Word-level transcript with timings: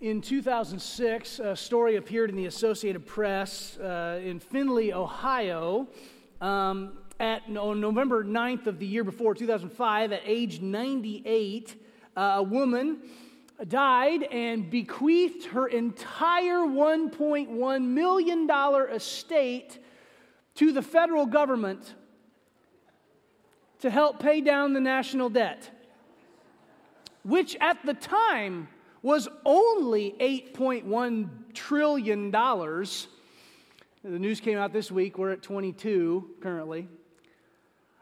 In 0.00 0.20
2006, 0.20 1.40
a 1.40 1.56
story 1.56 1.96
appeared 1.96 2.30
in 2.30 2.36
the 2.36 2.46
Associated 2.46 3.04
Press 3.04 3.76
uh, 3.78 4.20
in 4.22 4.38
Findlay, 4.38 4.92
Ohio. 4.92 5.88
Um, 6.40 6.98
at 7.18 7.42
on 7.48 7.80
November 7.80 8.22
9th 8.22 8.68
of 8.68 8.78
the 8.78 8.86
year 8.86 9.02
before, 9.02 9.34
2005, 9.34 10.12
at 10.12 10.22
age 10.24 10.60
98, 10.60 11.82
uh, 12.16 12.20
a 12.20 12.42
woman 12.44 12.98
died 13.66 14.22
and 14.22 14.70
bequeathed 14.70 15.46
her 15.46 15.66
entire 15.66 16.58
$1.1 16.58 17.82
million 17.82 18.48
estate 18.92 19.84
to 20.54 20.70
the 20.70 20.82
federal 20.82 21.26
government 21.26 21.96
to 23.80 23.90
help 23.90 24.20
pay 24.20 24.40
down 24.40 24.74
the 24.74 24.80
national 24.80 25.28
debt, 25.28 25.72
which 27.24 27.56
at 27.60 27.84
the 27.84 27.94
time 27.94 28.68
was 29.02 29.28
only 29.44 30.14
$8.1 30.20 31.28
trillion. 31.54 32.30
The 32.30 34.18
news 34.18 34.40
came 34.40 34.58
out 34.58 34.72
this 34.72 34.90
week, 34.90 35.18
we're 35.18 35.32
at 35.32 35.42
22 35.42 36.36
currently. 36.40 36.88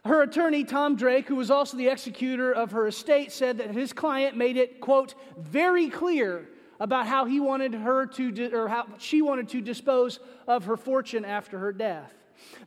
Her 0.05 0.22
attorney, 0.22 0.62
Tom 0.62 0.95
Drake, 0.95 1.27
who 1.27 1.34
was 1.34 1.50
also 1.50 1.77
the 1.77 1.88
executor 1.88 2.52
of 2.52 2.70
her 2.70 2.86
estate, 2.86 3.32
said 3.32 3.59
that 3.59 3.72
his 3.72 3.92
client 3.92 4.36
made 4.36 4.56
it, 4.56 4.80
quote, 4.80 5.14
very 5.36 5.88
clear 5.88 6.48
about 6.78 7.06
how 7.06 7.24
he 7.24 7.41
wanted 7.41 7.74
her 7.74 8.06
to, 8.06 8.52
or 8.55 8.69
how 8.69 8.86
she 8.98 9.20
wanted 9.20 9.48
to 9.48 9.60
dispose 9.60 10.20
of 10.47 10.64
her 10.66 10.77
fortune 10.77 11.24
after 11.24 11.58
her 11.58 11.72
death. 11.72 12.12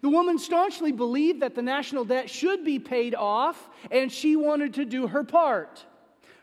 The 0.02 0.09
woman 0.09 0.38
staunchly 0.38 0.91
believed 0.91 1.41
that 1.41 1.55
the 1.55 1.61
national 1.61 2.03
debt 2.03 2.30
should 2.30 2.66
be 2.66 2.80
paid 2.80 3.16
off, 3.16 3.69
and 3.91 4.11
she 4.11 4.35
wanted 4.35 4.73
to 4.73 4.85
do 4.85 5.07
her 5.07 5.23
part. 5.23 5.85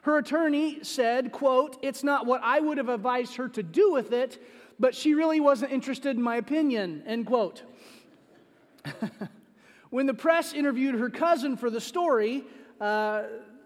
Her 0.07 0.19
attorney 0.19 0.79
said, 0.85 1.33
quote, 1.33 1.79
It's 1.83 2.05
not 2.05 2.27
what 2.27 2.41
I 2.45 2.61
would 2.61 2.79
have 2.79 2.89
advised 2.89 3.35
her 3.35 3.49
to 3.49 3.61
do 3.61 3.91
with 3.91 4.13
it, 4.13 4.41
but 4.79 4.95
she 4.95 5.15
really 5.15 5.41
wasn't 5.41 5.73
interested 5.73 6.17
in 6.17 6.23
my 6.23 6.37
opinion, 6.37 7.03
end 7.09 7.27
quote. 7.27 7.65
when 9.91 10.07
the 10.07 10.15
press 10.15 10.53
interviewed 10.53 10.95
her 10.95 11.11
cousin 11.11 11.57
for 11.57 11.71
the 11.71 11.81
story, 11.81 12.45
uh, 12.81 13.25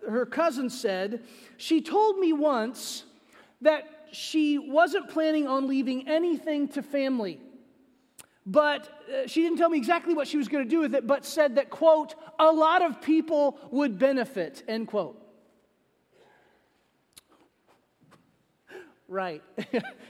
her 0.08 0.24
cousin 0.24 0.70
said, 0.70 1.22
She 1.58 1.82
told 1.82 2.18
me 2.18 2.32
once 2.32 3.04
that 3.60 4.06
she 4.10 4.56
wasn't 4.56 5.10
planning 5.10 5.46
on 5.46 5.68
leaving 5.68 6.08
anything 6.08 6.68
to 6.68 6.80
family. 6.80 7.38
But 8.46 8.88
uh, 8.88 9.26
she 9.26 9.42
didn't 9.42 9.58
tell 9.58 9.68
me 9.68 9.76
exactly 9.76 10.14
what 10.14 10.26
she 10.26 10.38
was 10.38 10.48
going 10.48 10.64
to 10.64 10.70
do 10.70 10.80
with 10.80 10.94
it, 10.94 11.06
but 11.06 11.26
said 11.26 11.56
that, 11.56 11.68
quote, 11.68 12.14
a 12.38 12.50
lot 12.50 12.80
of 12.80 13.02
people 13.02 13.58
would 13.70 13.98
benefit, 13.98 14.62
end 14.66 14.88
quote. 14.88 15.20
Right. 19.10 19.42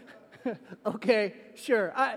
okay, 0.86 1.32
sure. 1.54 1.90
I, 1.96 2.16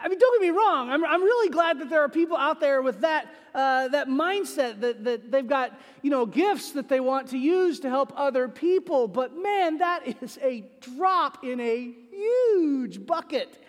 I 0.00 0.08
mean, 0.08 0.18
don't 0.18 0.40
get 0.40 0.50
me 0.50 0.56
wrong. 0.56 0.90
I'm, 0.90 1.04
I'm 1.04 1.22
really 1.22 1.50
glad 1.50 1.78
that 1.80 1.90
there 1.90 2.00
are 2.00 2.08
people 2.08 2.34
out 2.34 2.60
there 2.60 2.80
with 2.80 3.02
that, 3.02 3.26
uh, 3.54 3.88
that 3.88 4.08
mindset 4.08 4.80
that, 4.80 5.04
that 5.04 5.30
they've 5.30 5.46
got, 5.46 5.78
you 6.00 6.08
know, 6.08 6.24
gifts 6.24 6.72
that 6.72 6.88
they 6.88 6.98
want 6.98 7.28
to 7.28 7.38
use 7.38 7.78
to 7.80 7.90
help 7.90 8.14
other 8.16 8.48
people. 8.48 9.06
But 9.06 9.36
man, 9.36 9.78
that 9.78 10.16
is 10.22 10.38
a 10.42 10.64
drop 10.80 11.44
in 11.44 11.60
a 11.60 11.94
huge 12.10 13.04
bucket 13.04 13.62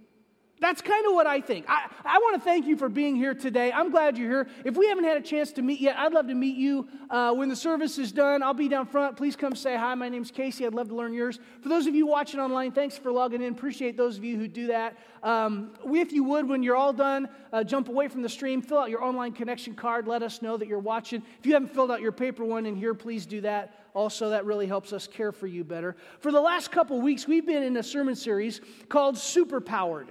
That's 0.63 0.81
kind 0.81 1.06
of 1.06 1.13
what 1.13 1.28
I 1.28 1.41
think. 1.41 1.66
I, 1.68 1.90
I 2.06 2.19
want 2.19 2.35
to 2.35 2.41
thank 2.41 2.66
you 2.66 2.78
for 2.78 2.88
being 2.88 3.18
here 3.18 3.34
today. 3.34 3.69
I'm 3.74 3.91
glad 3.91 4.18
you're 4.18 4.29
here. 4.29 4.47
If 4.63 4.78
we 4.78 4.88
haven't 4.88 5.03
had 5.03 5.18
a 5.18 5.22
chance 5.22 5.51
to 5.53 5.62
meet 5.62 5.81
yet, 5.81 5.97
I'd 5.97 6.13
love 6.13 6.28
to 6.28 6.35
meet 6.35 6.56
you 6.56 6.88
uh, 7.09 7.34
when 7.34 7.50
the 7.50 7.56
service 7.56 7.97
is 7.97 8.13
done. 8.13 8.41
I'll 8.41 8.53
be 8.53 8.69
down 8.69 8.85
front. 8.85 9.18
Please 9.18 9.35
come 9.35 9.57
say 9.57 9.75
hi. 9.75 9.94
My 9.96 10.07
name's 10.07 10.31
Casey. 10.31 10.66
I'd 10.66 10.74
love 10.74 10.88
to 10.88 10.96
learn 10.96 11.13
yours. 11.13 11.38
For 11.59 11.68
those 11.68 11.85
of 11.85 11.96
you 11.96 12.07
watching 12.07 12.40
online, 12.40 12.72
thanks 12.72 12.97
for 12.97 13.12
logging 13.12 13.41
in. 13.41 13.51
Appreciate 13.51 13.97
those 13.97 14.18
of 14.18 14.24
you 14.24 14.38
who 14.38 14.47
do 14.47 14.68
that. 14.68 14.97
Um, 15.22 15.72
if 15.84 16.13
you 16.13 16.24
would, 16.24 16.47
when 16.47 16.63
you're 16.63 16.78
all 16.78 16.94
done, 16.94 17.28
uh, 17.51 17.66
jump 17.66 17.90
away 17.90 18.07
from 18.07 18.22
the 18.22 18.30
stream, 18.30 18.62
fill 18.62 18.78
out 18.80 18.90
your 18.90 19.03
online 19.03 19.34
connection 19.34 19.74
card. 19.74 20.07
Let 20.07 20.24
us 20.24 20.41
know 20.41 20.56
that 20.56 20.69
you're 20.69 20.80
watching. 20.80 21.22
If 21.40 21.45
you 21.45 21.56
haven't 21.56 21.74
filled 21.74 21.91
out 21.91 22.00
your 22.00 22.13
paper 22.13 22.45
one 22.45 22.66
in 22.66 22.78
here, 22.78 22.94
please 22.94 23.25
do 23.25 23.41
that. 23.41 23.75
Also, 23.94 24.30
that 24.30 24.45
really 24.45 24.68
helps 24.68 24.94
us 24.94 25.07
care 25.07 25.34
for 25.34 25.45
you 25.45 25.66
better. 25.66 25.97
For 26.22 26.31
the 26.31 26.40
last 26.40 26.72
couple 26.72 27.01
weeks, 27.01 27.28
we've 27.28 27.45
been 27.45 27.63
in 27.63 27.75
a 27.75 27.84
sermon 27.84 28.16
series 28.16 28.62
called 28.88 29.16
Superpowered. 29.16 30.07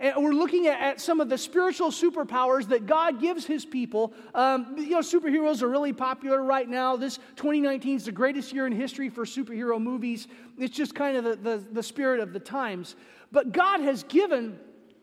And 0.00 0.22
we're 0.22 0.32
looking 0.32 0.68
at, 0.68 1.00
some 1.00 1.20
of 1.20 1.28
the 1.28 1.38
spiritual 1.38 1.90
superpowers 1.90 2.68
that 2.68 2.86
God 2.86 3.20
gives 3.20 3.44
his 3.44 3.64
people. 3.64 4.12
Um, 4.32 4.76
you 4.78 4.90
know, 4.90 5.00
superheroes 5.00 5.60
are 5.60 5.68
really 5.68 5.92
popular 5.92 6.42
right 6.42 6.68
now. 6.68 6.96
This 6.96 7.18
2019 7.36 7.96
is 7.96 8.04
the 8.04 8.12
greatest 8.12 8.52
year 8.52 8.66
in 8.66 8.72
history 8.72 9.08
for 9.08 9.24
superhero 9.24 9.80
movies. 9.80 10.28
It's 10.56 10.76
just 10.76 10.94
kind 10.94 11.16
of 11.16 11.24
the, 11.24 11.36
the, 11.36 11.64
the 11.72 11.82
spirit 11.82 12.20
of 12.20 12.32
the 12.32 12.38
times. 12.38 12.94
But 13.32 13.50
God 13.52 13.80
has 13.80 14.04
given 14.04 14.60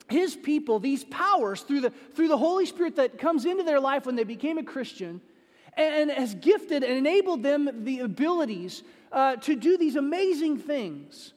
his 0.10 0.36
people 0.36 0.80
these 0.80 1.04
powers 1.06 1.62
through 1.62 1.82
the, 1.82 1.90
through 1.90 2.30
the 2.30 2.38
Holy 2.38 2.66
Spirit 2.66 2.96
that 2.96 3.18
comes 3.18 3.46
into 3.46 3.64
their 3.64 3.82
life 3.82 4.06
when 4.06 4.16
they 4.16 4.24
became 4.24 4.58
a 4.58 4.64
Christian 4.64 5.20
and 5.76 6.10
has 6.10 6.36
gifted 6.36 6.84
and 6.84 6.94
enabled 6.94 7.44
them 7.44 7.84
the 7.84 8.00
abilities 8.00 8.84
uh, 9.12 9.36
to 9.38 9.58
do 9.58 9.78
these 9.78 9.98
amazing 9.98 10.58
things. 10.58 11.34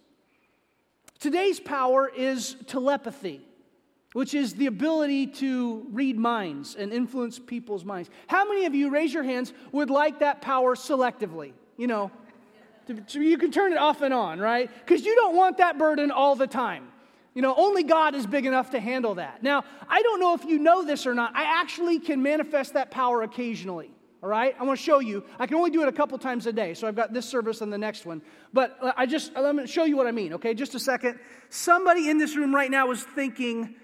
Today's 1.18 1.58
power 1.58 2.08
is 2.08 2.54
telepathy 2.68 3.47
which 4.18 4.34
is 4.34 4.54
the 4.54 4.66
ability 4.66 5.28
to 5.28 5.86
read 5.92 6.18
minds 6.18 6.74
and 6.74 6.92
influence 6.92 7.38
people's 7.38 7.84
minds. 7.84 8.10
How 8.26 8.48
many 8.48 8.66
of 8.66 8.74
you, 8.74 8.90
raise 8.90 9.14
your 9.14 9.22
hands, 9.22 9.52
would 9.70 9.90
like 9.90 10.18
that 10.18 10.42
power 10.42 10.74
selectively? 10.74 11.52
You 11.76 11.86
know, 11.86 12.10
to, 12.88 13.22
you 13.22 13.38
can 13.38 13.52
turn 13.52 13.70
it 13.70 13.78
off 13.78 14.02
and 14.02 14.12
on, 14.12 14.40
right? 14.40 14.68
Because 14.84 15.06
you 15.06 15.14
don't 15.14 15.36
want 15.36 15.58
that 15.58 15.78
burden 15.78 16.10
all 16.10 16.34
the 16.34 16.48
time. 16.48 16.88
You 17.32 17.42
know, 17.42 17.54
only 17.56 17.84
God 17.84 18.16
is 18.16 18.26
big 18.26 18.44
enough 18.44 18.70
to 18.70 18.80
handle 18.80 19.14
that. 19.14 19.44
Now, 19.44 19.62
I 19.88 20.02
don't 20.02 20.18
know 20.18 20.34
if 20.34 20.44
you 20.44 20.58
know 20.58 20.84
this 20.84 21.06
or 21.06 21.14
not. 21.14 21.36
I 21.36 21.60
actually 21.60 22.00
can 22.00 22.20
manifest 22.20 22.72
that 22.72 22.90
power 22.90 23.22
occasionally. 23.22 23.92
All 24.20 24.28
right? 24.28 24.52
I 24.58 24.64
want 24.64 24.80
to 24.80 24.84
show 24.84 24.98
you. 24.98 25.22
I 25.38 25.46
can 25.46 25.58
only 25.58 25.70
do 25.70 25.82
it 25.82 25.88
a 25.88 25.92
couple 25.92 26.18
times 26.18 26.48
a 26.48 26.52
day. 26.52 26.74
So 26.74 26.88
I've 26.88 26.96
got 26.96 27.12
this 27.12 27.28
service 27.28 27.60
and 27.60 27.72
the 27.72 27.78
next 27.78 28.04
one. 28.04 28.22
But 28.52 28.78
uh, 28.82 28.90
I 28.96 29.06
just, 29.06 29.36
let 29.36 29.54
me 29.54 29.68
show 29.68 29.84
you 29.84 29.96
what 29.96 30.08
I 30.08 30.10
mean, 30.10 30.32
okay? 30.32 30.54
Just 30.54 30.74
a 30.74 30.80
second. 30.80 31.20
Somebody 31.50 32.10
in 32.10 32.18
this 32.18 32.34
room 32.34 32.52
right 32.52 32.68
now 32.68 32.90
is 32.90 33.04
thinking, 33.04 33.76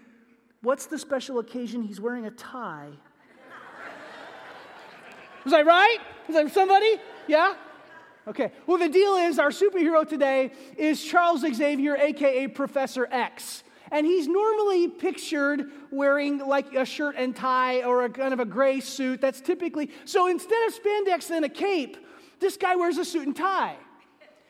What's 0.65 0.87
the 0.87 0.99
special 0.99 1.41
occasion? 1.41 1.83
He's 1.83 2.01
wearing 2.01 2.25
a 2.25 2.31
tie. 2.31 2.89
Was 5.45 5.53
I 5.53 5.61
right? 5.61 5.99
Was 6.27 6.37
that 6.37 6.55
somebody? 6.55 6.97
Yeah? 7.29 7.55
Okay. 8.27 8.51
Well, 8.67 8.79
the 8.79 8.89
deal 8.89 9.17
is 9.17 9.39
our 9.39 9.51
superhero 9.51 10.09
today 10.09 10.53
is 10.79 11.05
Charles 11.05 11.43
Xavier, 11.43 11.97
aka 11.97 12.49
Professor 12.49 13.07
X. 13.11 13.63
And 13.93 14.07
he's 14.07 14.27
normally 14.27 14.89
pictured 14.89 15.71
wearing 15.91 16.39
like 16.39 16.75
a 16.75 16.87
shirt 16.87 17.15
and 17.19 17.37
tie 17.37 17.83
or 17.83 18.07
a 18.07 18.09
kind 18.09 18.33
of 18.33 18.41
a 18.41 18.47
gray 18.47 18.81
suit. 18.81 19.21
That's 19.21 19.43
typically, 19.43 19.91
so 20.07 20.29
instead 20.29 20.67
of 20.67 20.75
spandex 20.75 21.31
and 21.31 21.45
a 21.45 21.51
cape, 21.51 21.99
this 22.41 22.57
guy 22.57 22.75
wears 22.75 22.97
a 22.97 23.05
suit 23.05 23.27
and 23.27 23.37
tie. 23.37 23.77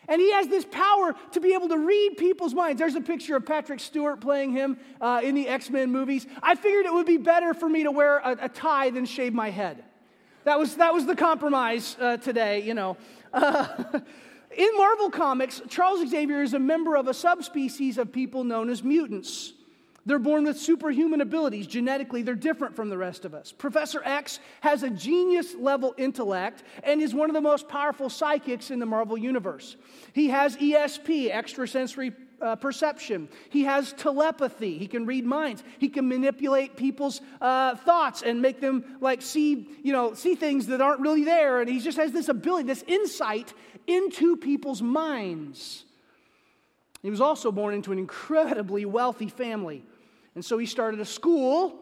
And 0.08 0.20
he 0.20 0.32
has 0.32 0.48
this 0.48 0.64
power 0.64 1.14
to 1.32 1.40
be 1.40 1.54
able 1.54 1.68
to 1.68 1.78
read 1.78 2.16
people's 2.16 2.54
minds. 2.54 2.78
There's 2.78 2.94
a 2.94 3.00
picture 3.00 3.36
of 3.36 3.46
Patrick 3.46 3.80
Stewart 3.80 4.20
playing 4.20 4.52
him 4.52 4.78
uh, 5.00 5.20
in 5.24 5.34
the 5.34 5.48
X 5.48 5.70
Men 5.70 5.90
movies. 5.90 6.26
I 6.42 6.54
figured 6.54 6.86
it 6.86 6.92
would 6.92 7.06
be 7.06 7.16
better 7.16 7.54
for 7.54 7.68
me 7.68 7.84
to 7.84 7.90
wear 7.90 8.18
a, 8.18 8.36
a 8.42 8.48
tie 8.48 8.90
than 8.90 9.06
shave 9.06 9.32
my 9.32 9.50
head. 9.50 9.82
That 10.44 10.58
was, 10.58 10.76
that 10.76 10.92
was 10.92 11.06
the 11.06 11.16
compromise 11.16 11.96
uh, 11.98 12.18
today, 12.18 12.60
you 12.62 12.74
know. 12.74 12.98
Uh, 13.32 13.66
in 14.56 14.68
Marvel 14.76 15.08
Comics, 15.08 15.62
Charles 15.68 16.06
Xavier 16.06 16.42
is 16.42 16.52
a 16.52 16.58
member 16.58 16.96
of 16.96 17.08
a 17.08 17.14
subspecies 17.14 17.96
of 17.96 18.12
people 18.12 18.44
known 18.44 18.68
as 18.68 18.84
mutants. 18.84 19.53
They're 20.06 20.18
born 20.18 20.44
with 20.44 20.58
superhuman 20.58 21.22
abilities. 21.22 21.66
Genetically, 21.66 22.22
they're 22.22 22.34
different 22.34 22.76
from 22.76 22.90
the 22.90 22.98
rest 22.98 23.24
of 23.24 23.32
us. 23.32 23.52
Professor 23.52 24.02
X 24.04 24.38
has 24.60 24.82
a 24.82 24.90
genius 24.90 25.54
level 25.54 25.94
intellect 25.96 26.62
and 26.82 27.00
is 27.00 27.14
one 27.14 27.30
of 27.30 27.34
the 27.34 27.40
most 27.40 27.68
powerful 27.68 28.10
psychics 28.10 28.70
in 28.70 28.78
the 28.78 28.86
Marvel 28.86 29.16
Universe. 29.16 29.76
He 30.12 30.28
has 30.28 30.56
ESP, 30.58 31.30
extrasensory 31.30 32.12
uh, 32.42 32.56
perception. 32.56 33.28
He 33.48 33.64
has 33.64 33.94
telepathy. 33.94 34.76
He 34.76 34.86
can 34.86 35.06
read 35.06 35.24
minds. 35.24 35.64
He 35.78 35.88
can 35.88 36.06
manipulate 36.06 36.76
people's 36.76 37.22
uh, 37.40 37.76
thoughts 37.76 38.22
and 38.22 38.42
make 38.42 38.60
them 38.60 38.98
like 39.00 39.22
see, 39.22 39.68
you 39.82 39.92
know, 39.92 40.12
see 40.12 40.34
things 40.34 40.66
that 40.66 40.82
aren't 40.82 41.00
really 41.00 41.24
there. 41.24 41.60
And 41.60 41.70
he 41.70 41.80
just 41.80 41.96
has 41.96 42.12
this 42.12 42.28
ability, 42.28 42.66
this 42.66 42.84
insight 42.86 43.54
into 43.86 44.36
people's 44.36 44.82
minds. 44.82 45.84
He 47.02 47.10
was 47.10 47.20
also 47.20 47.50
born 47.52 47.74
into 47.74 47.92
an 47.92 47.98
incredibly 47.98 48.84
wealthy 48.84 49.28
family. 49.28 49.84
And 50.34 50.44
so 50.44 50.58
he 50.58 50.66
started 50.66 51.00
a 51.00 51.04
school 51.04 51.80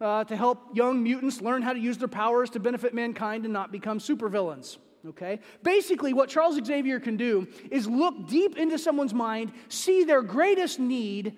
uh, 0.00 0.24
to 0.24 0.36
help 0.36 0.76
young 0.76 1.02
mutants 1.02 1.40
learn 1.40 1.62
how 1.62 1.72
to 1.72 1.78
use 1.78 1.98
their 1.98 2.08
powers 2.08 2.50
to 2.50 2.60
benefit 2.60 2.94
mankind 2.94 3.44
and 3.44 3.52
not 3.52 3.72
become 3.72 3.98
supervillains. 3.98 4.78
Okay? 5.06 5.40
Basically, 5.62 6.12
what 6.12 6.28
Charles 6.28 6.58
Xavier 6.64 7.00
can 7.00 7.16
do 7.16 7.46
is 7.70 7.86
look 7.86 8.28
deep 8.28 8.56
into 8.56 8.78
someone's 8.78 9.14
mind, 9.14 9.52
see 9.68 10.04
their 10.04 10.22
greatest 10.22 10.78
need, 10.78 11.36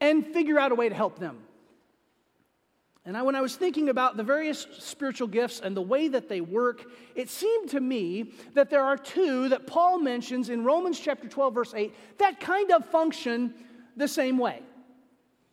and 0.00 0.26
figure 0.26 0.58
out 0.58 0.72
a 0.72 0.74
way 0.74 0.88
to 0.88 0.94
help 0.94 1.18
them. 1.18 1.38
And 3.04 3.16
I, 3.16 3.22
when 3.22 3.34
I 3.34 3.40
was 3.40 3.56
thinking 3.56 3.88
about 3.88 4.16
the 4.16 4.22
various 4.22 4.66
spiritual 4.78 5.28
gifts 5.28 5.60
and 5.60 5.76
the 5.76 5.82
way 5.82 6.08
that 6.08 6.28
they 6.28 6.40
work, 6.42 6.84
it 7.14 7.30
seemed 7.30 7.70
to 7.70 7.80
me 7.80 8.32
that 8.54 8.68
there 8.68 8.82
are 8.82 8.98
two 8.98 9.48
that 9.48 9.66
Paul 9.66 9.98
mentions 9.98 10.50
in 10.50 10.62
Romans 10.62 11.00
chapter 11.00 11.26
12, 11.26 11.54
verse 11.54 11.74
8, 11.74 11.94
that 12.18 12.38
kind 12.38 12.70
of 12.70 12.84
function 12.84 13.54
the 13.96 14.08
same 14.08 14.36
way. 14.36 14.62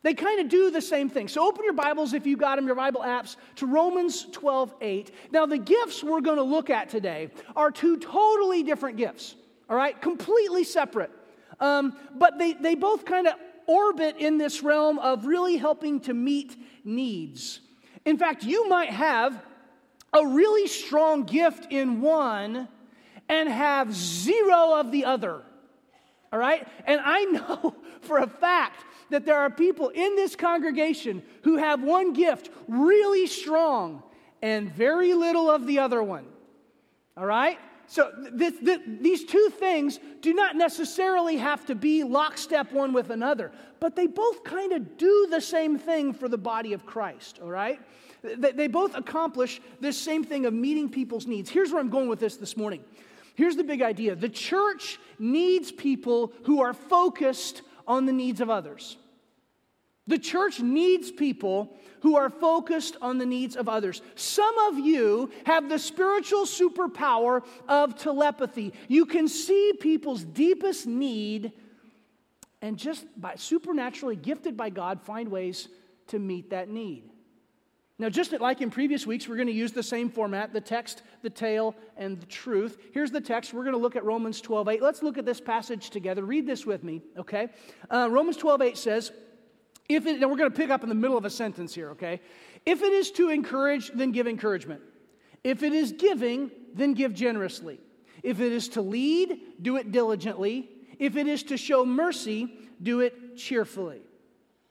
They 0.06 0.13
kind 0.13 0.40
of 0.40 0.50
do 0.50 0.69
the 0.69 0.84
same 0.84 1.10
thing. 1.10 1.28
So 1.28 1.48
open 1.48 1.63
your 1.63 1.74
Bibles, 1.74 2.13
if 2.13 2.28
you 2.28 2.38
got 2.38 2.57
them, 2.57 2.68
your 2.68 2.75
Bible 2.75 3.02
apps, 3.02 3.38
to 3.56 3.66
Romans 3.66 4.28
12 4.31 4.75
8. 4.80 5.12
Now, 5.31 5.48
the 5.48 5.57
gifts 5.57 6.04
we're 6.04 6.22
going 6.22 6.38
to 6.38 6.44
look 6.44 6.69
at 6.69 6.90
today 6.90 7.31
are 7.56 7.72
two 7.72 7.98
totally 7.98 8.62
different 8.62 8.98
gifts, 8.98 9.34
all 9.68 9.75
right? 9.75 10.00
Completely 10.00 10.63
separate. 10.63 11.10
Um, 11.60 11.98
but 12.13 12.38
they, 12.38 12.54
they 12.54 12.75
both 12.75 13.04
kind 13.04 13.25
of 13.25 13.34
orbit 13.66 14.18
in 14.19 14.38
this 14.38 14.62
realm 14.62 15.00
of 15.00 15.25
really 15.25 15.57
helping 15.57 16.00
to 16.02 16.13
meet 16.13 16.56
needs. 16.84 17.62
In 18.06 18.19
fact, 18.19 18.44
you 18.44 18.69
might 18.69 18.92
have 18.92 19.44
a 20.13 20.24
really 20.24 20.68
strong 20.68 21.24
gift 21.24 21.72
in 21.72 22.00
one 22.00 22.68
and 23.28 23.50
have 23.50 23.92
zero 23.92 24.75
of 24.75 24.92
the 24.92 25.06
other. 25.06 25.42
All 26.31 26.38
right? 26.38 26.68
And 26.86 27.02
I 27.04 27.24
know 27.24 27.75
for 28.02 28.19
a 28.19 28.28
fact 28.28 28.84
that 29.10 29.25
there 29.25 29.40
are 29.40 29.50
people 29.50 29.90
in 29.90 30.16
this 30.16 30.36
congregation 30.36 31.24
who 31.44 31.57
have 31.57 31.84
one 31.84 32.13
gift 32.13 32.50
really 32.68 33.28
strong 33.28 34.04
and 34.42 34.72
very 34.72 35.13
little 35.13 35.50
of 35.50 35.66
the 35.68 35.80
other 35.80 36.02
one. 36.02 36.25
All 37.18 37.25
right? 37.25 37.57
So 37.88 38.12
these 38.34 39.25
two 39.25 39.50
things 39.60 40.00
do 40.22 40.34
not 40.34 40.56
necessarily 40.56 41.38
have 41.38 41.66
to 41.68 41.75
be 41.75 42.04
lockstep 42.04 42.72
one 42.72 42.94
with 42.94 43.12
another, 43.12 43.52
but 43.80 43.96
they 43.96 44.07
both 44.07 44.44
kind 44.44 44.72
of 44.72 44.98
do 44.98 45.28
the 45.30 45.40
same 45.40 45.78
thing 45.78 46.13
for 46.13 46.28
the 46.28 46.38
body 46.38 46.74
of 46.74 46.86
Christ, 46.86 47.40
all 47.42 47.50
right? 47.50 47.80
They 48.24 48.68
both 48.68 48.96
accomplish 48.96 49.62
this 49.80 50.00
same 50.00 50.24
thing 50.24 50.48
of 50.48 50.54
meeting 50.54 50.90
people's 50.90 51.28
needs. 51.28 51.48
Here's 51.48 51.72
where 51.72 51.80
I'm 51.80 51.92
going 51.92 52.10
with 52.10 52.19
this 52.19 52.38
this 52.38 52.57
morning. 52.57 52.84
Here's 53.36 53.56
the 53.56 53.63
big 53.63 53.84
idea 53.84 54.16
the 54.16 54.30
church 54.30 54.98
needs 55.19 55.72
people 55.72 56.34
who 56.44 56.62
are 56.62 56.74
focused 56.74 57.62
on 57.87 58.05
the 58.05 58.13
needs 58.13 58.41
of 58.41 58.49
others. 58.49 58.97
The 60.07 60.19
church 60.19 60.59
needs 60.59 61.11
people 61.11 61.75
who 62.01 62.15
are 62.15 62.29
focused 62.29 62.95
on 63.01 63.17
the 63.17 63.25
needs 63.25 63.55
of 63.55 63.67
others. 63.67 64.03
Some 64.13 64.55
of 64.67 64.77
you 64.77 65.31
have 65.45 65.67
the 65.67 65.79
spiritual 65.79 66.45
superpower 66.45 67.43
of 67.67 67.97
telepathy. 67.97 68.73
You 68.87 69.07
can 69.07 69.27
see 69.27 69.73
people's 69.79 70.23
deepest 70.23 70.85
need 70.85 71.51
and 72.61 72.77
just 72.77 73.05
by 73.19 73.35
supernaturally 73.35 74.15
gifted 74.15 74.55
by 74.55 74.69
God 74.69 75.01
find 75.01 75.29
ways 75.29 75.67
to 76.07 76.19
meet 76.19 76.51
that 76.51 76.69
need. 76.69 77.09
Now, 77.97 78.09
just 78.09 78.33
like 78.33 78.62
in 78.62 78.69
previous 78.69 79.07
weeks, 79.07 79.27
we're 79.27 79.38
going 79.38 79.47
to 79.47 79.53
use 79.53 79.71
the 79.71 79.83
same 79.83 80.09
format 80.09 80.51
the 80.51 80.59
text, 80.59 81.01
the 81.21 81.30
tale, 81.30 81.75
and 81.95 82.19
the 82.19 82.25
truth. 82.25 82.77
Here's 82.94 83.12
the 83.12 83.21
text. 83.21 83.53
We're 83.53 83.63
going 83.63 83.75
to 83.75 83.80
look 83.80 83.95
at 83.95 84.03
Romans 84.03 84.42
12 84.42 84.68
8. 84.68 84.81
Let's 84.81 85.01
look 85.01 85.18
at 85.18 85.25
this 85.25 85.39
passage 85.39 85.92
together. 85.92 86.24
Read 86.24 86.45
this 86.45 86.65
with 86.65 86.83
me, 86.83 87.01
okay? 87.18 87.50
Uh, 87.89 88.09
Romans 88.12 88.36
12 88.38 88.62
8 88.62 88.77
says, 88.77 89.12
if 89.88 90.06
it, 90.07 90.21
and 90.21 90.30
we're 90.30 90.38
going 90.38 90.51
to 90.51 90.56
pick 90.56 90.69
up 90.69 90.83
in 90.83 90.89
the 90.89 90.95
middle 90.95 91.18
of 91.18 91.25
a 91.25 91.30
sentence 91.30 91.74
here, 91.74 91.92
okay? 91.92 92.19
If 92.65 92.81
it 92.81 92.92
is 92.92 93.12
to 93.12 93.30
encourage, 93.30 93.92
then 93.94 94.12
give 94.12 94.27
encouragement. 94.27 94.81
If 95.44 95.63
it 95.63 95.74
is 95.74 95.92
giving, 95.92 96.51
then 96.74 96.95
give 96.95 97.13
generously. 97.13 97.80
If 98.24 98.42
it 98.42 98.51
is 98.51 98.69
to 98.69 98.81
lead, 98.81 99.39
do 99.62 99.77
it 99.77 99.92
diligently. 99.92 100.69
If 100.97 101.15
it 101.15 101.27
is 101.27 101.44
to 101.44 101.57
show 101.57 101.86
mercy, 101.86 102.51
do 102.81 103.01
it 103.01 103.38
cheerfully. 103.38 104.01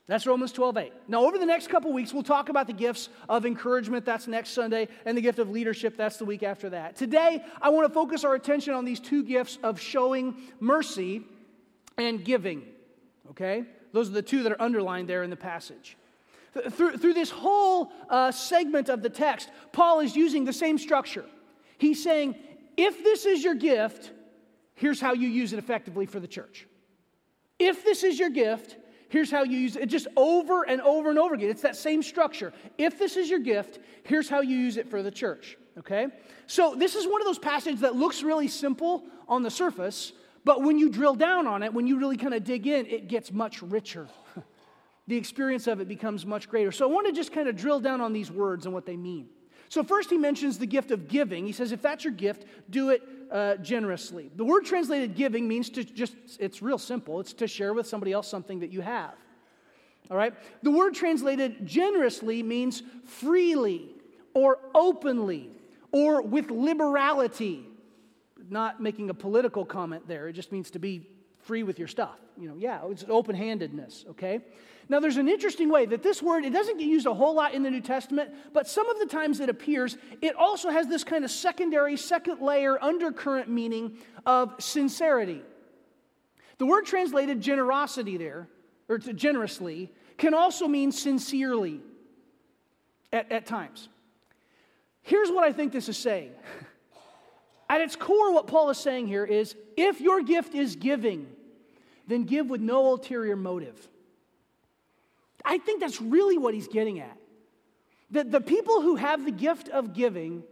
That's 0.07 0.27
Romans 0.27 0.53
12, 0.53 0.77
8. 0.77 0.93
Now, 1.09 1.25
over 1.25 1.39
the 1.39 1.47
next 1.47 1.69
couple 1.69 1.91
weeks, 1.91 2.13
we'll 2.13 2.23
talk 2.23 2.51
about 2.51 2.67
the 2.67 2.75
gifts 2.75 3.09
of 3.27 3.47
encouragement. 3.47 4.05
That's 4.05 4.27
next 4.27 4.51
Sunday. 4.51 4.89
And 5.07 5.17
the 5.17 5.23
gift 5.23 5.39
of 5.39 5.49
leadership. 5.49 5.97
That's 5.97 6.19
the 6.19 6.27
week 6.27 6.43
after 6.43 6.69
that. 6.71 6.97
Today, 6.97 7.43
I 7.63 7.71
want 7.71 7.89
to 7.89 7.95
focus 7.95 8.23
our 8.23 8.35
attention 8.35 8.75
on 8.75 8.85
these 8.85 9.01
two 9.01 9.25
gifts 9.25 9.59
of 9.63 9.81
showing 9.81 10.37
mercy 10.61 11.23
and 11.97 12.23
giving. 12.23 12.65
Okay? 13.31 13.65
Those 13.93 14.11
are 14.11 14.13
the 14.13 14.23
two 14.23 14.43
that 14.43 14.53
are 14.53 14.61
underlined 14.61 15.09
there 15.09 15.23
in 15.23 15.31
the 15.31 15.37
passage. 15.37 15.97
Through, 16.71 16.99
through 16.99 17.15
this 17.15 17.31
whole 17.31 17.91
uh, 18.11 18.31
segment 18.31 18.91
of 18.91 19.03
the 19.03 19.09
text, 19.09 19.51
Paul 19.73 20.01
is 20.01 20.15
using 20.15 20.45
the 20.45 20.53
same 20.53 20.77
structure. 20.77 21.25
He's 21.79 22.03
saying, 22.03 22.37
if 22.77 23.03
this 23.03 23.25
is 23.25 23.43
your 23.43 23.55
gift, 23.55 24.13
here's 24.75 25.01
how 25.01 25.15
you 25.15 25.29
use 25.29 25.53
it 25.53 25.59
effectively 25.59 26.07
for 26.07 26.21
the 26.21 26.29
church. 26.29 26.67
If 27.59 27.85
this 27.85 28.05
is 28.05 28.19
your 28.19 28.31
gift, 28.31 28.77
here's 29.15 29.31
how 29.31 29.45
you 29.45 29.57
use 29.57 29.77
it. 29.77 29.87
Just 29.87 30.09
over 30.17 30.65
and 30.65 30.81
over 30.81 31.09
and 31.09 31.21
over 31.21 31.35
again. 31.35 31.49
It's 31.49 31.63
that 31.63 31.77
same 31.77 32.03
structure. 32.03 32.53
If 32.79 32.99
this 32.99 33.17
is 33.17 33.31
your 33.31 33.39
gift, 33.39 33.79
here's 34.03 34.29
how 34.29 34.41
you 34.41 34.57
use 34.57 34.77
it 34.77 34.91
for 34.91 35.05
the 35.05 35.11
church. 35.13 35.57
Okay? 35.79 36.09
So 36.49 36.75
this 36.75 36.97
is 36.97 37.07
one 37.07 37.21
of 37.21 37.27
those 37.27 37.39
passages 37.39 37.81
that 37.83 37.95
looks 37.95 38.25
really 38.25 38.49
simple 38.49 39.05
on 39.29 39.45
the 39.45 39.53
surface, 39.53 40.13
but 40.45 40.63
when 40.63 40.79
you 40.81 40.91
drill 40.91 41.15
down 41.15 41.47
on 41.47 41.63
it, 41.63 41.73
when 41.73 41.87
you 41.87 41.97
really 41.97 42.17
kind 42.17 42.35
of 42.35 42.43
dig 42.43 42.67
in, 42.67 42.87
it 42.87 43.07
gets 43.07 43.31
much 43.31 43.63
richer. 43.63 44.09
the 45.07 45.17
experience 45.17 45.69
of 45.69 45.81
it 45.81 45.87
becomes 45.87 46.27
much 46.27 46.49
greater. 46.49 46.73
So 46.73 46.85
I 46.85 46.93
want 46.93 47.07
to 47.07 47.13
just 47.13 47.31
kind 47.31 47.49
of 47.49 47.55
drill 47.55 47.79
down 47.79 48.01
on 48.01 48.13
these 48.13 48.33
words 48.33 48.67
and 48.67 48.75
what 48.75 48.85
they 48.85 48.97
mean. 48.97 49.29
So, 49.75 49.83
first, 49.83 50.09
he 50.09 50.17
mentions 50.17 50.57
the 50.57 50.67
gift 50.67 50.93
of 50.93 51.09
giving. 51.09 51.45
He 51.47 51.51
says, 51.51 51.73
if 51.73 51.83
that's 51.83 52.05
your 52.05 52.13
gift, 52.13 52.45
do 52.71 52.91
it 52.91 53.03
uh, 53.29 53.57
generously. 53.57 54.31
The 54.37 54.45
word 54.45 54.65
translated 54.65 55.17
giving 55.17 55.49
means 55.49 55.69
to 55.71 55.83
just, 55.83 56.15
it's 56.39 56.63
real 56.63 56.79
simple. 56.79 57.19
It's 57.19 57.33
to 57.33 57.49
share 57.49 57.75
with 57.75 57.85
somebody 57.89 58.13
else 58.13 58.29
something 58.29 58.61
that 58.61 58.71
you 58.71 58.83
have. 58.83 59.15
All 60.13 60.17
right? 60.17 60.33
The 60.63 60.71
word 60.71 60.95
translated 60.95 61.67
generously 61.67 62.41
means 62.41 62.85
freely 63.05 63.97
or 64.33 64.61
openly 64.77 65.51
or 65.91 66.23
with 66.23 66.53
liberality 66.53 67.67
not 68.49 68.81
making 68.81 69.11
a 69.11 69.15
political 69.15 69.65
comment 69.65 70.07
there. 70.07 70.29
It 70.29 70.35
just 70.35 70.53
means 70.53 70.71
to 70.71 70.79
be 70.79 71.09
free 71.45 71.63
with 71.63 71.79
your 71.79 71.89
stuff. 71.89 72.19
You 72.37 72.49
know, 72.49 72.57
yeah, 72.59 72.81
it's 72.91 73.05
open 73.09 73.35
handedness, 73.35 74.05
okay? 74.11 74.41
Now, 74.89 75.01
there's 75.01 75.17
an 75.17 75.29
interesting 75.29 75.71
way 75.71 75.87
that 75.87 76.03
this 76.03 76.23
word, 76.23 76.45
it 76.45 76.53
doesn't 76.53 76.79
get 76.79 76.87
used 76.87 77.07
a 77.07 77.15
whole 77.15 77.35
lot 77.35 77.55
in 77.55 77.63
the 77.63 77.71
New 77.71 77.81
Testament, 77.81 78.31
but 78.53 78.69
some 78.69 78.89
of 78.89 78.99
the 78.99 79.07
times 79.07 79.41
it 79.41 79.49
appears, 79.49 79.97
it 80.21 80.35
also 80.37 80.69
has 80.71 80.87
this 80.87 81.05
kind 81.05 81.25
of 81.25 81.31
secondary, 81.31 81.97
second 81.97 82.41
layer, 82.41 82.83
undercurrent 82.83 83.49
meaning 83.49 83.97
of 84.27 84.55
sincerity. 84.59 85.43
The 86.59 86.67
word 86.67 86.85
translated 86.87 87.41
generosity 87.41 88.17
there, 88.17 88.49
or 88.89 88.99
generously, 88.99 89.91
can 90.19 90.35
also 90.35 90.69
mean 90.69 90.93
sincerely 90.93 91.81
at, 93.13 93.31
at 93.33 93.47
times. 93.47 93.89
Here's 95.03 95.31
what 95.31 95.45
I 95.45 95.53
think 95.53 95.73
this 95.73 95.89
is 95.89 95.97
saying. 95.97 96.33
At 97.69 97.81
its 97.81 97.97
core, 97.97 98.33
what 98.33 98.47
Paul 98.47 98.69
is 98.71 98.79
saying 98.79 99.07
here 99.07 99.25
is 99.25 99.57
if 99.77 100.01
your 100.01 100.23
gift 100.23 100.55
is 100.55 100.77
giving, 100.77 101.27
then 102.07 102.25
give 102.25 102.49
with 102.49 102.61
no 102.61 102.87
ulterior 102.87 103.37
motive. 103.37 103.89
I 105.45 105.59
think 105.59 105.81
that's 105.81 106.01
really 106.01 106.39
what 106.39 106.55
he's 106.55 106.69
getting 106.69 107.01
at. 107.01 107.17
That 108.11 108.31
the 108.31 108.41
people 108.41 108.81
who 108.81 108.97
have 108.97 109.25
the 109.25 109.33
gift 109.33 109.69
of 109.69 109.93
giving 109.93 110.43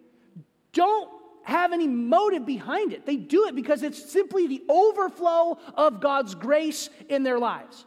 don't 0.72 1.10
have 1.44 1.72
any 1.72 1.88
motive 1.88 2.46
behind 2.46 2.92
it. 2.92 3.04
They 3.04 3.16
do 3.16 3.46
it 3.46 3.54
because 3.54 3.82
it's 3.82 4.10
simply 4.10 4.46
the 4.46 4.62
overflow 4.68 5.58
of 5.74 6.00
God's 6.00 6.34
grace 6.34 6.88
in 7.08 7.22
their 7.22 7.38
lives. 7.38 7.84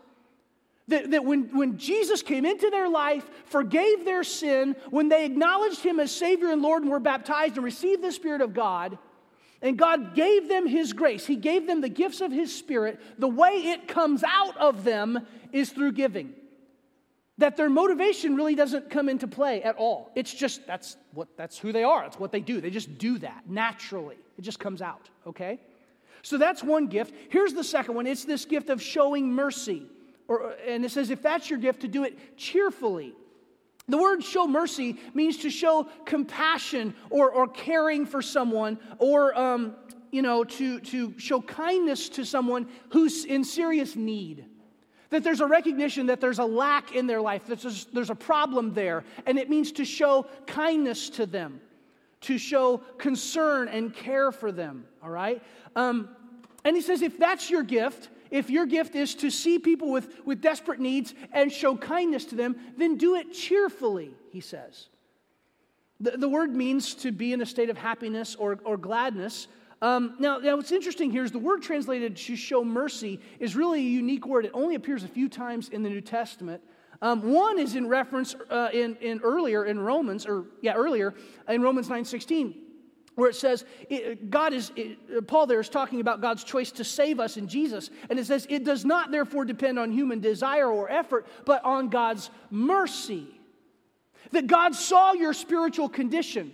That, 0.88 1.12
that 1.12 1.25
when, 1.25 1.55
when 1.57 1.77
Jesus 1.77 2.22
came 2.22 2.45
into 2.45 2.69
their 2.69 2.88
life, 2.88 3.25
forgave 3.45 4.05
their 4.05 4.24
sin, 4.24 4.75
when 4.91 5.10
they 5.10 5.25
acknowledged 5.25 5.81
Him 5.81 6.00
as 6.00 6.12
Savior 6.12 6.51
and 6.51 6.62
Lord 6.62 6.84
and 6.84 6.91
were 6.91 7.00
baptized 7.00 7.55
and 7.55 7.65
received 7.65 8.03
the 8.03 8.12
Spirit 8.12 8.41
of 8.41 8.53
God, 8.53 8.98
and 9.62 9.78
God 9.78 10.16
gave 10.16 10.48
them 10.50 10.68
His 10.68 10.94
grace. 10.94 11.26
He 11.26 11.36
gave 11.36 11.66
them 11.68 11.82
the 11.82 11.90
gifts 11.90 12.22
of 12.22 12.32
His 12.32 12.54
Spirit. 12.56 13.00
The 13.18 13.28
way 13.28 13.52
it 13.52 13.88
comes 13.88 14.24
out 14.24 14.58
of 14.58 14.84
them 14.84 15.26
is 15.52 15.72
through 15.72 15.94
giving. 15.94 16.34
that 17.38 17.58
their 17.58 17.70
motivation 17.70 18.36
really 18.36 18.56
doesn't 18.56 18.90
come 18.90 19.10
into 19.10 19.28
play 19.28 19.62
at 19.62 19.76
all. 19.76 20.12
It's 20.16 20.34
just 20.34 20.66
that's 20.66 20.96
what 21.14 21.28
that's 21.38 21.58
who 21.58 21.72
they 21.72 21.84
are. 21.84 22.04
That's 22.04 22.20
what 22.20 22.32
they 22.32 22.40
do. 22.40 22.62
They 22.62 22.70
just 22.70 22.98
do 22.98 23.18
that 23.20 23.44
naturally. 23.50 24.18
It 24.38 24.42
just 24.42 24.60
comes 24.60 24.82
out, 24.82 25.10
okay? 25.28 25.60
So 26.22 26.38
that's 26.38 26.64
one 26.64 26.88
gift. 26.88 27.14
Here's 27.30 27.54
the 27.54 27.64
second 27.64 27.96
one. 27.96 28.08
It's 28.08 28.26
this 28.26 28.46
gift 28.46 28.70
of 28.70 28.82
showing 28.82 29.32
mercy. 29.32 29.86
Or, 30.28 30.56
and 30.66 30.84
it 30.84 30.92
says 30.92 31.10
if 31.10 31.22
that's 31.22 31.50
your 31.50 31.60
gift 31.60 31.82
to 31.82 31.88
do 31.88 32.04
it 32.04 32.38
cheerfully. 32.38 33.14
The 33.88 33.98
word 33.98 34.24
show 34.24 34.48
mercy 34.48 34.98
means 35.13 35.38
to 35.38 35.50
show 35.50 35.88
compassion 36.06 36.96
or, 37.10 37.30
or 37.30 37.48
caring 37.48 38.06
for 38.06 38.22
someone 38.22 38.80
or, 38.98 39.38
um, 39.38 39.75
you 40.12 40.22
know, 40.22 40.44
to, 40.44 40.80
to 40.80 41.18
show 41.20 41.42
kindness 41.42 42.10
to 42.10 42.25
someone 42.25 42.68
who's 42.89 43.25
in 43.25 43.44
serious 43.44 43.96
need. 43.96 44.46
That 45.12 45.24
there's 45.24 45.39
a 45.39 45.46
recognition 45.46 46.08
that 46.08 46.20
there's 46.20 46.39
a 46.39 46.46
lack 46.46 46.96
in 46.96 47.06
their 47.06 47.22
life, 47.22 47.46
that 47.46 47.62
there's, 47.62 47.86
there's 47.86 48.10
a 48.10 48.15
problem 48.15 48.74
there, 48.74 49.04
and 49.27 49.38
it 49.38 49.50
means 49.50 49.72
to 49.74 49.86
show 49.86 50.25
kindness 50.48 51.12
to 51.12 51.27
them, 51.27 51.62
to 52.22 52.39
show 52.39 52.77
concern 52.98 53.68
and 53.68 53.94
care 53.94 54.32
for 54.32 54.51
them, 54.51 54.86
all 55.04 55.12
right? 55.12 55.44
Um, 55.75 56.10
and 56.63 56.75
he 56.75 56.82
says, 56.82 57.04
if 57.04 57.20
that's 57.20 57.51
your 57.51 57.62
gift, 57.62 58.10
if 58.32 58.50
your 58.50 58.65
gift 58.65 58.96
is 58.96 59.15
to 59.15 59.29
see 59.29 59.60
people 59.60 59.91
with, 59.91 60.10
with 60.25 60.41
desperate 60.41 60.79
needs 60.79 61.13
and 61.32 61.51
show 61.51 61.75
kindness 61.75 62.25
to 62.25 62.36
them, 62.36 62.55
then 62.77 62.98
do 62.98 63.15
it 63.15 63.34
cheerfully, 63.34 64.12
he 64.32 64.39
says. 64.39 64.88
The, 66.00 66.12
the 66.12 66.29
word 66.29 66.55
means 66.55 66.94
to 66.96 67.12
be 67.12 67.34
in 67.34 67.41
a 67.41 67.46
state 67.46 67.70
of 67.70 67.77
happiness 67.77 68.36
or, 68.36 68.60
or 68.65 68.77
gladness. 68.77 69.48
Um, 69.82 70.15
now, 70.20 70.39
now, 70.39 70.58
what's 70.58 70.72
interesting 70.72 71.12
here 71.12 71.24
is 71.24 71.32
the 71.32 71.39
word 71.39 71.62
translated 71.62 72.15
to 72.15 72.36
show 72.36 72.63
mercy 72.63 73.20
is 73.39 73.55
really 73.55 73.79
a 73.79 73.89
unique 73.89 74.25
word. 74.25 74.46
It 74.46 74.51
only 74.53 74.75
appears 74.75 75.03
a 75.03 75.08
few 75.08 75.29
times 75.29 75.70
in 75.70 75.84
the 75.84 75.89
New 75.89 76.01
Testament. 76.01 76.62
Um, 77.01 77.34
one 77.34 77.60
is 77.60 77.75
in 77.75 77.88
reference 77.88 78.36
uh, 78.50 78.70
in, 78.74 78.96
in 78.98 79.20
earlier 79.22 79.65
in 79.65 79.79
Romans, 79.79 80.25
or 80.25 80.46
yeah, 80.62 80.74
earlier 80.74 81.13
in 81.48 81.62
Romans 81.62 81.89
9:16 81.89 82.64
where 83.15 83.29
it 83.29 83.36
says 83.36 83.65
God 84.29 84.53
is, 84.53 84.72
Paul 85.27 85.48
there 85.48 85.60
is 85.60 85.69
talking 85.69 86.01
about 86.01 86.22
God's 86.22 86.43
choice 86.43 86.72
to 86.74 86.84
save 86.84 87.19
us 87.19 87.38
in 87.38 87.48
Jesus. 87.48 87.89
And 88.10 88.19
it 88.19 88.25
says, 88.25 88.45
it 88.50 88.63
does 88.63 88.86
not 88.86 89.12
therefore 89.12 89.45
depend 89.45 89.79
on 89.79 89.91
human 89.91 90.19
desire 90.19 90.69
or 90.69 90.89
effort, 90.89 91.25
but 91.45 91.63
on 91.63 91.89
God's 91.89 92.29
mercy. 92.50 93.27
That 94.31 94.48
God 94.48 94.75
saw 94.75 95.13
your 95.13 95.34
spiritual 95.34 95.88
condition. 95.88 96.53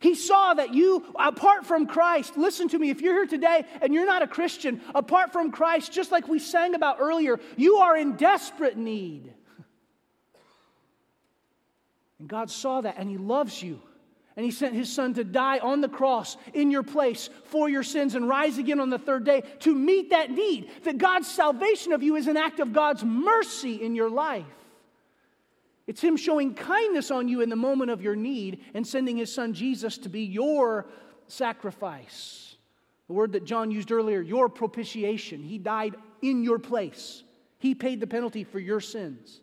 He 0.00 0.14
saw 0.14 0.54
that 0.54 0.74
you, 0.74 1.04
apart 1.18 1.66
from 1.66 1.86
Christ, 1.86 2.36
listen 2.36 2.68
to 2.68 2.78
me, 2.78 2.90
if 2.90 3.00
you're 3.00 3.14
here 3.14 3.26
today 3.26 3.64
and 3.80 3.92
you're 3.92 4.06
not 4.06 4.22
a 4.22 4.28
Christian, 4.28 4.80
apart 4.94 5.32
from 5.32 5.50
Christ, 5.50 5.92
just 5.92 6.12
like 6.12 6.28
we 6.28 6.38
sang 6.38 6.74
about 6.74 6.98
earlier, 7.00 7.40
you 7.56 7.78
are 7.78 7.96
in 7.96 8.16
desperate 8.16 8.76
need. 8.76 9.32
And 12.20 12.28
God 12.28 12.48
saw 12.48 12.80
that 12.80 12.96
and 12.96 13.08
He 13.08 13.16
loves 13.16 13.60
you 13.60 13.80
and 14.38 14.44
he 14.44 14.52
sent 14.52 14.72
his 14.72 14.88
son 14.88 15.14
to 15.14 15.24
die 15.24 15.58
on 15.58 15.80
the 15.80 15.88
cross 15.88 16.36
in 16.54 16.70
your 16.70 16.84
place 16.84 17.28
for 17.46 17.68
your 17.68 17.82
sins 17.82 18.14
and 18.14 18.28
rise 18.28 18.56
again 18.56 18.78
on 18.78 18.88
the 18.88 18.96
third 18.96 19.24
day 19.24 19.42
to 19.58 19.74
meet 19.74 20.10
that 20.10 20.30
need. 20.30 20.70
That 20.84 20.96
God's 20.96 21.26
salvation 21.26 21.92
of 21.92 22.04
you 22.04 22.14
is 22.14 22.28
an 22.28 22.36
act 22.36 22.60
of 22.60 22.72
God's 22.72 23.04
mercy 23.04 23.82
in 23.82 23.96
your 23.96 24.08
life. 24.08 24.46
It's 25.88 26.00
him 26.00 26.16
showing 26.16 26.54
kindness 26.54 27.10
on 27.10 27.26
you 27.26 27.40
in 27.40 27.48
the 27.48 27.56
moment 27.56 27.90
of 27.90 28.00
your 28.00 28.14
need 28.14 28.60
and 28.74 28.86
sending 28.86 29.16
his 29.16 29.34
son 29.34 29.54
Jesus 29.54 29.98
to 29.98 30.08
be 30.08 30.22
your 30.22 30.86
sacrifice. 31.26 32.54
The 33.08 33.14
word 33.14 33.32
that 33.32 33.44
John 33.44 33.72
used 33.72 33.90
earlier, 33.90 34.20
your 34.20 34.48
propitiation. 34.48 35.42
He 35.42 35.58
died 35.58 35.96
in 36.22 36.44
your 36.44 36.60
place, 36.60 37.24
he 37.58 37.74
paid 37.74 37.98
the 37.98 38.06
penalty 38.06 38.44
for 38.44 38.60
your 38.60 38.78
sins. 38.78 39.40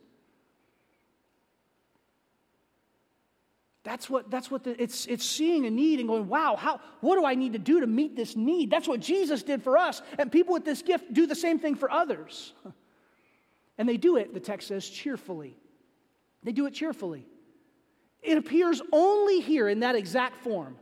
That's 3.86 4.10
what, 4.10 4.32
that's 4.32 4.50
what 4.50 4.64
the, 4.64 4.82
it's, 4.82 5.06
it's 5.06 5.24
seeing 5.24 5.68
a 5.68 5.70
need 5.70 6.00
and 6.00 6.10
going, 6.10 6.28
wow, 6.28 6.56
how, 6.56 6.82
what 7.02 7.18
do 7.18 7.24
I 7.24 7.36
need 7.36 7.54
to 7.54 7.60
do 7.60 7.82
to 7.82 7.88
meet 7.88 8.16
this 8.16 8.36
need? 8.36 8.72
That's 8.72 8.88
what 8.88 9.00
Jesus 9.00 9.44
did 9.44 9.62
for 9.62 9.78
us. 9.78 10.02
And 10.18 10.32
people 10.32 10.54
with 10.54 10.66
this 10.66 10.82
gift 10.82 11.14
do 11.14 11.28
the 11.28 11.36
same 11.36 11.60
thing 11.60 11.76
for 11.76 11.90
others. 11.90 12.54
And 13.78 13.90
they 13.90 13.98
do 13.98 14.16
it, 14.16 14.34
the 14.34 14.40
text 14.40 14.70
says, 14.70 14.88
cheerfully. 14.88 15.58
They 16.44 16.54
do 16.54 16.66
it 16.66 16.74
cheerfully. 16.74 17.26
It 18.24 18.38
appears 18.38 18.82
only 18.94 19.42
here 19.42 19.68
in 19.68 19.82
that 19.82 19.96
exact 19.96 20.38
form. 20.44 20.78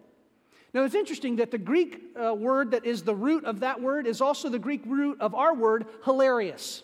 Now, 0.75 0.83
it's 0.83 0.93
interesting 0.93 1.37
that 1.37 1.49
the 1.49 1.57
Greek 1.57 2.01
uh, 2.15 2.35
word 2.35 2.69
that 2.69 2.85
is 2.85 3.01
the 3.01 3.15
root 3.15 3.45
of 3.45 3.61
that 3.61 3.81
word 3.81 4.05
is 4.05 4.21
also 4.21 4.47
the 4.47 4.59
Greek 4.59 4.83
root 4.85 5.21
of 5.21 5.33
our 5.33 5.55
word, 5.55 5.87
hilarious. 6.05 6.83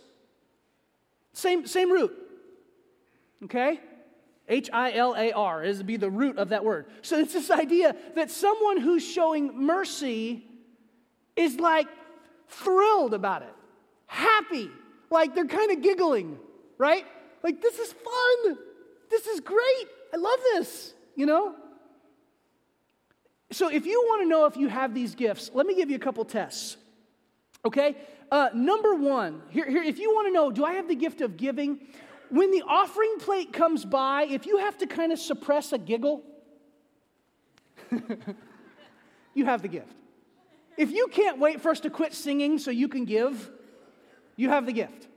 Same, 1.33 1.67
same 1.67 1.91
root. 1.91 2.11
Okay? 3.43 3.79
H 4.49 4.69
I 4.73 4.93
L 4.93 5.15
A 5.15 5.31
R 5.31 5.63
is 5.63 5.81
be 5.83 5.95
the 5.97 6.09
root 6.09 6.37
of 6.37 6.49
that 6.49 6.65
word. 6.65 6.87
So 7.03 7.19
it's 7.19 7.33
this 7.33 7.51
idea 7.51 7.95
that 8.15 8.31
someone 8.31 8.77
who's 8.77 9.07
showing 9.07 9.65
mercy 9.65 10.43
is 11.35 11.59
like 11.59 11.87
thrilled 12.47 13.13
about 13.13 13.43
it, 13.43 13.53
happy, 14.07 14.69
like 15.11 15.35
they're 15.35 15.45
kind 15.45 15.71
of 15.71 15.81
giggling, 15.81 16.39
right? 16.77 17.05
Like, 17.43 17.61
this 17.61 17.79
is 17.79 17.93
fun. 17.93 18.57
This 19.09 19.27
is 19.27 19.39
great. 19.39 19.87
I 20.13 20.17
love 20.17 20.39
this, 20.53 20.93
you 21.15 21.25
know? 21.25 21.55
So, 23.51 23.69
if 23.69 23.85
you 23.85 24.01
want 24.07 24.23
to 24.23 24.27
know 24.27 24.45
if 24.45 24.57
you 24.57 24.67
have 24.67 24.93
these 24.93 25.15
gifts, 25.15 25.49
let 25.53 25.65
me 25.65 25.75
give 25.75 25.89
you 25.89 25.95
a 25.95 25.99
couple 25.99 26.23
tests. 26.25 26.77
Okay? 27.65 27.95
Uh, 28.31 28.49
number 28.53 28.93
one, 28.95 29.41
here, 29.49 29.67
here, 29.67 29.81
if 29.81 29.97
you 29.97 30.11
want 30.11 30.27
to 30.27 30.31
know, 30.31 30.51
do 30.51 30.63
I 30.63 30.73
have 30.73 30.87
the 30.87 30.95
gift 30.95 31.21
of 31.21 31.35
giving? 31.35 31.79
When 32.29 32.51
the 32.51 32.63
offering 32.67 33.15
plate 33.19 33.53
comes 33.53 33.85
by, 33.85 34.23
if 34.23 34.45
you 34.45 34.57
have 34.57 34.77
to 34.79 34.87
kind 34.87 35.11
of 35.11 35.19
suppress 35.19 35.73
a 35.73 35.77
giggle, 35.77 36.23
you 39.33 39.45
have 39.45 39.61
the 39.61 39.67
gift. 39.67 39.93
If 40.77 40.91
you 40.91 41.07
can't 41.07 41.39
wait 41.39 41.61
for 41.61 41.69
us 41.69 41.79
to 41.81 41.89
quit 41.89 42.13
singing 42.13 42.57
so 42.57 42.71
you 42.71 42.87
can 42.87 43.05
give, 43.05 43.49
you 44.35 44.49
have 44.49 44.65
the 44.65 44.73
gift. 44.73 45.07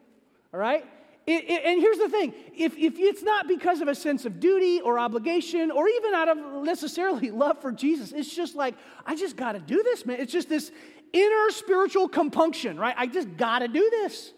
All 0.52 0.60
right? 0.60 0.84
It, 1.24 1.44
it, 1.48 1.62
and 1.64 1.80
here's 1.80 1.98
the 1.98 2.08
thing 2.08 2.34
if, 2.56 2.76
if 2.76 2.98
it's 2.98 3.22
not 3.22 3.46
because 3.46 3.80
of 3.80 3.86
a 3.86 3.94
sense 3.94 4.24
of 4.24 4.40
duty 4.40 4.80
or 4.80 4.98
obligation 4.98 5.70
or 5.70 5.88
even 5.88 6.14
out 6.14 6.28
of 6.28 6.64
necessarily 6.64 7.30
love 7.44 7.60
for 7.60 7.70
Jesus, 7.70 8.12
it's 8.12 8.34
just 8.34 8.56
like, 8.56 8.74
I 9.06 9.14
just 9.14 9.36
got 9.36 9.52
to 9.52 9.60
do 9.60 9.82
this, 9.82 10.04
man. 10.04 10.18
It's 10.18 10.32
just 10.32 10.48
this 10.48 10.72
inner 11.12 11.50
spiritual 11.50 12.08
compunction, 12.08 12.78
right? 12.78 12.94
I 12.98 13.06
just 13.06 13.36
got 13.36 13.60
to 13.60 13.68
do 13.68 13.88
this. 13.90 14.32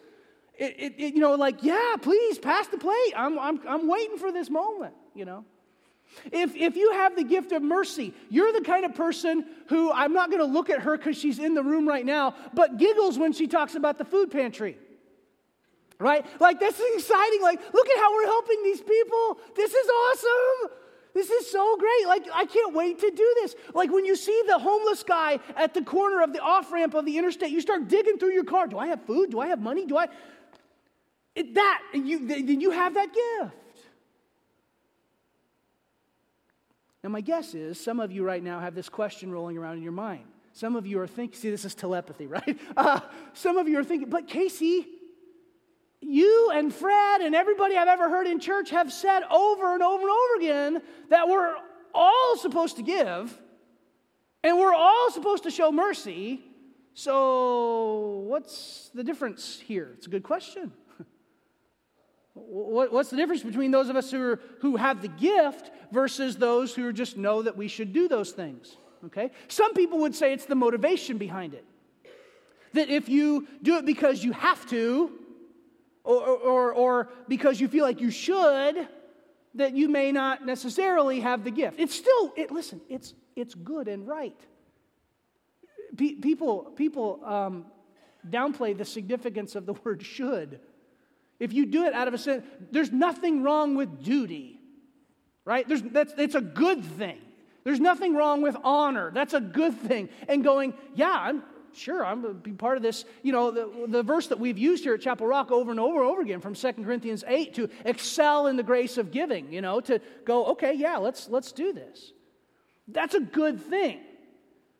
It, 0.56 0.76
it, 0.78 0.94
it, 0.98 1.14
you 1.14 1.20
know, 1.20 1.34
like, 1.34 1.62
yeah, 1.62 1.96
please 2.00 2.38
pass 2.38 2.68
the 2.68 2.78
plate. 2.78 3.12
I'm, 3.16 3.38
I'm, 3.38 3.60
I'm 3.68 3.88
waiting 3.88 4.18
for 4.18 4.30
this 4.30 4.48
moment, 4.48 4.94
you 5.14 5.24
know. 5.24 5.44
If, 6.30 6.54
if 6.54 6.76
you 6.76 6.92
have 6.92 7.16
the 7.16 7.24
gift 7.24 7.50
of 7.52 7.62
mercy, 7.62 8.14
you're 8.30 8.52
the 8.52 8.60
kind 8.60 8.84
of 8.84 8.94
person 8.94 9.46
who 9.68 9.90
I'm 9.90 10.12
not 10.12 10.30
going 10.30 10.40
to 10.40 10.52
look 10.52 10.70
at 10.70 10.80
her 10.80 10.96
because 10.96 11.18
she's 11.18 11.40
in 11.40 11.54
the 11.54 11.62
room 11.62 11.88
right 11.88 12.06
now, 12.06 12.36
but 12.54 12.76
giggles 12.76 13.18
when 13.18 13.32
she 13.32 13.48
talks 13.48 13.74
about 13.74 13.98
the 13.98 14.04
food 14.04 14.30
pantry. 14.30 14.78
Right? 15.98 16.24
Like, 16.40 16.60
that's 16.60 16.80
exciting. 16.94 17.42
Like, 17.42 17.60
look 17.72 17.88
at 17.88 17.98
how 17.98 18.14
we're 18.14 18.26
helping 18.26 18.62
these 18.62 18.80
people. 18.80 19.38
This 19.56 19.72
is 19.72 19.88
awesome. 19.88 20.70
This 21.14 21.30
is 21.30 21.50
so 21.50 21.76
great. 21.76 22.06
Like, 22.06 22.26
I 22.34 22.44
can't 22.46 22.74
wait 22.74 22.98
to 22.98 23.10
do 23.10 23.34
this. 23.42 23.54
Like, 23.74 23.92
when 23.92 24.04
you 24.04 24.16
see 24.16 24.42
the 24.48 24.58
homeless 24.58 25.04
guy 25.04 25.38
at 25.56 25.72
the 25.72 25.82
corner 25.82 26.22
of 26.22 26.32
the 26.32 26.40
off 26.40 26.72
ramp 26.72 26.94
of 26.94 27.06
the 27.06 27.16
interstate, 27.16 27.50
you 27.50 27.60
start 27.60 27.88
digging 27.88 28.18
through 28.18 28.32
your 28.32 28.44
car. 28.44 28.66
Do 28.66 28.78
I 28.78 28.88
have 28.88 29.02
food? 29.04 29.30
Do 29.30 29.38
I 29.40 29.46
have 29.48 29.60
money? 29.60 29.86
Do 29.86 29.96
I? 29.96 30.08
It, 31.34 31.54
that, 31.54 31.82
you, 31.92 32.26
then 32.26 32.60
you 32.60 32.70
have 32.70 32.94
that 32.94 33.08
gift. 33.12 33.54
Now, 37.02 37.10
my 37.10 37.20
guess 37.20 37.54
is 37.54 37.78
some 37.78 38.00
of 38.00 38.12
you 38.12 38.24
right 38.24 38.42
now 38.42 38.60
have 38.60 38.74
this 38.74 38.88
question 38.88 39.30
rolling 39.30 39.58
around 39.58 39.76
in 39.76 39.82
your 39.82 39.92
mind. 39.92 40.24
Some 40.52 40.76
of 40.76 40.86
you 40.86 41.00
are 41.00 41.06
thinking, 41.06 41.38
see, 41.38 41.50
this 41.50 41.64
is 41.64 41.74
telepathy, 41.74 42.26
right? 42.28 42.58
Uh, 42.76 43.00
some 43.34 43.58
of 43.58 43.68
you 43.68 43.78
are 43.78 43.84
thinking, 43.84 44.08
but 44.08 44.26
Casey, 44.28 44.86
you 46.00 46.50
and 46.54 46.72
Fred 46.72 47.20
and 47.20 47.34
everybody 47.34 47.76
I've 47.76 47.88
ever 47.88 48.08
heard 48.08 48.26
in 48.26 48.38
church 48.40 48.70
have 48.70 48.92
said 48.92 49.22
over 49.30 49.74
and 49.74 49.82
over 49.82 50.02
and 50.02 50.10
over 50.10 50.34
again 50.38 50.82
that 51.10 51.28
we're 51.28 51.54
all 51.92 52.36
supposed 52.38 52.76
to 52.76 52.82
give 52.82 53.38
and 54.42 54.58
we're 54.58 54.74
all 54.74 55.10
supposed 55.10 55.42
to 55.42 55.50
show 55.50 55.72
mercy. 55.72 56.40
So, 56.94 58.24
what's 58.26 58.90
the 58.94 59.02
difference 59.02 59.58
here? 59.58 59.90
It's 59.96 60.06
a 60.06 60.10
good 60.10 60.22
question. 60.22 60.72
What's 62.34 63.10
the 63.10 63.16
difference 63.16 63.44
between 63.44 63.70
those 63.70 63.88
of 63.88 63.96
us 63.96 64.10
who, 64.10 64.20
are, 64.20 64.40
who 64.60 64.76
have 64.76 65.02
the 65.02 65.08
gift 65.08 65.70
versus 65.92 66.36
those 66.36 66.74
who 66.74 66.92
just 66.92 67.16
know 67.16 67.42
that 67.42 67.56
we 67.56 67.68
should 67.68 67.92
do 67.92 68.08
those 68.08 68.32
things? 68.32 68.76
Okay? 69.06 69.30
Some 69.46 69.72
people 69.74 70.00
would 70.00 70.16
say 70.16 70.32
it's 70.32 70.46
the 70.46 70.56
motivation 70.56 71.16
behind 71.16 71.54
it. 71.54 71.64
That 72.72 72.88
if 72.90 73.08
you 73.08 73.46
do 73.62 73.76
it 73.76 73.86
because 73.86 74.24
you 74.24 74.32
have 74.32 74.68
to, 74.70 75.12
or, 76.02 76.26
or, 76.26 76.72
or 76.72 77.08
because 77.28 77.60
you 77.60 77.68
feel 77.68 77.84
like 77.84 78.00
you 78.00 78.10
should, 78.10 78.88
that 79.54 79.76
you 79.76 79.88
may 79.88 80.10
not 80.10 80.44
necessarily 80.44 81.20
have 81.20 81.44
the 81.44 81.52
gift. 81.52 81.78
It's 81.78 81.94
still, 81.94 82.32
it, 82.36 82.50
listen, 82.50 82.80
it's, 82.88 83.14
it's 83.36 83.54
good 83.54 83.86
and 83.86 84.08
right. 84.08 84.38
people 85.96 86.72
people 86.76 87.20
um, 87.24 87.66
downplay 88.28 88.76
the 88.76 88.84
significance 88.84 89.54
of 89.54 89.66
the 89.66 89.72
word 89.84 90.04
should 90.04 90.58
If 91.40 91.52
you 91.52 91.66
do 91.66 91.84
it 91.84 91.94
out 91.94 92.08
of 92.08 92.14
a 92.14 92.18
sense, 92.18 92.44
there's 92.70 92.92
nothing 92.92 93.42
wrong 93.42 93.74
with 93.74 94.02
duty, 94.02 94.60
right? 95.44 95.66
There's, 95.66 95.82
that's, 95.82 96.14
it's 96.16 96.34
a 96.34 96.40
good 96.40 96.84
thing. 96.84 97.18
There's 97.64 97.80
nothing 97.80 98.14
wrong 98.14 98.42
with 98.42 98.56
honor. 98.62 99.10
That's 99.12 99.34
a 99.34 99.40
good 99.40 99.78
thing. 99.80 100.10
And 100.28 100.44
going, 100.44 100.74
yeah, 100.94 101.12
I'm 101.12 101.42
sure, 101.72 102.04
I'm 102.04 102.22
going 102.22 102.34
to 102.34 102.40
be 102.40 102.52
part 102.52 102.76
of 102.76 102.82
this. 102.82 103.04
You 103.22 103.32
know, 103.32 103.50
the, 103.50 103.86
the 103.88 104.02
verse 104.02 104.28
that 104.28 104.38
we've 104.38 104.58
used 104.58 104.84
here 104.84 104.94
at 104.94 105.00
Chapel 105.00 105.26
Rock 105.26 105.50
over 105.50 105.70
and 105.70 105.80
over 105.80 106.02
and 106.02 106.10
over 106.10 106.20
again 106.20 106.40
from 106.40 106.54
2 106.54 106.72
Corinthians 106.74 107.24
8 107.26 107.54
to 107.54 107.70
excel 107.84 108.46
in 108.46 108.56
the 108.56 108.62
grace 108.62 108.98
of 108.98 109.10
giving, 109.10 109.52
you 109.52 109.60
know, 109.60 109.80
to 109.80 110.00
go, 110.24 110.46
okay, 110.46 110.74
yeah, 110.74 110.98
let's, 110.98 111.28
let's 111.28 111.52
do 111.52 111.72
this. 111.72 112.12
That's 112.86 113.14
a 113.14 113.20
good 113.20 113.60
thing. 113.60 114.00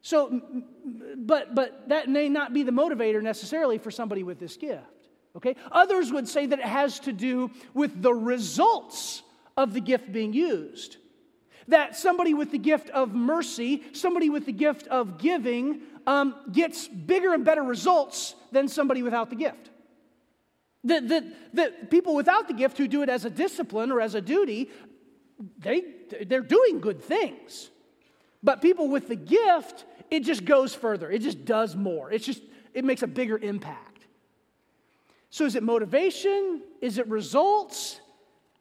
So, 0.03 0.41
but, 1.17 1.55
but 1.55 1.89
that 1.89 2.11
may 2.11 2.29
not 2.29 2.53
be 2.53 2.63
the 2.63 2.73
motivator 2.73 3.23
necessarily 3.23 3.79
for 3.79 3.91
somebody 3.91 4.23
with 4.23 4.39
this 4.39 4.57
gift. 4.59 4.85
Okay? 5.37 5.57
Others 5.73 6.13
would 6.13 6.29
say 6.29 6.47
that 6.47 6.59
it 6.59 6.65
has 6.65 7.01
to 7.01 7.13
do 7.13 7.51
with 7.73 8.01
the 8.01 8.15
results 8.15 9.23
of 9.57 9.75
the 9.75 9.81
gift 9.81 10.13
being 10.13 10.33
used. 10.33 10.97
That 11.69 11.97
somebody 11.97 12.35
with 12.35 12.51
the 12.51 12.59
gift 12.59 12.91
of 12.91 13.15
mercy, 13.15 13.83
somebody 13.93 14.31
with 14.31 14.47
the 14.47 14.53
gift 14.53 14.87
of 14.89 15.19
giving, 15.19 15.81
um, 16.07 16.35
gets 16.53 16.87
bigger 16.87 17.33
and 17.33 17.45
better 17.45 17.63
results 17.63 18.35
than 18.53 18.69
somebody 18.69 19.03
without 19.03 19.31
the 19.31 19.37
gift. 19.37 19.71
That, 20.85 21.09
that, 21.09 21.25
that 21.55 21.91
people 21.91 22.15
without 22.15 22.47
the 22.47 22.55
gift 22.55 22.77
who 22.77 22.87
do 22.87 23.03
it 23.03 23.09
as 23.09 23.25
a 23.25 23.31
discipline 23.31 23.91
or 23.91 24.03
as 24.03 24.15
a 24.15 24.21
duty, 24.21 24.71
they, 25.59 25.83
they're 26.27 26.43
doing 26.43 26.81
good 26.81 27.03
things. 27.03 27.71
But 28.43 28.61
people 28.61 28.89
with 28.89 29.09
the 29.09 29.17
gift, 29.17 29.87
it 30.11 30.21
just 30.21 30.45
goes 30.45 30.75
further. 30.75 31.11
It 31.11 31.21
just 31.21 31.47
does 31.47 31.75
more. 31.75 32.13
It's 32.13 32.27
just, 32.27 32.43
it 32.75 32.85
makes 32.85 33.03
a 33.03 33.07
bigger 33.07 33.39
impact. 33.39 33.94
So 35.35 35.45
is 35.45 35.57
it 35.57 35.65
motivation? 35.65 36.63
Is 36.81 36.99
it 36.99 37.09
results? 37.09 37.99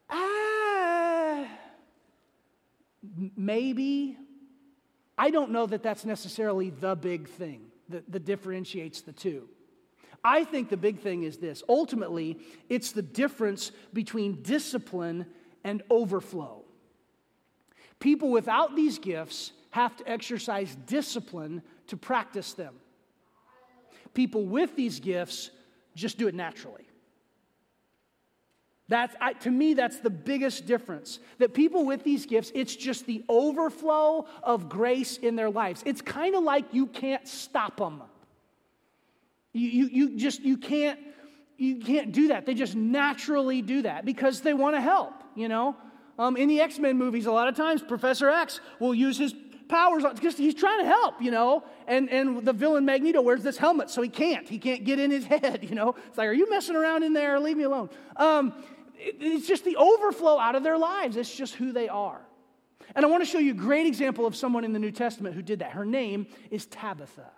Ah, 0.10 1.46
maybe. 3.38 4.18
I 5.16 5.30
don't 5.30 5.52
know 5.52 5.68
that 5.68 5.84
that's 5.84 6.04
necessarily 6.04 6.72
the 6.72 6.96
big 6.96 7.30
thing 7.30 7.66
that, 7.90 8.12
that 8.12 8.26
differentiates 8.26 9.02
the 9.02 9.12
two. 9.12 9.48
I 10.24 10.46
think 10.46 10.70
the 10.70 10.78
big 10.78 11.00
thing 11.00 11.22
is 11.22 11.38
this 11.38 11.62
ultimately, 11.70 12.40
it's 12.70 12.92
the 12.92 13.04
difference 13.04 13.72
between 13.94 14.42
discipline 14.42 15.28
and 15.64 15.84
overflow. 15.92 16.64
People 18.00 18.32
without 18.32 18.76
these 18.76 18.98
gifts 18.98 19.52
have 19.70 19.96
to 19.98 20.10
exercise 20.10 20.76
discipline 20.88 21.62
to 21.86 21.98
practice 21.98 22.54
them. 22.54 22.74
People 24.16 24.48
with 24.48 24.76
these 24.76 25.00
gifts 25.00 25.52
just 25.96 26.18
do 26.18 26.28
it 26.28 26.36
naturally. 26.36 26.88
That's, 28.90 29.16
I, 29.20 29.34
to 29.34 29.50
me, 29.50 29.74
that's 29.74 30.00
the 30.00 30.10
biggest 30.10 30.66
difference. 30.66 31.20
That 31.40 31.54
people 31.54 31.86
with 31.86 32.04
these 32.04 32.26
gifts, 32.26 32.52
it's 32.54 32.76
just 32.76 33.06
the 33.06 33.24
overflow 33.30 34.28
of 34.44 34.70
grace 34.70 35.18
in 35.18 35.36
their 35.36 35.50
lives. 35.50 35.82
It's 35.86 36.02
kind 36.02 36.36
of 36.36 36.44
like 36.44 36.74
you 36.74 36.88
can't 36.88 37.28
stop 37.28 37.78
them. 37.78 38.04
You, 39.54 39.70
you, 39.70 39.88
you 39.88 40.18
just, 40.18 40.42
you 40.42 40.58
can't, 40.58 41.00
you 41.58 41.78
can't 41.78 42.12
do 42.12 42.28
that. 42.30 42.46
They 42.46 42.54
just 42.54 42.76
naturally 42.76 43.62
do 43.62 43.84
that 43.84 44.04
because 44.04 44.42
they 44.42 44.54
want 44.54 44.76
to 44.76 44.82
help, 44.82 45.14
you 45.36 45.48
know? 45.48 45.76
Um, 46.20 46.38
in 46.38 46.48
the 46.48 46.62
X 46.62 46.78
Men 46.78 46.98
movies, 46.98 47.26
a 47.26 47.32
lot 47.32 47.48
of 47.48 47.56
times 47.56 47.82
Professor 47.82 48.30
X 48.30 48.60
will 48.80 48.94
use 48.94 49.18
his 49.18 49.34
powers 49.68 50.04
on 50.04 50.16
because 50.16 50.38
he's 50.38 50.54
trying 50.54 50.80
to 50.80 50.86
help, 50.86 51.22
you 51.22 51.32
know. 51.32 51.64
And, 51.88 52.10
and 52.10 52.46
the 52.46 52.54
villain 52.54 52.86
Magneto 52.86 53.22
wears 53.22 53.44
this 53.44 53.58
helmet, 53.58 53.90
so 53.90 54.02
he 54.02 54.10
can't. 54.10 54.48
He 54.48 54.60
can't 54.60 54.84
get 54.84 55.00
in 55.00 55.12
his 55.12 55.26
head, 55.34 55.66
you 55.68 55.76
know. 55.76 55.96
It's 56.08 56.18
like, 56.18 56.28
are 56.28 56.34
you 56.34 56.50
messing 56.50 56.76
around 56.76 57.04
in 57.04 57.14
there? 57.14 57.40
Leave 57.40 57.58
me 57.58 57.64
alone. 57.64 57.90
Um, 58.16 58.54
it's 58.96 59.48
just 59.48 59.66
the 59.66 59.76
overflow 59.76 60.38
out 60.38 60.56
of 60.56 60.64
their 60.64 60.78
lives. 60.78 61.18
It's 61.18 61.36
just 61.36 61.56
who 61.56 61.72
they 61.72 61.90
are. 61.90 62.22
And 62.96 63.06
I 63.06 63.10
want 63.10 63.24
to 63.24 63.30
show 63.30 63.40
you 63.40 63.52
a 63.52 63.56
great 63.56 63.86
example 63.86 64.26
of 64.26 64.36
someone 64.36 64.64
in 64.64 64.74
the 64.74 64.80
New 64.80 64.92
Testament 64.92 65.36
who 65.36 65.42
did 65.42 65.60
that. 65.60 65.72
Her 65.72 65.86
name 65.86 66.28
is 66.52 66.66
Tabitha. 66.66 67.32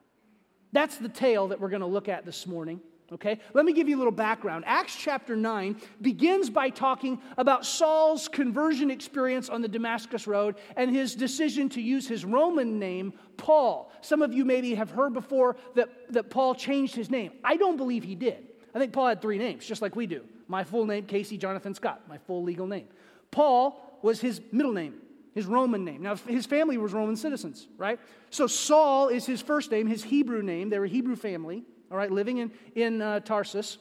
That's 0.72 0.98
the 0.98 1.10
tale 1.10 1.48
that 1.50 1.60
we're 1.60 1.70
going 1.70 1.82
to 1.82 1.88
look 1.88 2.10
at 2.10 2.26
this 2.26 2.46
morning. 2.46 2.82
Okay, 3.12 3.39
let 3.54 3.65
me 3.65 3.74
give 3.74 3.88
you 3.88 3.98
a 3.98 4.00
little 4.00 4.12
background. 4.12 4.63
Acts 4.65 4.96
chapter 4.96 5.36
9 5.36 5.80
begins 6.02 6.50
by 6.50 6.72
talking 6.72 7.22
about 7.38 7.63
Saul's 7.63 8.28
conversion 8.28 8.89
experience 8.89 9.48
on 9.48 9.62
the 9.62 9.68
Damascus 9.68 10.26
Road 10.26 10.56
and 10.76 10.89
his 10.89 11.13
decision 11.13 11.70
to 11.70 11.82
use 11.82 12.08
his 12.08 12.26
Roman 12.26 12.80
name, 12.80 13.13
Paul. 13.38 13.91
Some 14.02 14.24
of 14.24 14.34
you 14.34 14.44
maybe 14.44 14.74
have 14.74 14.89
heard 14.89 15.13
before 15.13 15.56
that, 15.76 16.12
that 16.13 16.32
Paul 16.32 16.56
changed 16.56 16.96
his 16.96 17.12
name. 17.12 17.34
I 17.44 17.58
don't 17.58 17.78
believe 17.78 18.04
he 18.04 18.15
did. 18.15 18.48
I 18.74 18.80
think 18.80 18.91
Paul 18.91 19.08
had 19.08 19.22
three 19.22 19.38
names, 19.38 19.68
just 19.68 19.84
like 19.84 19.96
we 19.96 20.08
do. 20.08 20.24
My 20.48 20.63
full 20.63 20.88
name, 20.88 21.06
Casey 21.06 21.38
Jonathan 21.38 21.76
Scott, 21.76 22.02
my 22.10 22.18
full 22.18 22.41
legal 22.41 22.65
name. 22.65 22.88
Paul 23.30 24.00
was 24.02 24.20
his 24.20 24.41
middle 24.52 24.74
name, 24.74 24.96
his 25.36 25.46
Roman 25.46 25.86
name. 25.86 26.02
Now, 26.02 26.15
his 26.15 26.48
family 26.48 26.80
was 26.80 26.91
Roman 26.91 27.15
citizens, 27.15 27.68
right? 27.78 28.00
So 28.32 28.48
Saul 28.48 29.10
is 29.10 29.28
his 29.28 29.44
first 29.44 29.70
name, 29.70 29.86
his 29.86 30.04
Hebrew 30.04 30.41
name. 30.41 30.70
They 30.70 30.80
were 30.80 30.86
a 30.86 30.89
Hebrew 30.89 31.15
family, 31.15 31.65
all 31.91 31.98
right, 31.98 32.12
living 32.12 32.38
in, 32.38 32.52
in 32.76 33.02
uh, 33.02 33.19
Tarsus. 33.19 33.78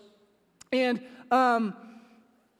And 0.72 1.00
um, 1.30 1.74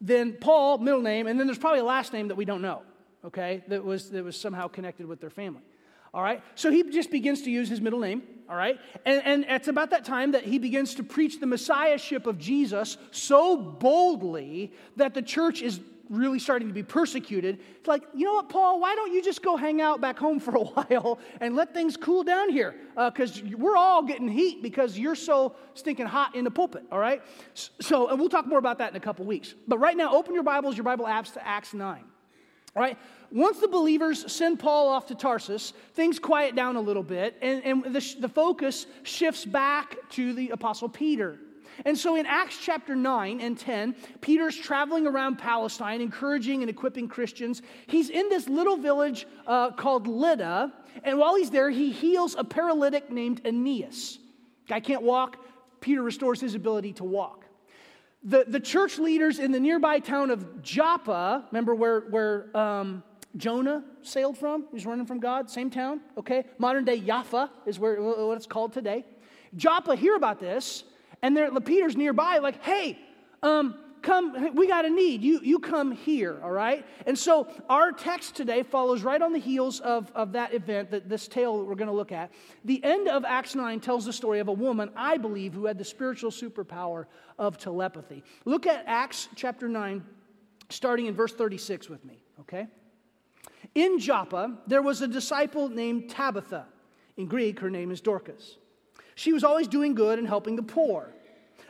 then 0.01 0.35
Paul, 0.41 0.79
middle 0.79 1.03
name, 1.03 1.27
and 1.27 1.39
then 1.39 1.47
there's 1.47 1.59
probably 1.59 1.81
a 1.81 1.85
last 1.85 2.13
name 2.13 2.29
that 2.29 2.37
we 2.37 2.45
don't 2.45 2.63
know, 2.63 2.83
okay, 3.25 3.65
that 3.69 3.85
was, 3.85 4.11
that 4.11 4.25
was 4.25 4.39
somehow 4.39 4.69
connected 4.69 5.07
with 5.07 5.21
their 5.21 5.31
family. 5.31 5.63
All 6.13 6.23
right? 6.23 6.43
So 6.55 6.71
he 6.71 6.85
just 6.91 7.11
begins 7.11 7.43
to 7.43 7.51
use 7.51 7.69
his 7.69 7.81
middle 7.81 7.99
name, 7.99 8.23
all 8.49 8.55
right? 8.55 8.79
And, 9.05 9.21
and 9.25 9.45
it's 9.49 9.67
about 9.67 9.91
that 9.91 10.05
time 10.05 10.33
that 10.33 10.45
he 10.45 10.59
begins 10.59 10.95
to 10.95 11.03
preach 11.03 11.41
the 11.41 11.47
messiahship 11.47 12.29
of 12.29 12.39
Jesus 12.39 12.97
so 13.11 13.57
boldly 13.57 14.73
that 14.95 15.15
the 15.15 15.23
church 15.23 15.61
is 15.61 15.81
really 16.17 16.39
starting 16.39 16.69
to 16.69 16.75
be 16.75 16.83
persecuted. 16.83 17.61
It's 17.79 17.89
like, 17.89 18.03
you 18.15 18.25
know 18.25 18.35
what, 18.35 18.49
Paul, 18.49 18.81
why 18.81 18.95
don't 18.95 19.13
you 19.13 19.23
just 19.23 19.43
go 19.43 19.57
hang 19.57 19.81
out 19.81 20.01
back 20.01 20.19
home 20.19 20.41
for 20.41 20.55
a 20.57 20.65
while 20.65 21.19
and 21.41 21.57
let 21.57 21.75
things 21.75 21.97
cool 21.97 22.23
down 22.23 22.51
here? 22.51 22.75
Because 22.97 23.41
uh, 23.41 23.57
we're 23.57 23.77
all 23.77 24.03
getting 24.03 24.29
heat 24.29 24.63
because 24.63 24.99
you're 24.99 25.15
so 25.15 25.55
stinking 25.75 26.07
hot 26.07 26.35
in 26.35 26.45
the 26.45 26.51
pulpit, 26.51 26.85
all 26.91 26.99
right? 26.99 27.23
So, 27.81 28.09
and 28.09 28.19
we'll 28.19 28.29
talk 28.29 28.47
more 28.47 28.59
about 28.59 28.79
that 28.79 28.91
in 28.91 28.97
a 28.97 29.01
couple 29.01 29.25
weeks. 29.25 29.55
But 29.69 29.79
right 29.79 29.97
now, 29.97 30.15
open 30.15 30.35
your 30.35 30.45
Bibles, 30.45 30.77
your 30.77 30.85
Bible 30.85 31.07
apps 31.07 31.33
to 31.35 31.47
Acts 31.47 31.75
9. 31.75 32.05
All 32.77 32.83
right, 32.83 32.99
once 33.31 33.61
the 33.61 33.69
believers 33.69 34.33
send 34.33 34.59
Paul 34.59 34.89
off 34.89 35.07
to 35.07 35.15
Tarsus, 35.15 35.75
things 35.93 36.19
quiet 36.19 36.57
down 36.57 36.75
a 36.75 36.81
little 36.81 37.05
bit, 37.05 37.37
and, 37.41 37.63
and 37.65 37.85
the, 37.85 38.17
the 38.19 38.29
focus 38.29 38.87
shifts 39.05 39.45
back 39.45 39.97
to 40.11 40.33
the 40.33 40.51
Apostle 40.51 40.89
Peter. 40.89 41.39
And 41.85 41.97
so 41.97 42.17
in 42.17 42.27
Acts 42.27 42.59
chapter 42.61 42.95
9 42.95 43.41
and 43.41 43.59
10, 43.59 43.95
Peter's 44.21 44.57
traveling 44.57 45.07
around 45.07 45.37
Palestine, 45.37 46.01
encouraging 46.01 46.63
and 46.63 46.71
equipping 46.71 47.09
Christians. 47.09 47.63
He's 47.87 48.11
in 48.11 48.29
this 48.29 48.49
little 48.49 48.77
village 48.77 49.27
uh, 49.47 49.73
called 49.73 50.07
Lydda, 50.07 50.73
and 51.03 51.19
while 51.19 51.37
he's 51.37 51.51
there, 51.51 51.71
he 51.71 51.91
heals 51.91 52.35
a 52.39 52.45
paralytic 52.45 53.11
named 53.11 53.41
Aeneas. 53.45 54.19
Guy 54.69 54.81
can't 54.81 55.03
walk, 55.03 55.45
Peter 55.81 56.03
restores 56.03 56.41
his 56.41 56.55
ability 56.55 56.95
to 56.95 57.05
walk 57.05 57.45
the, 58.25 58.45
the 58.49 58.61
church 58.61 58.99
leaders 58.99 59.39
in 59.39 59.53
the 59.53 59.61
nearby 59.61 59.99
town 59.99 60.31
of 60.31 60.63
Joppa, 60.63 61.45
remember 61.51 61.75
where, 61.75 62.01
where 62.01 62.57
um, 62.57 63.03
Jonah 63.37 63.85
sailed 64.03 64.39
from? 64.39 64.67
He's 64.73 64.87
running 64.87 65.05
from 65.05 65.21
God, 65.21 65.51
same 65.51 65.71
town, 65.71 66.01
okay? 66.17 66.47
Modern 66.59 66.85
day 66.85 67.01
Jaffa 67.01 67.51
is 67.67 67.79
where, 67.79 68.01
what 68.01 68.37
it's 68.37 68.47
called 68.47 68.73
today. 68.73 69.05
Joppa 69.57 69.95
hear 69.95 70.17
about 70.17 70.41
this, 70.41 70.85
and 71.25 71.35
they're, 71.35 71.51
Peter's 71.63 71.97
nearby, 71.97 72.37
like, 72.37 72.63
hey, 72.63 72.99
um, 73.43 73.77
come, 74.03 74.55
we 74.55 74.69
got 74.69 74.85
a 74.85 74.91
need. 74.91 75.23
You, 75.23 75.41
you 75.43 75.59
come 75.59 75.91
here, 75.91 76.39
all 76.45 76.51
right? 76.51 76.85
And 77.07 77.19
so 77.19 77.49
our 77.71 77.93
text 77.93 78.37
today 78.37 78.63
follows 78.63 79.03
right 79.03 79.23
on 79.23 79.33
the 79.33 79.39
heels 79.39 79.81
of, 79.81 80.13
of 80.15 80.33
that 80.33 80.53
event, 80.53 80.91
that 80.91 81.09
this 81.09 81.27
tale 81.27 81.57
that 81.57 81.65
we're 81.65 81.77
going 81.77 81.89
to 81.89 81.95
look 81.95 82.13
at. 82.13 82.31
The 82.67 82.85
end 82.85 83.09
of 83.09 83.25
Acts 83.25 83.55
9 83.55 83.81
tells 83.81 84.05
the 84.05 84.13
story 84.13 84.39
of 84.39 84.49
a 84.49 84.53
woman, 84.53 84.91
I 84.95 85.17
believe, 85.17 85.55
who 85.55 85.65
had 85.65 85.79
the 85.79 85.85
spiritual 85.85 86.31
superpower 86.31 87.07
of 87.39 87.57
telepathy. 87.57 88.23
Look 88.45 88.67
at 88.67 88.85
Acts 88.87 89.31
chapter 89.35 89.67
9, 89.67 90.05
starting 90.69 91.07
in 91.07 91.15
verse 91.15 91.33
36 91.33 91.89
with 91.89 92.05
me, 92.05 92.23
okay? 92.41 92.67
In 93.75 93.99
Joppa, 93.99 94.59
there 94.67 94.83
was 94.83 95.01
a 95.01 95.09
disciple 95.09 95.71
named 95.71 96.11
Tabitha. 96.11 96.67
In 97.17 97.29
Greek, 97.29 97.61
her 97.61 97.71
name 97.71 97.91
is 97.91 98.03
Dorcas. 98.03 98.59
She 99.15 99.33
was 99.33 99.45
always 99.45 99.69
doing 99.69 99.95
good 99.95 100.19
and 100.19 100.27
helping 100.27 100.57
the 100.57 100.63
poor. 100.63 101.13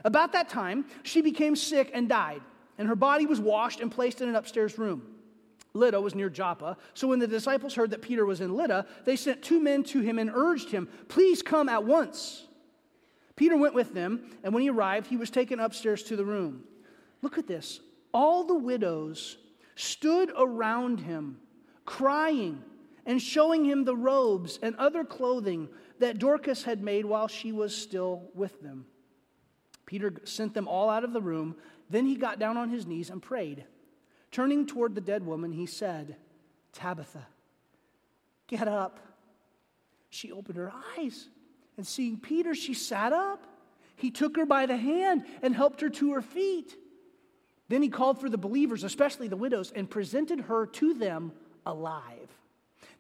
About 0.05 0.33
that 0.33 0.49
time, 0.49 0.85
she 1.03 1.21
became 1.21 1.57
sick 1.57 1.91
and 1.95 2.09
died, 2.09 2.43
and 2.79 2.89
her 2.89 2.97
body 2.97 3.27
was 3.27 3.41
washed 3.41 3.81
and 3.81 3.91
placed 3.91 4.21
in 4.21 4.29
an 4.29 4.37
upstairs 4.37 4.79
room. 4.79 5.03
Lydda 5.73 6.01
was 6.01 6.15
near 6.15 6.31
Joppa, 6.31 6.77
so 6.95 7.09
when 7.09 7.19
the 7.19 7.27
disciples 7.27 7.75
heard 7.75 7.91
that 7.91 8.03
Peter 8.03 8.25
was 8.25 8.41
in 8.41 8.55
Lydda, 8.55 8.87
they 9.05 9.17
sent 9.17 9.43
two 9.43 9.61
men 9.61 9.83
to 9.85 10.01
him 10.01 10.19
and 10.19 10.31
urged 10.33 10.71
him, 10.71 10.89
Please 11.09 11.43
come 11.43 11.69
at 11.69 11.85
once. 11.85 12.47
Peter 13.35 13.57
went 13.57 13.75
with 13.75 13.93
them, 13.93 14.31
and 14.45 14.55
when 14.55 14.63
he 14.63 14.71
arrived, 14.71 15.09
he 15.09 15.17
was 15.17 15.31
taken 15.31 15.59
upstairs 15.59 16.05
to 16.05 16.17
the 16.17 16.25
room. 16.25 16.63
Look 17.23 17.39
at 17.39 17.49
this. 17.49 17.81
All 18.13 18.45
the 18.45 18.55
widows 18.55 19.39
stood 19.75 20.31
around 20.37 21.01
him, 21.01 21.39
crying 21.85 22.63
and 23.07 23.21
showing 23.21 23.65
him 23.65 23.85
the 23.85 23.97
robes 23.97 24.59
and 24.63 24.77
other 24.77 25.05
clothing 25.05 25.69
that 26.01 26.19
Dorcas 26.19 26.65
had 26.65 26.83
made 26.83 27.05
while 27.05 27.29
she 27.29 27.53
was 27.53 27.77
still 27.77 28.31
with 28.35 28.61
them. 28.61 28.87
Peter 29.87 30.15
sent 30.25 30.55
them 30.55 30.69
all 30.69 30.89
out 30.91 31.05
of 31.05 31.13
the 31.13 31.21
room. 31.21 31.57
Then 31.91 32.07
he 32.07 32.17
got 32.17 32.39
down 32.39 32.57
on 32.57 32.71
his 32.71 32.87
knees 32.87 33.11
and 33.11 33.23
prayed. 33.23 33.65
Turning 34.31 34.67
toward 34.67 34.95
the 34.95 35.01
dead 35.01 35.25
woman, 35.25 35.53
he 35.53 35.67
said, 35.67 36.17
Tabitha, 36.73 37.27
get 38.47 38.67
up. 38.67 38.99
She 40.11 40.33
opened 40.33 40.59
her 40.59 40.73
eyes, 40.99 41.29
and 41.77 41.87
seeing 41.87 42.19
Peter, 42.19 42.55
she 42.55 42.75
sat 42.75 43.13
up. 43.13 43.47
He 43.97 44.11
took 44.11 44.37
her 44.37 44.47
by 44.47 44.67
the 44.67 44.77
hand 44.77 45.25
and 45.43 45.55
helped 45.55 45.81
her 45.81 45.91
to 45.91 46.13
her 46.13 46.23
feet. 46.23 46.77
Then 47.69 47.83
he 47.83 47.89
called 47.89 48.21
for 48.21 48.29
the 48.29 48.39
believers, 48.39 48.85
especially 48.85 49.29
the 49.29 49.37
widows, 49.37 49.73
and 49.75 49.89
presented 49.89 50.41
her 50.43 50.67
to 50.67 50.95
them 50.95 51.33
alive. 51.65 52.31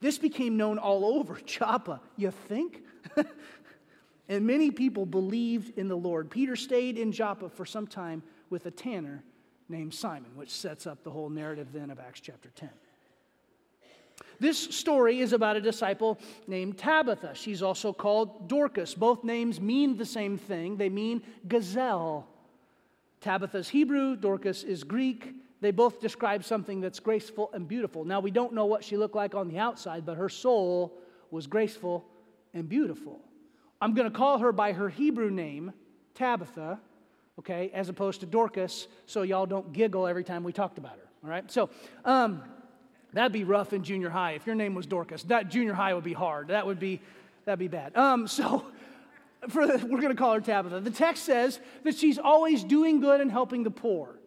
This 0.00 0.18
became 0.18 0.56
known 0.56 0.78
all 0.78 1.04
over 1.04 1.40
Joppa, 1.46 2.00
you 2.16 2.30
think? 2.30 2.82
and 4.28 4.46
many 4.46 4.70
people 4.70 5.06
believed 5.06 5.78
in 5.78 5.88
the 5.88 5.96
Lord. 5.96 6.30
Peter 6.30 6.56
stayed 6.56 6.98
in 6.98 7.12
Joppa 7.12 7.48
for 7.48 7.64
some 7.64 7.86
time 7.86 8.22
with 8.50 8.66
a 8.66 8.70
tanner 8.70 9.22
named 9.68 9.94
Simon, 9.94 10.30
which 10.34 10.50
sets 10.50 10.86
up 10.86 11.02
the 11.02 11.10
whole 11.10 11.30
narrative 11.30 11.68
then 11.72 11.90
of 11.90 11.98
Acts 11.98 12.20
chapter 12.20 12.50
10. 12.54 12.70
This 14.40 14.58
story 14.58 15.20
is 15.20 15.32
about 15.32 15.56
a 15.56 15.60
disciple 15.60 16.18
named 16.46 16.78
Tabitha. 16.78 17.34
She's 17.34 17.62
also 17.62 17.92
called 17.92 18.48
Dorcas. 18.48 18.94
Both 18.94 19.24
names 19.24 19.60
mean 19.60 19.96
the 19.96 20.04
same 20.04 20.38
thing, 20.38 20.76
they 20.76 20.88
mean 20.88 21.22
gazelle. 21.48 22.28
Tabitha's 23.20 23.70
Hebrew, 23.70 24.16
Dorcas 24.16 24.64
is 24.64 24.84
Greek. 24.84 25.34
They 25.64 25.70
both 25.70 25.98
describe 25.98 26.44
something 26.44 26.82
that's 26.82 27.00
graceful 27.00 27.48
and 27.54 27.66
beautiful. 27.66 28.04
Now, 28.04 28.20
we 28.20 28.30
don't 28.30 28.52
know 28.52 28.66
what 28.66 28.84
she 28.84 28.98
looked 28.98 29.14
like 29.14 29.34
on 29.34 29.48
the 29.48 29.56
outside, 29.56 30.04
but 30.04 30.18
her 30.18 30.28
soul 30.28 30.92
was 31.30 31.46
graceful 31.46 32.04
and 32.52 32.68
beautiful. 32.68 33.18
I'm 33.80 33.94
going 33.94 34.06
to 34.06 34.14
call 34.14 34.40
her 34.40 34.52
by 34.52 34.74
her 34.74 34.90
Hebrew 34.90 35.30
name, 35.30 35.72
Tabitha, 36.12 36.78
okay, 37.38 37.70
as 37.72 37.88
opposed 37.88 38.20
to 38.20 38.26
Dorcas, 38.26 38.88
so 39.06 39.22
y'all 39.22 39.46
don't 39.46 39.72
giggle 39.72 40.06
every 40.06 40.22
time 40.22 40.44
we 40.44 40.52
talked 40.52 40.76
about 40.76 40.96
her, 40.96 41.08
all 41.24 41.30
right? 41.30 41.50
So, 41.50 41.70
um, 42.04 42.42
that'd 43.14 43.32
be 43.32 43.44
rough 43.44 43.72
in 43.72 43.84
junior 43.84 44.10
high. 44.10 44.32
If 44.32 44.44
your 44.44 44.56
name 44.56 44.74
was 44.74 44.84
Dorcas, 44.84 45.22
that 45.22 45.48
junior 45.48 45.72
high 45.72 45.94
would 45.94 46.04
be 46.04 46.12
hard. 46.12 46.48
That 46.48 46.66
would 46.66 46.78
be, 46.78 47.00
that'd 47.46 47.58
be 47.58 47.68
bad. 47.68 47.96
Um, 47.96 48.28
so, 48.28 48.66
the, 49.40 49.48
we're 49.88 50.02
going 50.02 50.10
to 50.10 50.14
call 50.14 50.34
her 50.34 50.42
Tabitha. 50.42 50.80
The 50.80 50.90
text 50.90 51.24
says 51.24 51.58
that 51.84 51.96
she's 51.96 52.18
always 52.18 52.62
doing 52.62 53.00
good 53.00 53.22
and 53.22 53.30
helping 53.30 53.62
the 53.62 53.70
poor. 53.70 54.18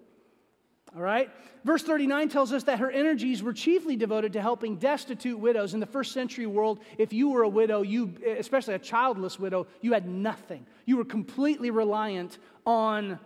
All 0.96 1.02
right? 1.02 1.30
Verse 1.64 1.84
39 1.84 2.30
tells 2.30 2.54
us 2.54 2.64
that 2.64 2.80
her 2.80 2.90
energies 2.90 3.44
were 3.44 3.54
chiefly 3.54 3.96
devoted 3.96 4.34
to 4.34 4.42
helping 4.42 4.78
destitute 4.78 5.38
widows. 5.38 5.74
In 5.74 5.80
the 5.80 5.86
first 5.86 6.14
century 6.14 6.46
world, 6.46 6.80
if 6.98 7.12
you 7.12 7.30
were 7.30 7.44
a 7.44 7.50
widow, 7.50 7.82
you, 7.82 8.14
especially 8.38 8.76
a 8.76 8.80
childless 8.80 9.38
widow, 9.38 9.68
you 9.82 9.94
had 9.94 10.08
nothing. 10.08 10.66
You 10.86 10.98
were 10.98 11.06
completely 11.06 11.70
reliant 11.70 12.38
on 12.66 13.20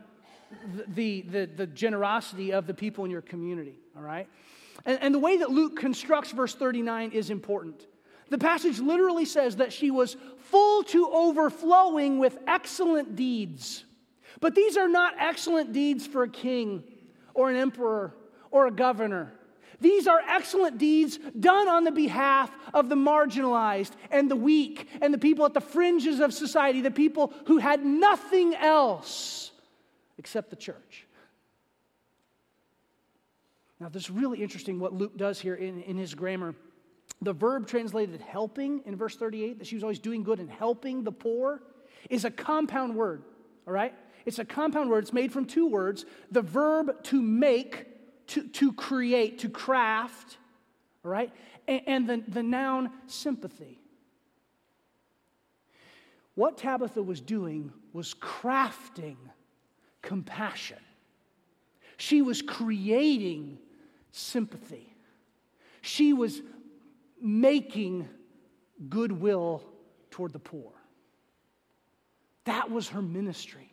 the, 0.88 1.22
the, 1.22 1.46
the 1.46 1.68
generosity 1.68 2.52
of 2.52 2.68
the 2.68 2.74
people 2.74 3.06
in 3.06 3.12
your 3.12 3.22
community. 3.22 3.80
All 3.96 4.04
right? 4.04 4.28
And, 4.86 4.98
and 5.02 5.14
the 5.14 5.20
way 5.20 5.38
that 5.38 5.52
Luke 5.52 5.78
constructs 5.78 6.32
verse 6.32 6.56
39 6.56 7.12
is 7.12 7.30
important. 7.30 7.86
The 8.30 8.38
passage 8.38 8.80
literally 8.80 9.26
says 9.26 9.58
that 9.58 9.74
she 9.74 9.92
was 9.92 10.16
full 10.38 10.84
to 10.86 11.10
overflowing 11.10 12.18
with 12.18 12.38
excellent 12.48 13.16
deeds. 13.16 13.84
But 14.40 14.56
these 14.56 14.78
are 14.78 14.88
not 14.88 15.14
excellent 15.20 15.74
deeds 15.74 16.08
for 16.08 16.24
a 16.24 16.30
king 16.30 16.84
or 17.34 17.50
an 17.50 17.56
emperor 17.56 18.14
or 18.50 18.68
a 18.68 18.72
governor. 18.72 19.34
These 19.80 20.08
are 20.08 20.22
excellent 20.28 20.78
deeds 20.78 21.18
done 21.40 21.68
on 21.68 21.84
the 21.84 21.92
behalf 21.92 22.52
of 22.74 22.88
the 22.88 22.96
marginalized 22.96 23.92
and 24.12 24.30
the 24.30 24.36
weak 24.36 24.88
and 25.02 25.12
the 25.12 25.18
people 25.18 25.44
at 25.46 25.56
the 25.56 25.62
fringes 25.62 26.20
of 26.20 26.34
society, 26.34 26.82
the 26.82 26.92
people 26.92 27.34
who 27.48 27.58
had 27.58 27.84
nothing 27.84 28.54
else 28.54 29.52
except 30.20 30.52
the 30.52 30.56
church. 30.56 31.08
Now, 33.80 33.90
this 33.90 34.04
is 34.04 34.12
really 34.12 34.44
interesting 34.44 34.80
what 34.80 34.94
Luke 34.94 35.18
does 35.18 35.42
here 35.42 35.56
in, 35.56 35.82
in 35.82 35.98
his 35.98 36.14
grammar. 36.14 36.54
The 37.24 37.34
verb 37.34 37.66
translated 37.66 38.22
helping 38.22 38.82
in 38.86 38.96
verse 38.96 39.16
38, 39.16 39.58
that 39.58 39.66
she 39.66 39.74
was 39.74 39.84
always 39.84 39.98
doing 39.98 40.22
good 40.22 40.40
and 40.40 40.50
helping 40.50 41.04
the 41.04 41.12
poor, 41.12 41.64
is 42.08 42.24
a 42.24 42.30
compound 42.30 42.96
word, 42.96 43.24
all 43.66 43.74
right? 43.74 43.96
It's 44.26 44.40
a 44.40 44.46
compound 44.46 44.90
word. 44.90 45.04
It's 45.04 45.14
made 45.14 45.32
from 45.32 45.46
two 45.46 45.68
words 45.68 46.06
the 46.32 46.42
verb 46.42 47.04
to 47.06 47.22
make, 47.22 47.88
to, 48.28 48.48
to 48.48 48.74
create, 48.74 49.40
to 49.40 49.50
craft, 49.50 50.38
all 51.04 51.12
right? 51.12 51.32
And, 51.68 51.82
and 51.88 52.08
the, 52.08 52.24
the 52.28 52.44
noun 52.44 52.92
sympathy. 53.08 53.80
What 56.36 56.58
Tabitha 56.58 57.04
was 57.04 57.20
doing 57.22 57.72
was 57.94 58.14
crafting 58.14 59.18
compassion, 60.02 60.80
she 61.98 62.22
was 62.22 62.42
creating 62.42 63.60
sympathy. 64.12 64.88
She 65.84 66.14
was 66.14 66.42
making 67.20 68.08
goodwill 68.88 69.64
toward 70.12 70.32
the 70.32 70.40
poor. 70.40 70.72
That 72.46 72.70
was 72.70 72.90
her 72.90 73.02
ministry. 73.02 73.71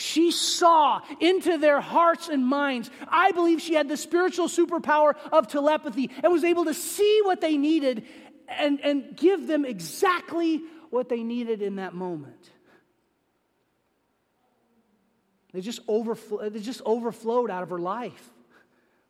She 0.00 0.30
saw 0.30 1.00
into 1.20 1.58
their 1.58 1.80
hearts 1.80 2.28
and 2.28 2.44
minds. 2.44 2.90
I 3.08 3.32
believe 3.32 3.60
she 3.60 3.74
had 3.74 3.88
the 3.88 3.96
spiritual 3.96 4.48
superpower 4.48 5.14
of 5.30 5.48
telepathy 5.48 6.10
and 6.22 6.32
was 6.32 6.44
able 6.44 6.64
to 6.64 6.74
see 6.74 7.20
what 7.22 7.40
they 7.40 7.56
needed 7.56 8.04
and, 8.48 8.80
and 8.80 9.16
give 9.16 9.46
them 9.46 9.64
exactly 9.64 10.62
what 10.90 11.08
they 11.08 11.22
needed 11.22 11.62
in 11.62 11.76
that 11.76 11.94
moment. 11.94 12.50
They 15.52 15.60
just, 15.60 15.80
overflow, 15.88 16.48
they 16.48 16.60
just 16.60 16.82
overflowed 16.86 17.50
out 17.50 17.62
of 17.62 17.70
her 17.70 17.78
life, 17.78 18.30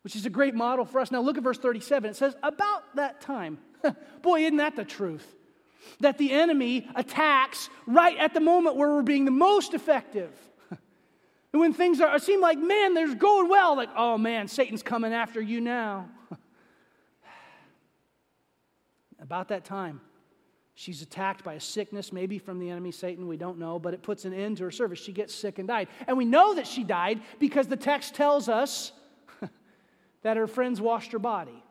which 0.02 0.16
is 0.16 0.26
a 0.26 0.30
great 0.30 0.54
model 0.54 0.84
for 0.84 1.00
us. 1.00 1.10
Now, 1.10 1.20
look 1.20 1.36
at 1.36 1.44
verse 1.44 1.58
37. 1.58 2.10
It 2.10 2.16
says, 2.16 2.34
About 2.42 2.96
that 2.96 3.20
time, 3.20 3.58
Boy, 4.22 4.42
isn't 4.42 4.58
that 4.58 4.76
the 4.76 4.84
truth? 4.84 5.26
That 6.00 6.18
the 6.18 6.32
enemy 6.32 6.88
attacks 6.94 7.70
right 7.86 8.16
at 8.18 8.34
the 8.34 8.40
moment 8.40 8.76
where 8.76 8.90
we're 8.90 9.02
being 9.02 9.24
the 9.24 9.30
most 9.30 9.74
effective. 9.74 10.30
And 11.52 11.60
when 11.60 11.72
things 11.72 12.00
are, 12.00 12.18
seem 12.18 12.40
like, 12.40 12.58
man, 12.58 12.94
they're 12.94 13.14
going 13.14 13.48
well, 13.48 13.76
like, 13.76 13.90
oh 13.96 14.16
man, 14.16 14.46
Satan's 14.46 14.82
coming 14.82 15.12
after 15.12 15.40
you 15.40 15.60
now. 15.60 16.08
About 19.20 19.48
that 19.48 19.64
time, 19.64 20.00
she's 20.74 21.02
attacked 21.02 21.42
by 21.42 21.54
a 21.54 21.60
sickness, 21.60 22.12
maybe 22.12 22.38
from 22.38 22.60
the 22.60 22.70
enemy, 22.70 22.92
Satan, 22.92 23.26
we 23.26 23.36
don't 23.36 23.58
know, 23.58 23.80
but 23.80 23.94
it 23.94 24.02
puts 24.02 24.24
an 24.24 24.32
end 24.32 24.58
to 24.58 24.64
her 24.64 24.70
service. 24.70 25.00
She 25.00 25.12
gets 25.12 25.34
sick 25.34 25.58
and 25.58 25.66
died. 25.66 25.88
And 26.06 26.16
we 26.16 26.24
know 26.24 26.54
that 26.54 26.68
she 26.68 26.84
died 26.84 27.20
because 27.40 27.66
the 27.66 27.76
text 27.76 28.14
tells 28.14 28.48
us 28.48 28.92
that 30.22 30.36
her 30.36 30.46
friends 30.46 30.80
washed 30.80 31.10
her 31.10 31.18
body. 31.18 31.64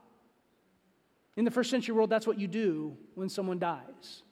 In 1.38 1.46
the 1.46 1.52
first 1.52 1.70
century 1.70 1.96
world, 1.96 2.10
that's 2.10 2.28
what 2.28 2.38
you 2.38 2.50
do 2.50 2.98
when 3.15 3.30
someone 3.30 3.60
dies. 3.60 4.24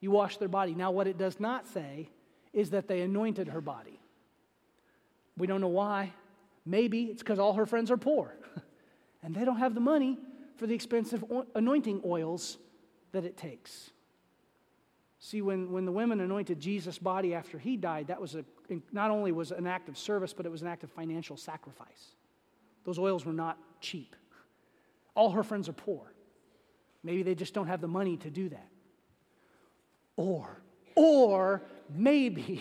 You 0.00 0.10
wash 0.10 0.38
their 0.38 0.48
body. 0.48 0.74
Now, 0.74 0.90
what 0.90 1.06
it 1.06 1.16
does 1.16 1.38
not 1.38 1.68
say 1.68 2.10
is 2.52 2.70
that 2.70 2.88
they 2.88 3.02
anointed 3.02 3.46
her 3.48 3.60
body. 3.60 3.99
We 5.40 5.46
don't 5.46 5.62
know 5.62 5.68
why. 5.68 6.12
Maybe 6.66 7.04
it's 7.04 7.22
because 7.22 7.38
all 7.38 7.54
her 7.54 7.64
friends 7.64 7.90
are 7.90 7.96
poor 7.96 8.34
and 9.22 9.34
they 9.34 9.44
don't 9.44 9.58
have 9.58 9.74
the 9.74 9.80
money 9.80 10.18
for 10.56 10.66
the 10.66 10.74
expensive 10.74 11.24
anointing 11.54 12.02
oils 12.04 12.58
that 13.12 13.24
it 13.24 13.38
takes. 13.38 13.90
See, 15.18 15.40
when, 15.42 15.72
when 15.72 15.86
the 15.86 15.92
women 15.92 16.20
anointed 16.20 16.60
Jesus' 16.60 16.98
body 16.98 17.34
after 17.34 17.58
he 17.58 17.76
died, 17.76 18.08
that 18.08 18.20
was 18.20 18.34
a, 18.34 18.44
not 18.92 19.10
only 19.10 19.32
was 19.32 19.50
an 19.50 19.66
act 19.66 19.88
of 19.88 19.96
service, 19.96 20.32
but 20.34 20.44
it 20.44 20.50
was 20.50 20.60
an 20.62 20.68
act 20.68 20.84
of 20.84 20.90
financial 20.90 21.36
sacrifice. 21.36 22.14
Those 22.84 22.98
oils 22.98 23.24
were 23.24 23.32
not 23.32 23.58
cheap. 23.80 24.16
All 25.14 25.30
her 25.30 25.42
friends 25.42 25.68
are 25.68 25.74
poor. 25.74 26.12
Maybe 27.02 27.22
they 27.22 27.34
just 27.34 27.54
don't 27.54 27.66
have 27.66 27.80
the 27.80 27.88
money 27.88 28.18
to 28.18 28.30
do 28.30 28.50
that. 28.50 28.68
Or, 30.16 30.60
or 30.94 31.62
maybe, 31.88 32.60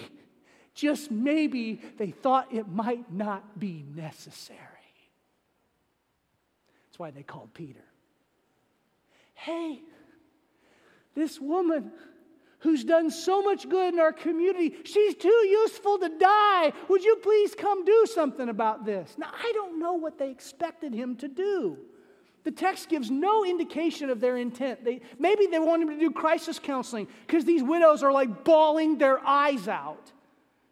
just 0.79 1.11
maybe, 1.11 1.81
they 1.97 2.11
thought 2.11 2.53
it 2.53 2.67
might 2.67 3.11
not 3.11 3.59
be 3.59 3.85
necessary. 3.95 4.59
That's 6.87 6.99
why 6.99 7.11
they 7.11 7.23
called 7.23 7.53
Peter. 7.53 7.83
Hey, 9.33 9.81
this 11.15 11.39
woman 11.39 11.91
who's 12.59 12.83
done 12.83 13.09
so 13.09 13.41
much 13.41 13.69
good 13.69 13.93
in 13.93 13.99
our 13.99 14.11
community, 14.11 14.75
she's 14.83 15.15
too 15.15 15.29
useful 15.29 15.97
to 15.97 16.09
die. 16.17 16.73
Would 16.89 17.03
you 17.03 17.15
please 17.17 17.55
come 17.55 17.85
do 17.85 18.05
something 18.13 18.49
about 18.49 18.85
this? 18.85 19.15
Now, 19.17 19.31
I 19.31 19.51
don't 19.53 19.79
know 19.79 19.93
what 19.93 20.17
they 20.17 20.29
expected 20.29 20.93
him 20.93 21.15
to 21.17 21.27
do. 21.27 21.77
The 22.43 22.51
text 22.51 22.89
gives 22.89 23.11
no 23.11 23.45
indication 23.45 24.09
of 24.09 24.19
their 24.21 24.37
intent. 24.37 24.83
They, 24.83 25.01
maybe 25.17 25.47
they 25.47 25.59
want 25.59 25.83
him 25.83 25.89
to 25.89 25.99
do 25.99 26.11
crisis 26.11 26.57
counseling 26.57 27.07
because 27.27 27.45
these 27.45 27.63
widows 27.63 28.01
are 28.01 28.11
like 28.11 28.43
bawling 28.43 28.97
their 28.97 29.19
eyes 29.25 29.67
out. 29.67 30.11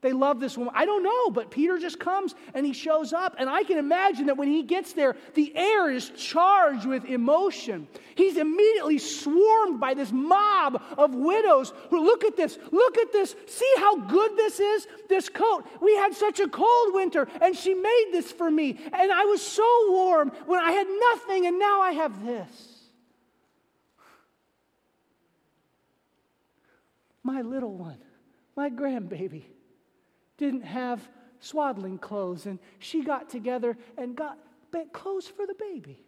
They 0.01 0.13
love 0.13 0.39
this 0.39 0.55
woman. 0.55 0.73
I 0.75 0.85
don't 0.85 1.01
know, 1.01 1.31
but 1.31 1.49
Peter 1.49 1.79
just 1.79 1.99
comes 1.99 2.35
and 2.53 2.63
he 2.63 2.73
shows 2.73 3.13
up. 3.13 3.35
And 3.39 3.49
I 3.49 3.63
can 3.63 3.79
imagine 3.79 4.27
that 4.27 4.37
when 4.37 4.47
he 4.47 4.61
gets 4.61 4.93
there, 4.93 5.15
the 5.33 5.55
air 5.55 5.89
is 5.89 6.11
charged 6.11 6.85
with 6.85 7.05
emotion. 7.05 7.87
He's 8.13 8.37
immediately 8.37 8.99
swarmed 8.99 9.79
by 9.79 9.95
this 9.95 10.11
mob 10.11 10.83
of 10.99 11.15
widows 11.15 11.73
who 11.89 12.03
look 12.03 12.23
at 12.23 12.37
this, 12.37 12.59
look 12.71 12.97
at 12.99 13.11
this, 13.11 13.35
see 13.47 13.73
how 13.77 13.97
good 13.97 14.37
this 14.37 14.59
is, 14.59 14.87
this 15.09 15.29
coat. 15.29 15.65
We 15.81 15.95
had 15.95 16.13
such 16.13 16.39
a 16.39 16.47
cold 16.47 16.93
winter, 16.93 17.27
and 17.41 17.55
she 17.55 17.73
made 17.73 18.09
this 18.11 18.31
for 18.31 18.51
me. 18.51 18.77
And 18.93 19.11
I 19.11 19.25
was 19.25 19.41
so 19.41 19.91
warm 19.91 20.31
when 20.45 20.59
I 20.59 20.73
had 20.73 20.87
nothing, 20.87 21.47
and 21.47 21.57
now 21.57 21.81
I 21.81 21.93
have 21.93 22.23
this. 22.23 22.73
My 27.23 27.41
little 27.41 27.75
one, 27.75 27.97
my 28.55 28.69
grandbaby 28.69 29.45
didn't 30.37 30.63
have 30.63 31.07
swaddling 31.39 31.97
clothes, 31.97 32.45
and 32.45 32.59
she 32.79 33.03
got 33.03 33.29
together 33.29 33.77
and 33.97 34.15
got 34.15 34.37
clothes 34.93 35.27
for 35.27 35.45
the 35.45 35.55
baby. 35.55 36.03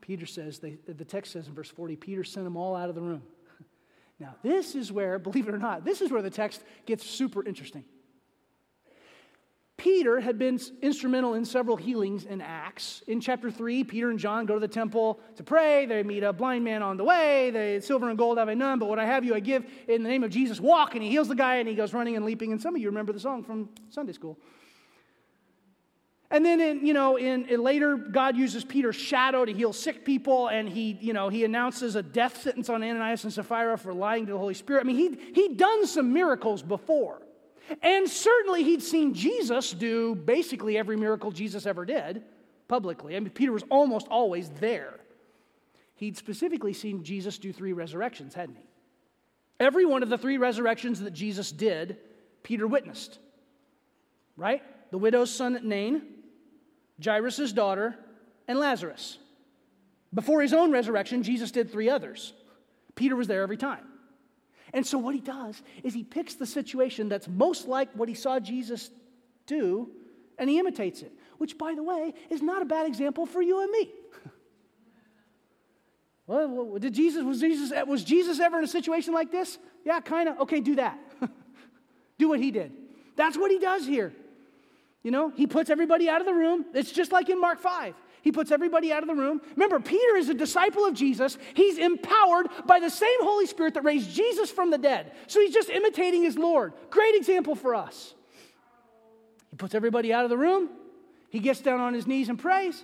Peter 0.00 0.26
says, 0.26 0.58
they, 0.58 0.76
the 0.86 1.04
text 1.04 1.32
says 1.32 1.48
in 1.48 1.54
verse 1.54 1.70
40, 1.70 1.96
Peter 1.96 2.24
sent 2.24 2.44
them 2.44 2.58
all 2.58 2.76
out 2.76 2.88
of 2.88 2.94
the 2.94 3.00
room. 3.00 3.22
Now, 4.20 4.36
this 4.44 4.76
is 4.76 4.92
where, 4.92 5.18
believe 5.18 5.48
it 5.48 5.54
or 5.54 5.58
not, 5.58 5.84
this 5.84 6.00
is 6.00 6.12
where 6.12 6.22
the 6.22 6.30
text 6.30 6.62
gets 6.86 7.04
super 7.04 7.44
interesting. 7.44 7.84
Peter 9.84 10.18
had 10.18 10.38
been 10.38 10.58
instrumental 10.80 11.34
in 11.34 11.44
several 11.44 11.76
healings 11.76 12.24
in 12.24 12.40
Acts. 12.40 13.02
In 13.06 13.20
chapter 13.20 13.50
3, 13.50 13.84
Peter 13.84 14.08
and 14.08 14.18
John 14.18 14.46
go 14.46 14.54
to 14.54 14.60
the 14.60 14.66
temple 14.66 15.20
to 15.36 15.42
pray. 15.42 15.84
They 15.84 16.02
meet 16.02 16.22
a 16.22 16.32
blind 16.32 16.64
man 16.64 16.82
on 16.82 16.96
the 16.96 17.04
way. 17.04 17.50
They, 17.50 17.80
silver 17.80 18.08
and 18.08 18.16
gold 18.16 18.38
have 18.38 18.48
I 18.48 18.54
none, 18.54 18.78
but 18.78 18.88
what 18.88 18.98
I 18.98 19.04
have 19.04 19.26
you 19.26 19.34
I 19.34 19.40
give 19.40 19.66
in 19.86 20.02
the 20.02 20.08
name 20.08 20.24
of 20.24 20.30
Jesus. 20.30 20.58
Walk, 20.58 20.94
and 20.94 21.04
he 21.04 21.10
heals 21.10 21.28
the 21.28 21.34
guy, 21.34 21.56
and 21.56 21.68
he 21.68 21.74
goes 21.74 21.92
running 21.92 22.16
and 22.16 22.24
leaping. 22.24 22.50
And 22.50 22.62
some 22.62 22.74
of 22.74 22.80
you 22.80 22.88
remember 22.88 23.12
the 23.12 23.20
song 23.20 23.44
from 23.44 23.68
Sunday 23.90 24.14
school. 24.14 24.38
And 26.30 26.46
then, 26.46 26.62
in, 26.62 26.86
you 26.86 26.94
know, 26.94 27.16
in, 27.16 27.44
in, 27.50 27.62
later, 27.62 27.98
God 27.98 28.38
uses 28.38 28.64
Peter's 28.64 28.96
shadow 28.96 29.44
to 29.44 29.52
heal 29.52 29.74
sick 29.74 30.02
people, 30.02 30.48
and 30.48 30.66
he, 30.66 30.96
you 30.98 31.12
know, 31.12 31.28
he 31.28 31.44
announces 31.44 31.94
a 31.94 32.02
death 32.02 32.40
sentence 32.40 32.70
on 32.70 32.82
Ananias 32.82 33.24
and 33.24 33.32
Sapphira 33.34 33.76
for 33.76 33.92
lying 33.92 34.24
to 34.24 34.32
the 34.32 34.38
Holy 34.38 34.54
Spirit. 34.54 34.80
I 34.80 34.84
mean, 34.84 34.96
he 34.96 35.32
he'd 35.34 35.58
done 35.58 35.86
some 35.86 36.14
miracles 36.14 36.62
before. 36.62 37.20
And 37.82 38.08
certainly 38.08 38.62
he'd 38.62 38.82
seen 38.82 39.14
Jesus 39.14 39.72
do 39.72 40.14
basically 40.14 40.76
every 40.76 40.96
miracle 40.96 41.30
Jesus 41.30 41.66
ever 41.66 41.84
did 41.84 42.22
publicly. 42.68 43.16
I 43.16 43.20
mean, 43.20 43.30
Peter 43.30 43.52
was 43.52 43.64
almost 43.70 44.08
always 44.08 44.48
there. 44.60 45.00
He'd 45.96 46.16
specifically 46.16 46.72
seen 46.72 47.04
Jesus 47.04 47.38
do 47.38 47.52
three 47.52 47.72
resurrections, 47.72 48.34
hadn't 48.34 48.56
he? 48.56 48.64
Every 49.60 49.86
one 49.86 50.02
of 50.02 50.08
the 50.08 50.18
three 50.18 50.38
resurrections 50.38 51.00
that 51.00 51.12
Jesus 51.12 51.52
did, 51.52 51.98
Peter 52.42 52.66
witnessed. 52.66 53.18
Right? 54.36 54.62
The 54.90 54.98
widow's 54.98 55.30
son 55.32 55.56
at 55.56 55.64
Nain, 55.64 56.02
Jairus' 57.02 57.52
daughter, 57.52 57.96
and 58.48 58.58
Lazarus. 58.58 59.18
Before 60.12 60.42
his 60.42 60.52
own 60.52 60.70
resurrection, 60.70 61.22
Jesus 61.22 61.50
did 61.50 61.70
three 61.70 61.88
others. 61.88 62.32
Peter 62.94 63.16
was 63.16 63.26
there 63.26 63.42
every 63.42 63.56
time. 63.56 63.84
And 64.74 64.84
so, 64.84 64.98
what 64.98 65.14
he 65.14 65.20
does 65.20 65.62
is 65.84 65.94
he 65.94 66.02
picks 66.02 66.34
the 66.34 66.46
situation 66.46 67.08
that's 67.08 67.28
most 67.28 67.68
like 67.68 67.90
what 67.94 68.08
he 68.08 68.14
saw 68.14 68.40
Jesus 68.40 68.90
do 69.46 69.88
and 70.36 70.50
he 70.50 70.58
imitates 70.58 71.00
it, 71.00 71.12
which, 71.38 71.56
by 71.56 71.74
the 71.74 71.82
way, 71.82 72.12
is 72.28 72.42
not 72.42 72.60
a 72.60 72.64
bad 72.64 72.86
example 72.86 73.24
for 73.24 73.40
you 73.40 73.62
and 73.62 73.70
me. 73.70 73.90
well, 76.26 76.76
did 76.78 76.92
Jesus, 76.92 77.22
was, 77.22 77.40
Jesus, 77.40 77.72
was 77.86 78.02
Jesus 78.02 78.40
ever 78.40 78.58
in 78.58 78.64
a 78.64 78.68
situation 78.68 79.14
like 79.14 79.30
this? 79.30 79.58
Yeah, 79.84 80.00
kind 80.00 80.28
of. 80.28 80.40
Okay, 80.40 80.60
do 80.60 80.74
that. 80.74 80.98
do 82.18 82.28
what 82.28 82.40
he 82.40 82.50
did. 82.50 82.72
That's 83.14 83.38
what 83.38 83.52
he 83.52 83.60
does 83.60 83.86
here. 83.86 84.12
You 85.04 85.12
know, 85.12 85.30
he 85.30 85.46
puts 85.46 85.70
everybody 85.70 86.08
out 86.08 86.20
of 86.20 86.26
the 86.26 86.34
room. 86.34 86.64
It's 86.74 86.90
just 86.90 87.12
like 87.12 87.28
in 87.28 87.40
Mark 87.40 87.60
5. 87.60 87.94
He 88.24 88.32
puts 88.32 88.50
everybody 88.50 88.90
out 88.90 89.02
of 89.02 89.06
the 89.06 89.14
room. 89.14 89.42
Remember, 89.54 89.78
Peter 89.78 90.16
is 90.16 90.30
a 90.30 90.34
disciple 90.34 90.86
of 90.86 90.94
Jesus. 90.94 91.36
He's 91.52 91.76
empowered 91.76 92.48
by 92.64 92.80
the 92.80 92.88
same 92.88 93.22
Holy 93.22 93.44
Spirit 93.44 93.74
that 93.74 93.84
raised 93.84 94.10
Jesus 94.14 94.50
from 94.50 94.70
the 94.70 94.78
dead. 94.78 95.12
So 95.26 95.40
he's 95.40 95.52
just 95.52 95.68
imitating 95.68 96.22
his 96.22 96.38
Lord. 96.38 96.72
Great 96.88 97.14
example 97.16 97.54
for 97.54 97.74
us. 97.74 98.14
He 99.50 99.58
puts 99.58 99.74
everybody 99.74 100.10
out 100.10 100.24
of 100.24 100.30
the 100.30 100.38
room. 100.38 100.70
He 101.28 101.38
gets 101.38 101.60
down 101.60 101.80
on 101.80 101.92
his 101.92 102.06
knees 102.06 102.30
and 102.30 102.38
prays. 102.38 102.82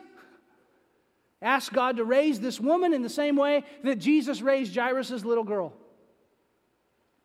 Asks 1.40 1.70
God 1.70 1.96
to 1.96 2.04
raise 2.04 2.38
this 2.38 2.60
woman 2.60 2.92
in 2.92 3.00
the 3.00 3.08
same 3.08 3.34
way 3.34 3.64
that 3.82 3.96
Jesus 3.96 4.42
raised 4.42 4.76
Jairus' 4.76 5.24
little 5.24 5.44
girl. 5.44 5.72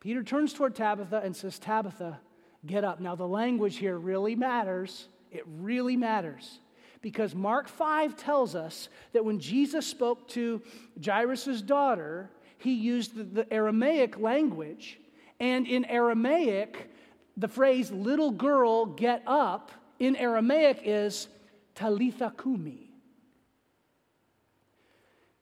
Peter 0.00 0.22
turns 0.22 0.54
toward 0.54 0.74
Tabitha 0.74 1.20
and 1.22 1.36
says, 1.36 1.58
Tabitha, 1.58 2.18
get 2.64 2.82
up. 2.82 2.98
Now, 2.98 3.14
the 3.14 3.28
language 3.28 3.76
here 3.76 3.98
really 3.98 4.34
matters. 4.34 5.08
It 5.30 5.44
really 5.46 5.98
matters 5.98 6.60
because 7.06 7.36
Mark 7.36 7.68
5 7.68 8.16
tells 8.16 8.56
us 8.56 8.88
that 9.12 9.24
when 9.24 9.38
Jesus 9.38 9.86
spoke 9.86 10.26
to 10.30 10.60
Jairus' 11.00 11.62
daughter, 11.62 12.28
he 12.58 12.72
used 12.74 13.14
the, 13.14 13.22
the 13.22 13.54
Aramaic 13.54 14.18
language. 14.18 14.98
And 15.38 15.68
in 15.68 15.84
Aramaic, 15.84 16.90
the 17.36 17.46
phrase 17.46 17.92
little 17.92 18.32
girl, 18.32 18.86
get 18.86 19.22
up, 19.24 19.70
in 20.00 20.16
Aramaic 20.16 20.80
is 20.82 21.28
talitha 21.76 22.34
kumi. 22.36 22.90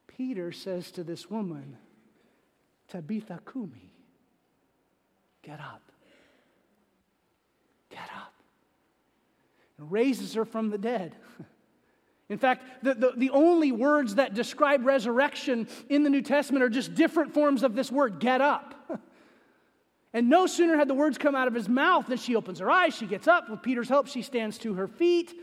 Peter 0.06 0.52
says 0.52 0.90
to 0.90 1.02
this 1.02 1.30
woman, 1.30 1.78
Tabitha 2.88 3.40
kumi, 3.50 3.90
get 5.40 5.60
up. 5.60 5.80
Get 7.88 8.10
up 8.14 8.34
and 9.78 9.90
raises 9.90 10.34
her 10.34 10.44
from 10.44 10.68
the 10.68 10.76
dead. 10.76 11.16
In 12.28 12.38
fact, 12.38 12.64
the, 12.82 12.94
the, 12.94 13.12
the, 13.16 13.30
only 13.30 13.70
words 13.70 14.14
that 14.14 14.32
describe 14.32 14.86
resurrection 14.86 15.68
in 15.90 16.04
the 16.04 16.10
New 16.10 16.22
Testament 16.22 16.64
are 16.64 16.70
just 16.70 16.94
different 16.94 17.34
forms 17.34 17.62
of 17.62 17.74
this 17.74 17.92
word 17.92 18.18
get 18.18 18.40
up. 18.40 18.74
And 20.14 20.30
no 20.30 20.46
sooner 20.46 20.76
had 20.76 20.86
the 20.86 20.94
words 20.94 21.18
come 21.18 21.34
out 21.34 21.48
of 21.48 21.54
his 21.54 21.68
mouth 21.68 22.06
than 22.06 22.18
she 22.18 22.36
opens 22.36 22.60
her 22.60 22.70
eyes, 22.70 22.94
she 22.96 23.06
gets 23.06 23.26
up. 23.26 23.50
With 23.50 23.62
Peter's 23.62 23.88
help, 23.88 24.06
she 24.06 24.22
stands 24.22 24.58
to 24.58 24.74
her 24.74 24.86
feet. 24.86 25.34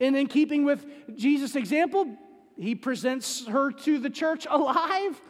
And 0.00 0.16
in 0.16 0.28
keeping 0.28 0.64
with 0.64 0.86
Jesus' 1.16 1.56
example, 1.56 2.16
he 2.56 2.76
presents 2.76 3.44
her 3.46 3.72
to 3.72 3.98
the 3.98 4.10
church 4.10 4.46
alive. 4.48 5.20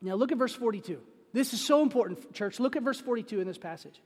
Now, 0.00 0.14
look 0.14 0.30
at 0.30 0.38
verse 0.38 0.54
42. 0.54 1.00
This 1.32 1.52
is 1.52 1.60
so 1.60 1.82
important, 1.82 2.32
church. 2.32 2.60
Look 2.60 2.76
at 2.76 2.84
verse 2.84 3.00
42 3.00 3.40
in 3.40 3.48
this 3.48 3.58
passage. 3.58 4.00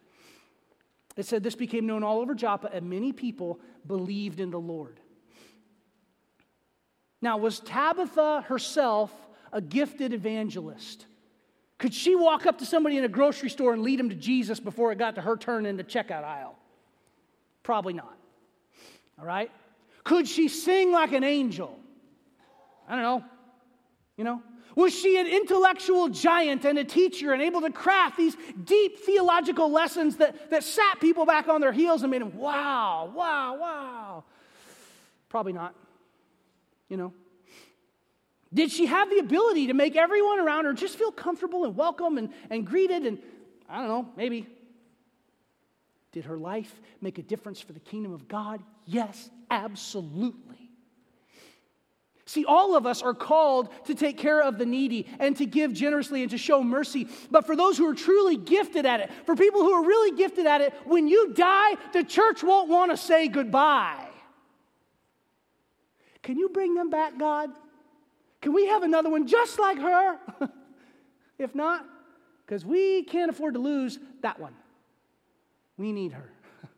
It 1.16 1.26
said, 1.26 1.42
This 1.42 1.54
became 1.54 1.86
known 1.86 2.02
all 2.02 2.20
over 2.20 2.34
Joppa, 2.34 2.70
and 2.72 2.88
many 2.88 3.12
people 3.12 3.60
believed 3.86 4.40
in 4.40 4.50
the 4.50 4.58
Lord. 4.58 5.00
Now, 7.22 7.36
was 7.36 7.60
Tabitha 7.60 8.42
herself 8.42 9.12
a 9.52 9.60
gifted 9.60 10.12
evangelist? 10.12 11.06
Could 11.78 11.94
she 11.94 12.14
walk 12.14 12.46
up 12.46 12.58
to 12.58 12.66
somebody 12.66 12.96
in 12.98 13.04
a 13.04 13.08
grocery 13.08 13.50
store 13.50 13.72
and 13.72 13.82
lead 13.82 13.98
them 13.98 14.10
to 14.10 14.14
Jesus 14.14 14.60
before 14.60 14.92
it 14.92 14.98
got 14.98 15.14
to 15.14 15.20
her 15.20 15.36
turn 15.36 15.66
in 15.66 15.76
the 15.76 15.84
checkout 15.84 16.24
aisle? 16.24 16.58
Probably 17.62 17.92
not. 17.92 18.16
All 19.18 19.24
right? 19.24 19.50
Could 20.04 20.28
she 20.28 20.48
sing 20.48 20.92
like 20.92 21.12
an 21.12 21.24
angel? 21.24 21.78
I 22.88 22.94
don't 22.94 23.02
know. 23.02 23.24
You 24.16 24.24
know? 24.24 24.42
Was 24.76 24.94
she 24.94 25.18
an 25.18 25.26
intellectual 25.26 26.08
giant 26.08 26.64
and 26.64 26.78
a 26.78 26.84
teacher 26.84 27.32
and 27.32 27.42
able 27.42 27.60
to 27.62 27.70
craft 27.70 28.16
these 28.16 28.36
deep 28.64 29.00
theological 29.00 29.70
lessons 29.70 30.16
that, 30.16 30.50
that 30.50 30.64
sat 30.64 31.00
people 31.00 31.26
back 31.26 31.48
on 31.48 31.60
their 31.60 31.72
heels 31.72 32.02
and 32.02 32.10
made 32.10 32.22
them, 32.22 32.36
wow, 32.36 33.12
wow, 33.14 33.56
wow? 33.56 34.24
Probably 35.28 35.52
not. 35.52 35.74
You 36.90 36.98
know? 36.98 37.12
Did 38.52 38.70
she 38.70 38.86
have 38.86 39.08
the 39.08 39.18
ability 39.18 39.68
to 39.68 39.74
make 39.74 39.96
everyone 39.96 40.40
around 40.40 40.64
her 40.64 40.72
just 40.72 40.98
feel 40.98 41.12
comfortable 41.12 41.64
and 41.64 41.76
welcome 41.76 42.18
and, 42.18 42.30
and 42.50 42.66
greeted? 42.66 43.06
And 43.06 43.18
I 43.68 43.78
don't 43.78 43.88
know, 43.88 44.08
maybe. 44.16 44.46
Did 46.12 46.24
her 46.24 46.36
life 46.36 46.74
make 47.00 47.18
a 47.18 47.22
difference 47.22 47.60
for 47.60 47.72
the 47.72 47.80
kingdom 47.80 48.12
of 48.12 48.26
God? 48.26 48.60
Yes, 48.84 49.30
absolutely. 49.50 50.68
See, 52.26 52.44
all 52.44 52.76
of 52.76 52.86
us 52.86 53.02
are 53.02 53.14
called 53.14 53.68
to 53.86 53.94
take 53.94 54.18
care 54.18 54.40
of 54.40 54.58
the 54.58 54.66
needy 54.66 55.06
and 55.20 55.36
to 55.36 55.46
give 55.46 55.72
generously 55.72 56.22
and 56.22 56.30
to 56.32 56.38
show 56.38 56.62
mercy. 56.62 57.08
But 57.30 57.46
for 57.46 57.54
those 57.54 57.78
who 57.78 57.88
are 57.88 57.94
truly 57.94 58.36
gifted 58.36 58.86
at 58.86 59.00
it, 59.00 59.10
for 59.26 59.36
people 59.36 59.62
who 59.62 59.72
are 59.72 59.84
really 59.84 60.16
gifted 60.16 60.46
at 60.46 60.60
it, 60.60 60.72
when 60.84 61.06
you 61.06 61.32
die, 61.34 61.74
the 61.92 62.02
church 62.02 62.42
won't 62.42 62.68
want 62.68 62.90
to 62.90 62.96
say 62.96 63.28
goodbye. 63.28 64.09
Can 66.22 66.38
you 66.38 66.48
bring 66.48 66.74
them 66.74 66.90
back, 66.90 67.18
God? 67.18 67.50
Can 68.40 68.52
we 68.52 68.66
have 68.66 68.82
another 68.82 69.10
one 69.10 69.26
just 69.26 69.58
like 69.58 69.78
her? 69.78 70.18
if 71.38 71.54
not, 71.54 71.84
because 72.44 72.64
we 72.64 73.02
can't 73.04 73.30
afford 73.30 73.54
to 73.54 73.60
lose 73.60 73.98
that 74.22 74.38
one. 74.38 74.54
We 75.76 75.92
need 75.92 76.12
her. 76.12 76.30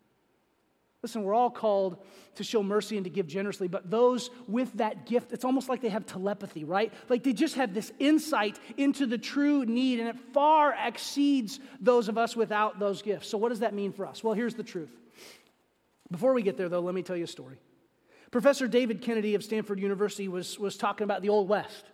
Listen, 1.02 1.24
we're 1.24 1.34
all 1.34 1.50
called 1.50 1.98
to 2.36 2.44
show 2.44 2.62
mercy 2.62 2.96
and 2.96 3.04
to 3.04 3.10
give 3.10 3.26
generously, 3.26 3.68
but 3.68 3.90
those 3.90 4.30
with 4.48 4.72
that 4.74 5.06
gift, 5.06 5.32
it's 5.32 5.44
almost 5.44 5.68
like 5.68 5.82
they 5.82 5.88
have 5.88 6.06
telepathy, 6.06 6.64
right? 6.64 6.92
Like 7.08 7.22
they 7.22 7.32
just 7.32 7.56
have 7.56 7.74
this 7.74 7.92
insight 7.98 8.58
into 8.76 9.06
the 9.06 9.18
true 9.18 9.64
need, 9.64 10.00
and 10.00 10.08
it 10.08 10.16
far 10.32 10.74
exceeds 10.86 11.60
those 11.80 12.08
of 12.08 12.16
us 12.16 12.36
without 12.36 12.78
those 12.78 13.02
gifts. 13.02 13.28
So, 13.28 13.38
what 13.38 13.50
does 13.50 13.60
that 13.60 13.74
mean 13.74 13.92
for 13.92 14.06
us? 14.06 14.22
Well, 14.22 14.34
here's 14.34 14.54
the 14.54 14.62
truth. 14.62 14.90
Before 16.10 16.32
we 16.32 16.42
get 16.42 16.56
there, 16.56 16.68
though, 16.68 16.80
let 16.80 16.94
me 16.94 17.02
tell 17.02 17.16
you 17.16 17.24
a 17.24 17.28
story. 17.28 17.58
Professor 18.32 18.66
David 18.66 19.02
Kennedy 19.02 19.34
of 19.34 19.44
Stanford 19.44 19.78
University 19.78 20.26
was, 20.26 20.58
was 20.58 20.76
talking 20.76 21.04
about 21.04 21.20
the 21.20 21.28
Old 21.28 21.48
West 21.48 21.84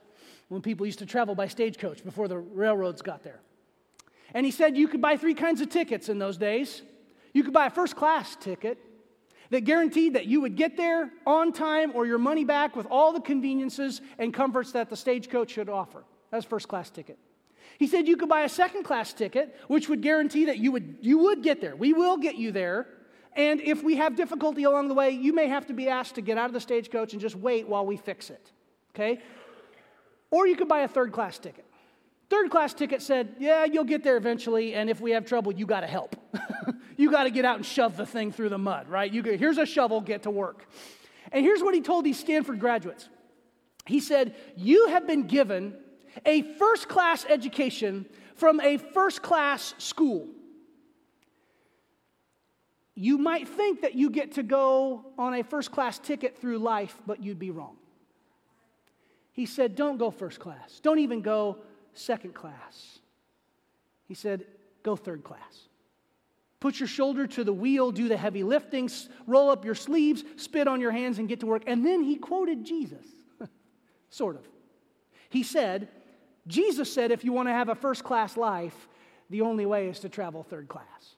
when 0.47 0.63
people 0.63 0.87
used 0.87 1.01
to 1.01 1.07
travel 1.07 1.35
by 1.35 1.49
stagecoach 1.49 2.05
before 2.05 2.29
the 2.29 2.39
railroads 2.39 3.03
got 3.03 3.25
there. 3.25 3.41
And 4.33 4.47
he 4.47 4.53
said 4.53 4.77
you 4.77 4.87
could 4.87 5.03
buy 5.03 5.17
three 5.17 5.35
kinds 5.35 5.61
of 5.61 5.69
tickets 5.69 6.09
in 6.09 6.19
those 6.19 6.39
days. 6.39 6.83
You 7.35 7.43
could 7.43 7.53
buy 7.53 7.67
a 7.67 7.71
first 7.71 7.97
class 7.97 8.37
ticket 8.37 8.79
that 9.51 9.63
guaranteed 9.63 10.15
that 10.15 10.27
you 10.27 10.41
would 10.41 10.55
get 10.55 10.77
there 10.77 11.11
on 11.27 11.53
time 11.53 11.91
or 11.95 12.07
your 12.07 12.19
money 12.19 12.45
back 12.45 12.77
with 12.77 12.87
all 12.89 13.13
the 13.13 13.21
conveniences 13.21 14.01
and 14.19 14.33
comforts 14.33 14.73
that 14.73 14.91
the 14.91 14.97
stagecoach 14.97 15.51
should 15.51 15.69
offer. 15.69 16.05
That's 16.31 16.47
first 16.47 16.69
class 16.69 16.89
ticket. 16.89 17.19
He 17.79 17.89
said 17.89 18.07
you 18.07 18.17
could 18.17 18.29
buy 18.29 18.43
a 18.43 18.49
second 18.49 18.85
class 18.85 19.13
ticket, 19.13 19.57
which 19.67 19.89
would 19.89 20.03
guarantee 20.03 20.45
that 20.45 20.59
you 20.59 20.71
would, 20.71 20.99
you 21.01 21.19
would 21.19 21.43
get 21.43 21.61
there. 21.61 21.75
We 21.75 21.93
will 21.93 22.17
get 22.17 22.37
you 22.37 22.53
there. 22.53 22.87
And 23.35 23.61
if 23.61 23.83
we 23.83 23.97
have 23.97 24.17
difficulty 24.17 24.65
along 24.65 24.89
the 24.89 24.95
way, 24.95 25.11
you 25.11 25.33
may 25.33 25.49
have 25.49 25.67
to 25.67 25.73
be 25.73 25.89
asked 25.89 26.17
to 26.17 26.21
get 26.21 26.39
out 26.39 26.47
of 26.47 26.53
the 26.53 26.61
stagecoach 26.61 27.13
and 27.13 27.21
just 27.21 27.37
wait 27.37 27.69
while 27.69 27.87
we 27.87 27.97
fix 27.97 28.31
it. 28.31 28.51
Okay? 28.95 29.21
Or 30.31 30.47
you 30.47 30.57
could 30.57 30.69
buy 30.69 30.81
a 30.81 30.89
third 30.89 31.13
class 31.13 31.39
ticket. 31.39 31.65
Third 32.29 32.51
class 32.51 32.75
ticket 32.75 33.01
said, 33.01 33.37
Yeah, 33.39 33.65
you'll 33.65 33.85
get 33.85 34.03
there 34.03 34.17
eventually, 34.17 34.75
and 34.75 34.91
if 34.91 35.01
we 35.01 35.13
have 35.13 35.25
trouble, 35.25 35.53
you 35.53 35.67
got 35.67 35.81
to 35.81 35.87
help. 35.87 36.17
you 36.97 37.11
got 37.11 37.25
to 37.25 37.31
get 37.31 37.45
out 37.45 37.57
and 37.57 37.65
shove 37.65 37.97
the 37.97 38.05
thing 38.05 38.33
through 38.33 38.51
the 38.51 38.59
mud, 38.59 38.89
right? 38.89 39.11
You 39.11 39.23
go, 39.23 39.37
here's 39.37 39.59
a 39.59 39.65
shovel, 39.65 40.01
get 40.01 40.25
to 40.25 40.31
work. 40.31 40.69
And 41.33 41.45
here's 41.45 41.63
what 41.63 41.75
he 41.75 41.81
told 41.81 42.05
these 42.05 42.19
Stanford 42.19 42.61
graduates 42.61 43.09
He 43.87 44.01
said, 44.01 44.35
You 44.57 44.89
have 44.89 45.07
been 45.07 45.27
given 45.27 45.75
a 46.27 46.43
first 46.43 46.89
class 46.89 47.25
education 47.27 48.07
from 48.35 48.61
a 48.61 48.77
first 48.77 49.23
class 49.23 49.75
school. 49.79 50.29
You 53.01 53.17
might 53.17 53.47
think 53.47 53.83
that 53.83 53.95
you 53.95 54.11
get 54.11 54.33
to 54.33 54.43
go 54.43 55.07
on 55.17 55.35
a 55.35 55.45
first 55.45 55.71
class 55.71 56.01
ticket 56.01 56.37
through 56.37 56.59
life, 56.59 57.01
but 57.07 57.23
you'd 57.23 57.39
be 57.39 57.53
wrong. 57.53 57.77
He 59.31 59.47
said, 59.47 59.77
Don't 59.77 59.99
go 59.99 60.11
first 60.11 60.41
class. 60.41 60.81
Don't 60.81 60.99
even 60.99 61.23
go 61.23 61.59
second 61.93 62.35
class. 62.35 62.99
He 64.09 64.15
said, 64.15 64.47
Go 64.83 64.97
third 64.97 65.23
class. 65.23 65.69
Put 66.59 66.81
your 66.81 66.89
shoulder 66.89 67.29
to 67.29 67.45
the 67.45 67.53
wheel, 67.53 67.93
do 67.93 68.09
the 68.09 68.17
heavy 68.17 68.43
lifting, 68.43 68.91
roll 69.29 69.49
up 69.49 69.65
your 69.65 69.77
sleeves, 69.77 70.25
spit 70.35 70.67
on 70.67 70.81
your 70.81 70.91
hands, 70.91 71.21
and 71.21 71.29
get 71.29 71.39
to 71.39 71.47
work. 71.47 71.63
And 71.69 71.87
then 71.87 72.03
he 72.03 72.17
quoted 72.17 72.65
Jesus, 72.65 73.07
sort 74.11 74.35
of. 74.35 74.43
He 75.31 75.45
said, 75.45 75.87
Jesus 76.49 76.93
said, 76.93 77.13
if 77.13 77.25
you 77.25 77.33
want 77.33 77.49
to 77.49 77.53
have 77.53 77.69
a 77.69 77.77
first 77.77 78.03
class 78.03 78.37
life, 78.37 78.89
the 79.31 79.43
only 79.43 79.67
way 79.67 79.87
is 79.87 80.01
to 80.01 80.09
travel 80.09 80.43
third 80.43 80.67
class. 80.67 81.15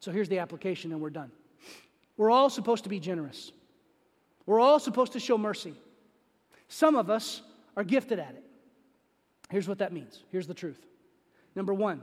So 0.00 0.10
here's 0.12 0.28
the 0.28 0.38
application, 0.38 0.92
and 0.92 1.00
we're 1.00 1.10
done. 1.10 1.30
We're 2.16 2.30
all 2.30 2.50
supposed 2.50 2.84
to 2.84 2.90
be 2.90 3.00
generous. 3.00 3.52
We're 4.46 4.60
all 4.60 4.78
supposed 4.78 5.12
to 5.12 5.20
show 5.20 5.38
mercy. 5.38 5.74
Some 6.68 6.96
of 6.96 7.10
us 7.10 7.42
are 7.76 7.84
gifted 7.84 8.18
at 8.18 8.30
it. 8.30 8.44
Here's 9.50 9.68
what 9.68 9.78
that 9.78 9.92
means. 9.92 10.22
Here's 10.30 10.46
the 10.46 10.54
truth. 10.54 10.78
Number 11.54 11.72
one, 11.72 12.02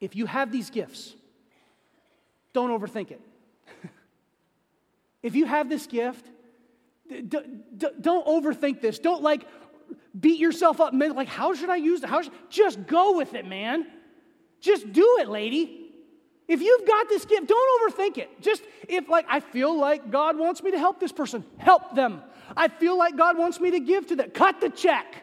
if 0.00 0.16
you 0.16 0.26
have 0.26 0.50
these 0.50 0.70
gifts, 0.70 1.14
don't 2.52 2.70
overthink 2.70 3.10
it. 3.10 3.20
if 5.22 5.34
you 5.34 5.46
have 5.46 5.68
this 5.68 5.86
gift, 5.86 6.26
don't 7.30 8.26
overthink 8.26 8.80
this. 8.80 8.98
Don't 8.98 9.22
like 9.22 9.46
beat 10.18 10.38
yourself 10.38 10.80
up, 10.80 10.92
like, 10.94 11.28
how 11.28 11.54
should 11.54 11.70
I 11.70 11.76
use 11.76 12.02
it? 12.02 12.08
How 12.08 12.22
should... 12.22 12.32
Just 12.48 12.86
go 12.86 13.16
with 13.16 13.34
it, 13.34 13.46
man. 13.46 13.86
Just 14.60 14.92
do 14.92 15.18
it, 15.20 15.28
lady. 15.28 15.83
If 16.46 16.60
you've 16.60 16.86
got 16.86 17.08
this 17.08 17.24
gift, 17.24 17.48
don't 17.48 17.92
overthink 17.92 18.18
it. 18.18 18.42
Just 18.42 18.62
if, 18.88 19.08
like, 19.08 19.26
I 19.28 19.40
feel 19.40 19.78
like 19.78 20.10
God 20.10 20.38
wants 20.38 20.62
me 20.62 20.70
to 20.72 20.78
help 20.78 21.00
this 21.00 21.12
person, 21.12 21.44
help 21.56 21.94
them. 21.94 22.22
I 22.56 22.68
feel 22.68 22.98
like 22.98 23.16
God 23.16 23.38
wants 23.38 23.60
me 23.60 23.70
to 23.70 23.80
give 23.80 24.06
to 24.08 24.16
them, 24.16 24.30
cut 24.30 24.60
the 24.60 24.68
check. 24.68 25.22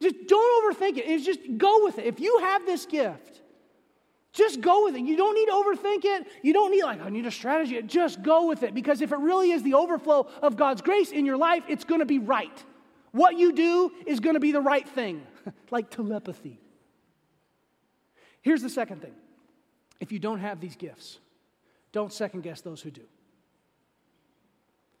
Just 0.00 0.16
don't 0.26 0.74
overthink 0.74 0.96
it. 0.96 1.04
It's 1.06 1.26
just 1.26 1.40
go 1.58 1.84
with 1.84 1.98
it. 1.98 2.06
If 2.06 2.20
you 2.20 2.38
have 2.38 2.64
this 2.64 2.86
gift, 2.86 3.42
just 4.32 4.60
go 4.60 4.84
with 4.84 4.94
it. 4.94 5.00
You 5.00 5.16
don't 5.16 5.34
need 5.34 5.46
to 5.46 5.52
overthink 5.52 6.04
it. 6.04 6.26
You 6.42 6.52
don't 6.52 6.70
need, 6.70 6.84
like, 6.84 7.02
I 7.02 7.08
need 7.10 7.26
a 7.26 7.30
strategy. 7.30 7.82
Just 7.82 8.22
go 8.22 8.46
with 8.46 8.62
it 8.62 8.74
because 8.74 9.00
if 9.02 9.12
it 9.12 9.18
really 9.18 9.50
is 9.50 9.62
the 9.62 9.74
overflow 9.74 10.28
of 10.40 10.56
God's 10.56 10.80
grace 10.80 11.10
in 11.10 11.26
your 11.26 11.36
life, 11.36 11.64
it's 11.68 11.84
going 11.84 12.00
to 12.00 12.06
be 12.06 12.18
right. 12.18 12.64
What 13.12 13.38
you 13.38 13.52
do 13.52 13.90
is 14.06 14.20
going 14.20 14.34
to 14.34 14.40
be 14.40 14.52
the 14.52 14.60
right 14.60 14.88
thing, 14.88 15.26
like 15.70 15.90
telepathy. 15.90 16.60
Here's 18.40 18.62
the 18.62 18.70
second 18.70 19.02
thing 19.02 19.14
if 20.00 20.12
you 20.12 20.18
don't 20.18 20.40
have 20.40 20.60
these 20.60 20.76
gifts, 20.76 21.18
don't 21.92 22.12
second 22.12 22.42
guess 22.42 22.60
those 22.60 22.80
who 22.80 22.90
do. 22.90 23.02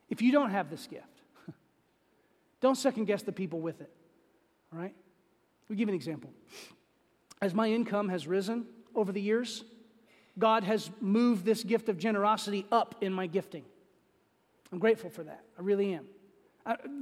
If 0.08 0.22
you 0.22 0.32
don't 0.32 0.50
have 0.50 0.70
this 0.70 0.86
gift, 0.86 1.22
don't 2.60 2.76
second 2.76 3.04
guess 3.04 3.22
the 3.22 3.32
people 3.32 3.60
with 3.60 3.80
it. 3.80 3.90
All 4.72 4.78
right? 4.78 4.94
We 5.68 5.76
give 5.76 5.88
an 5.88 5.94
example. 5.94 6.30
As 7.40 7.54
my 7.54 7.68
income 7.68 8.08
has 8.08 8.26
risen 8.26 8.66
over 8.94 9.12
the 9.12 9.20
years, 9.20 9.64
God 10.38 10.64
has 10.64 10.90
moved 11.00 11.44
this 11.44 11.62
gift 11.62 11.88
of 11.88 11.98
generosity 11.98 12.66
up 12.72 12.96
in 13.00 13.12
my 13.12 13.26
gifting. 13.26 13.64
I'm 14.72 14.78
grateful 14.78 15.10
for 15.10 15.22
that. 15.24 15.42
I 15.58 15.62
really 15.62 15.94
am. 15.94 16.06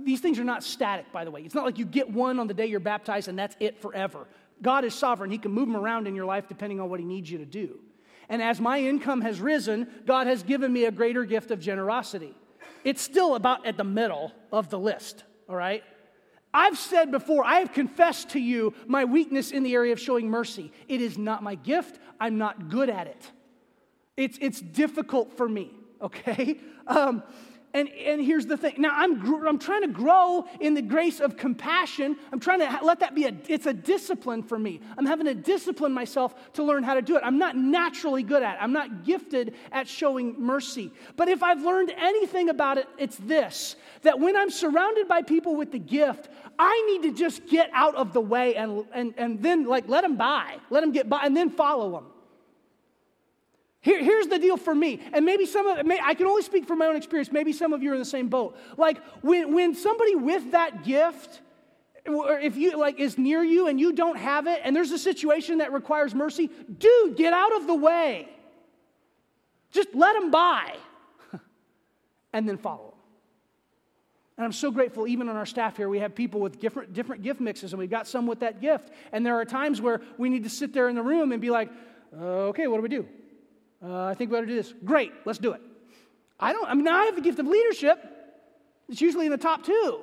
These 0.04 0.20
things 0.20 0.38
are 0.38 0.44
not 0.44 0.62
static, 0.62 1.10
by 1.12 1.24
the 1.24 1.30
way. 1.30 1.42
It's 1.42 1.54
not 1.54 1.64
like 1.64 1.78
you 1.78 1.84
get 1.84 2.08
one 2.10 2.38
on 2.38 2.46
the 2.46 2.54
day 2.54 2.66
you're 2.66 2.78
baptized 2.78 3.28
and 3.28 3.38
that's 3.38 3.56
it 3.58 3.80
forever. 3.80 4.26
God 4.62 4.84
is 4.84 4.94
sovereign. 4.94 5.30
He 5.30 5.38
can 5.38 5.52
move 5.52 5.68
them 5.68 5.76
around 5.76 6.06
in 6.06 6.14
your 6.14 6.24
life 6.24 6.48
depending 6.48 6.80
on 6.80 6.88
what 6.88 7.00
He 7.00 7.06
needs 7.06 7.30
you 7.30 7.38
to 7.38 7.46
do. 7.46 7.78
And 8.28 8.42
as 8.42 8.60
my 8.60 8.80
income 8.80 9.20
has 9.20 9.40
risen, 9.40 9.88
God 10.04 10.26
has 10.26 10.42
given 10.42 10.72
me 10.72 10.84
a 10.84 10.90
greater 10.90 11.24
gift 11.24 11.50
of 11.50 11.60
generosity. 11.60 12.34
It's 12.84 13.02
still 13.02 13.34
about 13.34 13.66
at 13.66 13.76
the 13.76 13.84
middle 13.84 14.32
of 14.52 14.70
the 14.70 14.78
list, 14.78 15.24
all 15.48 15.56
right? 15.56 15.82
I've 16.52 16.78
said 16.78 17.10
before, 17.10 17.44
I 17.44 17.58
have 17.58 17.72
confessed 17.72 18.30
to 18.30 18.40
you 18.40 18.74
my 18.86 19.04
weakness 19.04 19.50
in 19.50 19.62
the 19.62 19.74
area 19.74 19.92
of 19.92 20.00
showing 20.00 20.30
mercy. 20.30 20.72
It 20.88 21.00
is 21.00 21.18
not 21.18 21.42
my 21.42 21.54
gift, 21.54 22.00
I'm 22.18 22.38
not 22.38 22.68
good 22.68 22.88
at 22.88 23.06
it. 23.06 23.30
It's, 24.16 24.38
it's 24.40 24.60
difficult 24.60 25.36
for 25.36 25.48
me, 25.48 25.72
okay? 26.00 26.58
Um, 26.86 27.22
and, 27.76 27.90
and 27.90 28.24
here's 28.24 28.46
the 28.46 28.56
thing. 28.56 28.76
Now, 28.78 28.92
I'm, 28.94 29.46
I'm 29.46 29.58
trying 29.58 29.82
to 29.82 29.88
grow 29.88 30.46
in 30.60 30.72
the 30.72 30.80
grace 30.80 31.20
of 31.20 31.36
compassion. 31.36 32.16
I'm 32.32 32.40
trying 32.40 32.60
to 32.60 32.78
let 32.82 33.00
that 33.00 33.14
be 33.14 33.26
a, 33.26 33.36
it's 33.48 33.66
a 33.66 33.74
discipline 33.74 34.42
for 34.42 34.58
me. 34.58 34.80
I'm 34.96 35.04
having 35.04 35.26
to 35.26 35.34
discipline 35.34 35.92
myself 35.92 36.34
to 36.54 36.64
learn 36.64 36.84
how 36.84 36.94
to 36.94 37.02
do 37.02 37.18
it. 37.18 37.22
I'm 37.22 37.36
not 37.38 37.54
naturally 37.54 38.22
good 38.22 38.42
at 38.42 38.54
it. 38.54 38.62
I'm 38.62 38.72
not 38.72 39.04
gifted 39.04 39.54
at 39.72 39.86
showing 39.86 40.40
mercy. 40.40 40.90
But 41.16 41.28
if 41.28 41.42
I've 41.42 41.60
learned 41.60 41.92
anything 41.98 42.48
about 42.48 42.78
it, 42.78 42.88
it's 42.96 43.18
this, 43.18 43.76
that 44.00 44.18
when 44.18 44.38
I'm 44.38 44.50
surrounded 44.50 45.06
by 45.06 45.20
people 45.20 45.54
with 45.54 45.70
the 45.70 45.78
gift, 45.78 46.30
I 46.58 46.82
need 46.90 47.10
to 47.10 47.14
just 47.14 47.46
get 47.46 47.68
out 47.74 47.94
of 47.94 48.14
the 48.14 48.22
way 48.22 48.54
and, 48.54 48.86
and, 48.94 49.12
and 49.18 49.42
then 49.42 49.66
like 49.66 49.86
let 49.86 50.00
them 50.00 50.16
by, 50.16 50.56
let 50.70 50.80
them 50.80 50.92
get 50.92 51.10
by, 51.10 51.20
and 51.24 51.36
then 51.36 51.50
follow 51.50 51.92
them. 51.92 52.06
Here, 53.86 54.02
here's 54.02 54.26
the 54.26 54.40
deal 54.40 54.56
for 54.56 54.74
me, 54.74 55.00
and 55.12 55.24
maybe 55.24 55.46
some 55.46 55.64
of 55.68 55.86
may, 55.86 56.00
I 56.02 56.14
can 56.14 56.26
only 56.26 56.42
speak 56.42 56.66
from 56.66 56.80
my 56.80 56.86
own 56.86 56.96
experience. 56.96 57.30
Maybe 57.30 57.52
some 57.52 57.72
of 57.72 57.84
you 57.84 57.92
are 57.92 57.94
in 57.94 58.00
the 58.00 58.04
same 58.04 58.26
boat. 58.26 58.58
Like 58.76 59.00
when, 59.22 59.54
when 59.54 59.76
somebody 59.76 60.16
with 60.16 60.50
that 60.50 60.82
gift, 60.82 61.40
or 62.04 62.36
if 62.36 62.56
you 62.56 62.76
like 62.76 62.98
is 62.98 63.16
near 63.16 63.44
you 63.44 63.68
and 63.68 63.78
you 63.78 63.92
don't 63.92 64.18
have 64.18 64.48
it, 64.48 64.60
and 64.64 64.74
there's 64.74 64.90
a 64.90 64.98
situation 64.98 65.58
that 65.58 65.72
requires 65.72 66.16
mercy, 66.16 66.50
dude, 66.78 67.16
get 67.16 67.32
out 67.32 67.54
of 67.54 67.68
the 67.68 67.76
way. 67.76 68.28
Just 69.70 69.94
let 69.94 70.14
them 70.14 70.32
by, 70.32 70.74
and 72.32 72.48
then 72.48 72.58
follow 72.58 72.86
them. 72.86 72.98
And 74.36 74.46
I'm 74.46 74.52
so 74.52 74.72
grateful, 74.72 75.06
even 75.06 75.28
on 75.28 75.36
our 75.36 75.46
staff 75.46 75.76
here, 75.76 75.88
we 75.88 76.00
have 76.00 76.12
people 76.12 76.40
with 76.40 76.58
different, 76.58 76.92
different 76.92 77.22
gift 77.22 77.40
mixes, 77.40 77.72
and 77.72 77.78
we've 77.78 77.88
got 77.88 78.08
some 78.08 78.26
with 78.26 78.40
that 78.40 78.60
gift. 78.60 78.90
And 79.12 79.24
there 79.24 79.36
are 79.36 79.44
times 79.44 79.80
where 79.80 80.00
we 80.18 80.28
need 80.28 80.42
to 80.42 80.50
sit 80.50 80.72
there 80.72 80.88
in 80.88 80.96
the 80.96 81.04
room 81.04 81.30
and 81.30 81.40
be 81.40 81.50
like, 81.50 81.70
okay, 82.12 82.66
what 82.66 82.78
do 82.78 82.82
we 82.82 82.88
do? 82.88 83.06
Uh, 83.86 84.06
I 84.06 84.14
think 84.14 84.30
we 84.30 84.38
ought 84.38 84.40
to 84.40 84.46
do 84.46 84.56
this. 84.56 84.74
Great, 84.84 85.12
let's 85.24 85.38
do 85.38 85.52
it. 85.52 85.60
I 86.40 86.52
don't, 86.52 86.68
I 86.68 86.74
mean, 86.74 86.88
I 86.88 87.04
have 87.04 87.14
the 87.14 87.20
gift 87.20 87.38
of 87.38 87.46
leadership. 87.46 87.98
It's 88.88 89.00
usually 89.00 89.26
in 89.26 89.32
the 89.32 89.38
top 89.38 89.64
two. 89.64 90.00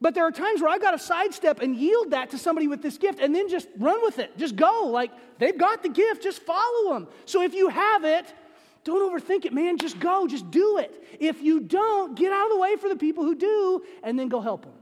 But 0.00 0.14
there 0.14 0.24
are 0.24 0.32
times 0.32 0.60
where 0.60 0.70
I've 0.70 0.82
got 0.82 0.90
to 0.90 0.98
sidestep 0.98 1.62
and 1.62 1.76
yield 1.76 2.10
that 2.10 2.30
to 2.30 2.38
somebody 2.38 2.66
with 2.66 2.82
this 2.82 2.98
gift 2.98 3.20
and 3.20 3.34
then 3.34 3.48
just 3.48 3.68
run 3.78 4.02
with 4.02 4.18
it. 4.18 4.36
Just 4.36 4.56
go. 4.56 4.88
Like, 4.88 5.12
they've 5.38 5.56
got 5.56 5.82
the 5.82 5.88
gift, 5.88 6.22
just 6.22 6.42
follow 6.42 6.94
them. 6.94 7.08
So 7.24 7.42
if 7.42 7.54
you 7.54 7.68
have 7.68 8.04
it, 8.04 8.34
don't 8.82 9.00
overthink 9.00 9.44
it, 9.44 9.52
man. 9.52 9.78
Just 9.78 9.98
go, 10.00 10.26
just 10.26 10.50
do 10.50 10.78
it. 10.78 10.92
If 11.20 11.40
you 11.40 11.60
don't, 11.60 12.16
get 12.16 12.32
out 12.32 12.46
of 12.46 12.52
the 12.52 12.58
way 12.58 12.76
for 12.76 12.88
the 12.88 12.96
people 12.96 13.24
who 13.24 13.34
do 13.34 13.82
and 14.02 14.18
then 14.18 14.28
go 14.28 14.40
help 14.40 14.64
them. 14.64 14.74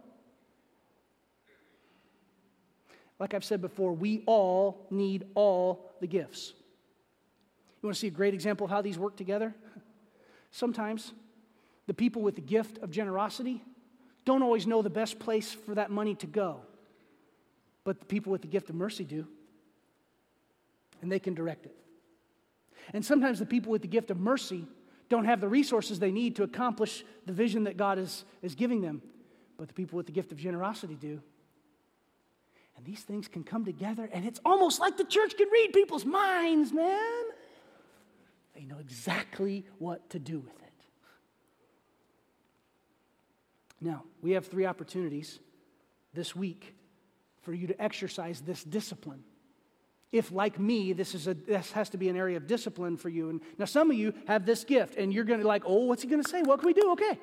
Like 3.20 3.34
I've 3.34 3.44
said 3.44 3.60
before, 3.60 3.92
we 3.92 4.24
all 4.26 4.86
need 4.90 5.26
all 5.34 5.92
the 6.00 6.08
gifts. 6.08 6.54
You 7.82 7.88
want 7.88 7.96
to 7.96 8.00
see 8.00 8.06
a 8.06 8.12
great 8.12 8.32
example 8.32 8.64
of 8.64 8.70
how 8.70 8.80
these 8.80 8.96
work 8.96 9.16
together? 9.16 9.54
Sometimes 10.52 11.12
the 11.88 11.94
people 11.94 12.22
with 12.22 12.36
the 12.36 12.42
gift 12.42 12.78
of 12.78 12.90
generosity 12.90 13.62
don't 14.24 14.42
always 14.42 14.68
know 14.68 14.82
the 14.82 14.90
best 14.90 15.18
place 15.18 15.52
for 15.52 15.74
that 15.74 15.90
money 15.90 16.14
to 16.16 16.26
go, 16.28 16.60
but 17.82 17.98
the 17.98 18.06
people 18.06 18.30
with 18.30 18.42
the 18.42 18.48
gift 18.48 18.70
of 18.70 18.76
mercy 18.76 19.02
do, 19.02 19.26
and 21.00 21.10
they 21.10 21.18
can 21.18 21.34
direct 21.34 21.66
it. 21.66 21.74
And 22.92 23.04
sometimes 23.04 23.40
the 23.40 23.46
people 23.46 23.72
with 23.72 23.82
the 23.82 23.88
gift 23.88 24.12
of 24.12 24.20
mercy 24.20 24.64
don't 25.08 25.24
have 25.24 25.40
the 25.40 25.48
resources 25.48 25.98
they 25.98 26.12
need 26.12 26.36
to 26.36 26.44
accomplish 26.44 27.04
the 27.26 27.32
vision 27.32 27.64
that 27.64 27.76
God 27.76 27.98
is, 27.98 28.24
is 28.42 28.54
giving 28.54 28.80
them, 28.80 29.02
but 29.58 29.66
the 29.66 29.74
people 29.74 29.96
with 29.96 30.06
the 30.06 30.12
gift 30.12 30.30
of 30.30 30.38
generosity 30.38 30.94
do. 30.94 31.20
And 32.76 32.86
these 32.86 33.00
things 33.00 33.26
can 33.26 33.42
come 33.42 33.64
together, 33.64 34.08
and 34.12 34.24
it's 34.24 34.40
almost 34.44 34.78
like 34.78 34.96
the 34.96 35.04
church 35.04 35.36
can 35.36 35.48
read 35.48 35.72
people's 35.72 36.04
minds, 36.04 36.72
man. 36.72 37.24
They 38.54 38.64
know 38.64 38.78
exactly 38.78 39.64
what 39.78 40.10
to 40.10 40.18
do 40.18 40.38
with 40.38 40.54
it. 40.62 40.72
Now, 43.80 44.04
we 44.20 44.32
have 44.32 44.46
three 44.46 44.66
opportunities 44.66 45.40
this 46.14 46.36
week 46.36 46.74
for 47.40 47.52
you 47.52 47.66
to 47.66 47.82
exercise 47.82 48.40
this 48.40 48.62
discipline. 48.62 49.24
If, 50.12 50.30
like 50.30 50.60
me, 50.60 50.92
this, 50.92 51.14
is 51.14 51.26
a, 51.26 51.34
this 51.34 51.72
has 51.72 51.88
to 51.90 51.96
be 51.96 52.08
an 52.08 52.16
area 52.16 52.36
of 52.36 52.46
discipline 52.46 52.96
for 52.96 53.08
you. 53.08 53.30
And 53.30 53.40
now, 53.58 53.64
some 53.64 53.90
of 53.90 53.96
you 53.96 54.12
have 54.28 54.44
this 54.44 54.62
gift, 54.62 54.96
and 54.96 55.12
you're 55.12 55.24
going 55.24 55.40
to 55.40 55.46
like, 55.46 55.62
oh, 55.66 55.86
what's 55.86 56.02
he 56.02 56.08
going 56.08 56.22
to 56.22 56.28
say? 56.28 56.42
What 56.42 56.60
can 56.60 56.66
we 56.66 56.74
do? 56.74 56.92
Okay. 56.92 57.18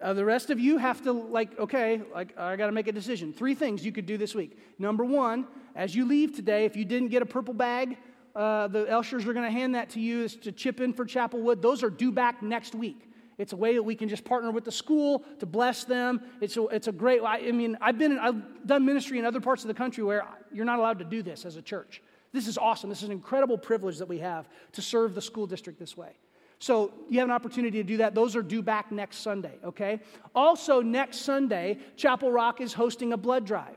Uh, 0.00 0.12
the 0.12 0.24
rest 0.24 0.50
of 0.50 0.60
you 0.60 0.78
have 0.78 1.02
to, 1.02 1.12
like, 1.12 1.58
okay, 1.58 2.02
like, 2.14 2.38
I 2.38 2.56
got 2.56 2.66
to 2.66 2.72
make 2.72 2.86
a 2.86 2.92
decision. 2.92 3.32
Three 3.32 3.54
things 3.54 3.84
you 3.84 3.92
could 3.92 4.06
do 4.06 4.16
this 4.16 4.34
week. 4.34 4.58
Number 4.78 5.04
one, 5.04 5.46
as 5.74 5.94
you 5.94 6.06
leave 6.06 6.34
today, 6.34 6.64
if 6.64 6.76
you 6.76 6.84
didn't 6.84 7.08
get 7.08 7.22
a 7.22 7.26
purple 7.26 7.54
bag, 7.54 7.98
uh, 8.36 8.68
the 8.68 8.84
Elshers 8.84 9.26
are 9.26 9.32
going 9.32 9.46
to 9.46 9.50
hand 9.50 9.74
that 9.74 9.90
to 9.90 10.00
you 10.00 10.24
is 10.24 10.36
to 10.36 10.52
chip 10.52 10.80
in 10.80 10.92
for 10.92 11.06
Chapelwood. 11.06 11.62
Those 11.62 11.82
are 11.82 11.90
due 11.90 12.12
back 12.12 12.42
next 12.42 12.74
week. 12.74 13.10
It's 13.38 13.52
a 13.52 13.56
way 13.56 13.74
that 13.74 13.82
we 13.82 13.94
can 13.94 14.08
just 14.08 14.24
partner 14.24 14.50
with 14.50 14.64
the 14.64 14.72
school 14.72 15.24
to 15.40 15.46
bless 15.46 15.84
them. 15.84 16.20
It's 16.40 16.56
a, 16.56 16.66
it's 16.66 16.88
a 16.88 16.92
great, 16.92 17.22
I, 17.22 17.48
I 17.48 17.52
mean, 17.52 17.76
I've 17.80 17.98
been, 17.98 18.12
in, 18.12 18.18
I've 18.18 18.66
done 18.66 18.84
ministry 18.84 19.18
in 19.18 19.24
other 19.24 19.40
parts 19.40 19.64
of 19.64 19.68
the 19.68 19.74
country 19.74 20.04
where 20.04 20.24
you're 20.52 20.64
not 20.64 20.78
allowed 20.78 20.98
to 20.98 21.04
do 21.04 21.22
this 21.22 21.44
as 21.44 21.56
a 21.56 21.62
church. 21.62 22.02
This 22.32 22.46
is 22.46 22.58
awesome. 22.58 22.90
This 22.90 22.98
is 22.98 23.08
an 23.08 23.12
incredible 23.12 23.56
privilege 23.56 23.98
that 23.98 24.08
we 24.08 24.18
have 24.18 24.48
to 24.72 24.82
serve 24.82 25.14
the 25.14 25.22
school 25.22 25.46
district 25.46 25.78
this 25.78 25.96
way. 25.96 26.12
So 26.58 26.92
you 27.08 27.18
have 27.20 27.28
an 27.28 27.34
opportunity 27.34 27.78
to 27.78 27.84
do 27.84 27.98
that. 27.98 28.14
Those 28.14 28.36
are 28.36 28.42
due 28.42 28.62
back 28.62 28.90
next 28.90 29.18
Sunday, 29.18 29.58
okay? 29.64 30.00
Also, 30.34 30.80
next 30.80 31.18
Sunday, 31.18 31.78
Chapel 31.96 32.30
Rock 32.30 32.60
is 32.60 32.72
hosting 32.72 33.12
a 33.12 33.16
blood 33.16 33.44
drive, 33.44 33.76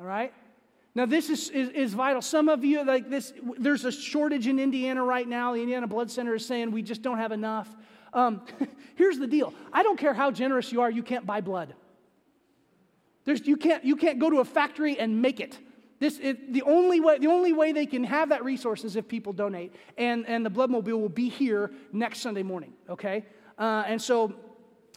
all 0.00 0.06
right? 0.06 0.32
Now, 0.94 1.06
this 1.06 1.30
is, 1.30 1.48
is, 1.48 1.70
is, 1.70 1.94
vital. 1.94 2.20
Some 2.20 2.50
of 2.50 2.64
you, 2.64 2.84
like 2.84 3.08
this, 3.08 3.32
there's 3.58 3.86
a 3.86 3.92
shortage 3.92 4.46
in 4.46 4.58
Indiana 4.58 5.02
right 5.02 5.26
now. 5.26 5.54
The 5.54 5.60
Indiana 5.60 5.86
Blood 5.86 6.10
Center 6.10 6.34
is 6.34 6.44
saying 6.44 6.70
we 6.70 6.82
just 6.82 7.00
don't 7.00 7.16
have 7.16 7.32
enough. 7.32 7.74
Um, 8.12 8.42
here's 8.94 9.18
the 9.18 9.26
deal 9.26 9.54
I 9.72 9.82
don't 9.82 9.98
care 9.98 10.12
how 10.12 10.30
generous 10.30 10.70
you 10.70 10.82
are, 10.82 10.90
you 10.90 11.02
can't 11.02 11.24
buy 11.24 11.40
blood. 11.40 11.74
There's, 13.24 13.46
you, 13.46 13.56
can't, 13.56 13.84
you 13.84 13.96
can't 13.96 14.18
go 14.18 14.28
to 14.30 14.40
a 14.40 14.44
factory 14.44 14.98
and 14.98 15.22
make 15.22 15.40
it. 15.40 15.58
This, 16.00 16.18
it, 16.18 16.52
the, 16.52 16.62
only 16.62 16.98
way, 16.98 17.18
the 17.18 17.28
only 17.28 17.52
way 17.52 17.70
they 17.70 17.86
can 17.86 18.02
have 18.02 18.30
that 18.30 18.42
resource 18.44 18.82
is 18.82 18.96
if 18.96 19.06
people 19.06 19.32
donate. 19.32 19.72
And, 19.96 20.26
and 20.26 20.44
the 20.44 20.50
Bloodmobile 20.50 21.00
will 21.00 21.08
be 21.08 21.28
here 21.28 21.70
next 21.92 22.18
Sunday 22.18 22.42
morning, 22.42 22.72
okay? 22.90 23.24
Uh, 23.56 23.84
and 23.86 24.02
so 24.02 24.34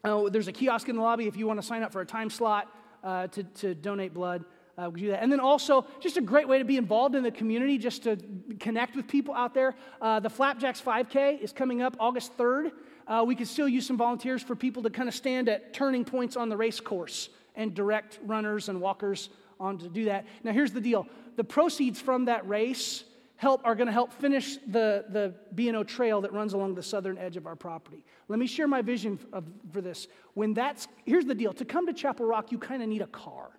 uh, 0.04 0.28
there's 0.30 0.48
a 0.48 0.52
kiosk 0.52 0.90
in 0.90 0.96
the 0.96 1.04
lobby 1.04 1.28
if 1.28 1.38
you 1.38 1.46
want 1.46 1.62
to 1.62 1.66
sign 1.66 1.84
up 1.84 1.94
for 1.94 2.02
a 2.02 2.06
time 2.06 2.32
slot 2.32 2.68
uh, 3.04 3.28
to, 3.28 3.44
to 3.44 3.76
donate 3.76 4.16
blood 4.16 4.44
uh, 4.78 4.90
do 4.90 5.10
that. 5.10 5.24
And 5.24 5.32
then 5.32 5.40
also, 5.40 5.86
just 6.00 6.18
a 6.18 6.22
great 6.22 6.48
way 6.48 6.58
to 6.58 6.66
be 6.66 6.78
involved 6.78 7.16
in 7.16 7.24
the 7.24 7.32
community, 7.32 7.78
just 7.78 8.04
to 8.04 8.18
connect 8.60 8.96
with 8.96 9.08
people 9.08 9.34
out 9.34 9.54
there. 9.54 9.76
Uh, 10.02 10.20
the 10.20 10.30
Flapjacks 10.30 10.82
5K 10.82 11.40
is 11.40 11.52
coming 11.52 11.82
up 11.82 11.96
August 12.00 12.38
3rd. 12.38 12.72
Uh, 13.08 13.24
we 13.26 13.36
could 13.36 13.48
still 13.48 13.70
use 13.70 13.86
some 13.86 13.98
volunteers 13.98 14.42
for 14.42 14.56
people 14.56 14.84
to 14.84 14.90
kind 14.90 15.08
of 15.08 15.16
stand 15.16 15.48
at 15.48 15.74
turning 15.74 16.04
points 16.04 16.36
on 16.36 16.50
the 16.50 16.58
race 16.58 16.80
course 16.80 17.30
and 17.56 17.74
direct 17.74 18.20
runners 18.24 18.68
and 18.68 18.82
walkers 18.82 19.30
on 19.60 19.78
to 19.78 19.88
do 19.88 20.06
that. 20.06 20.26
Now, 20.44 20.52
here's 20.52 20.74
the 20.74 20.82
deal 20.82 21.08
the 21.36 21.44
proceeds 21.44 22.00
from 22.02 22.26
that 22.26 22.48
race 22.48 23.04
help 23.38 23.62
are 23.66 23.76
going 23.76 23.88
to 23.88 23.94
help 23.94 24.14
finish 24.14 24.58
the, 24.68 25.06
the 25.10 25.34
B&O 25.54 25.84
trail 25.84 26.22
that 26.22 26.32
runs 26.32 26.54
along 26.54 26.74
the 26.74 26.82
southern 26.82 27.18
edge 27.18 27.36
of 27.36 27.46
our 27.46 27.56
property. 27.56 28.04
Let 28.30 28.40
me 28.40 28.48
share 28.48 28.68
my 28.68 28.82
vision 28.82 29.20
of, 29.34 29.44
for 29.74 29.82
this. 29.82 30.08
When 30.36 30.54
that's, 30.54 30.88
here's 31.06 31.26
the 31.26 31.36
deal 31.36 31.52
to 31.54 31.66
come 31.66 31.86
to 31.86 31.94
Chapel 31.94 32.26
Rock, 32.26 32.52
you 32.52 32.58
kind 32.58 32.82
of 32.82 32.88
need 32.88 33.02
a 33.02 33.08
car 33.08 33.50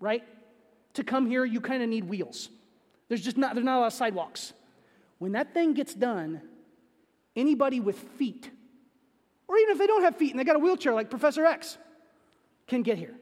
right? 0.00 0.22
To 0.94 1.04
come 1.04 1.26
here, 1.26 1.44
you 1.44 1.60
kind 1.60 1.82
of 1.82 1.88
need 1.88 2.04
wheels. 2.04 2.48
There's 3.08 3.22
just 3.22 3.36
not, 3.36 3.54
there's 3.54 3.64
not 3.64 3.78
a 3.78 3.80
lot 3.80 3.86
of 3.86 3.92
sidewalks. 3.92 4.52
When 5.18 5.32
that 5.32 5.54
thing 5.54 5.74
gets 5.74 5.94
done, 5.94 6.42
anybody 7.34 7.80
with 7.80 7.98
feet, 7.98 8.50
or 9.48 9.56
even 9.58 9.72
if 9.72 9.78
they 9.78 9.86
don't 9.86 10.02
have 10.02 10.16
feet 10.16 10.30
and 10.32 10.40
they 10.40 10.44
got 10.44 10.56
a 10.56 10.58
wheelchair 10.58 10.92
like 10.92 11.08
Professor 11.10 11.44
X, 11.44 11.78
can 12.66 12.82
get 12.82 12.98
here. 12.98 13.14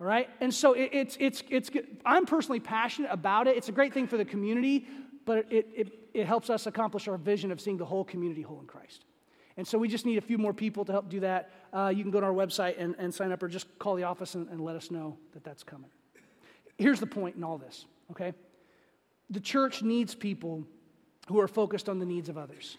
All 0.00 0.06
right? 0.06 0.28
And 0.40 0.52
so 0.52 0.72
it, 0.72 0.90
it's, 0.92 1.16
it's, 1.20 1.42
it's, 1.50 1.70
I'm 2.04 2.26
personally 2.26 2.60
passionate 2.60 3.10
about 3.10 3.46
it. 3.46 3.56
It's 3.56 3.68
a 3.68 3.72
great 3.72 3.92
thing 3.92 4.06
for 4.06 4.16
the 4.16 4.24
community, 4.24 4.86
but 5.24 5.46
it, 5.50 5.68
it, 5.74 5.92
it 6.14 6.26
helps 6.26 6.50
us 6.50 6.66
accomplish 6.66 7.08
our 7.08 7.16
vision 7.16 7.52
of 7.52 7.60
seeing 7.60 7.76
the 7.76 7.84
whole 7.84 8.04
community 8.04 8.42
whole 8.42 8.60
in 8.60 8.66
Christ. 8.66 9.04
And 9.56 9.66
so 9.66 9.78
we 9.78 9.88
just 9.88 10.04
need 10.04 10.18
a 10.18 10.22
few 10.22 10.38
more 10.38 10.52
people 10.52 10.84
to 10.84 10.92
help 10.92 11.08
do 11.08 11.20
that. 11.20 11.50
Uh, 11.72 11.92
you 11.94 12.02
can 12.02 12.10
go 12.10 12.20
to 12.20 12.26
our 12.26 12.32
website 12.32 12.74
and, 12.78 12.94
and 12.98 13.14
sign 13.14 13.30
up 13.30 13.42
or 13.42 13.48
just 13.48 13.78
call 13.78 13.94
the 13.94 14.02
office 14.02 14.34
and, 14.34 14.48
and 14.48 14.60
let 14.60 14.74
us 14.74 14.90
know 14.90 15.16
that 15.32 15.44
that's 15.44 15.62
coming. 15.62 15.90
Here's 16.76 16.98
the 16.98 17.06
point 17.06 17.36
in 17.36 17.44
all 17.44 17.56
this, 17.56 17.86
okay? 18.10 18.32
The 19.30 19.40
church 19.40 19.82
needs 19.82 20.14
people 20.14 20.64
who 21.28 21.40
are 21.40 21.48
focused 21.48 21.88
on 21.88 21.98
the 21.98 22.06
needs 22.06 22.28
of 22.28 22.36
others. 22.36 22.76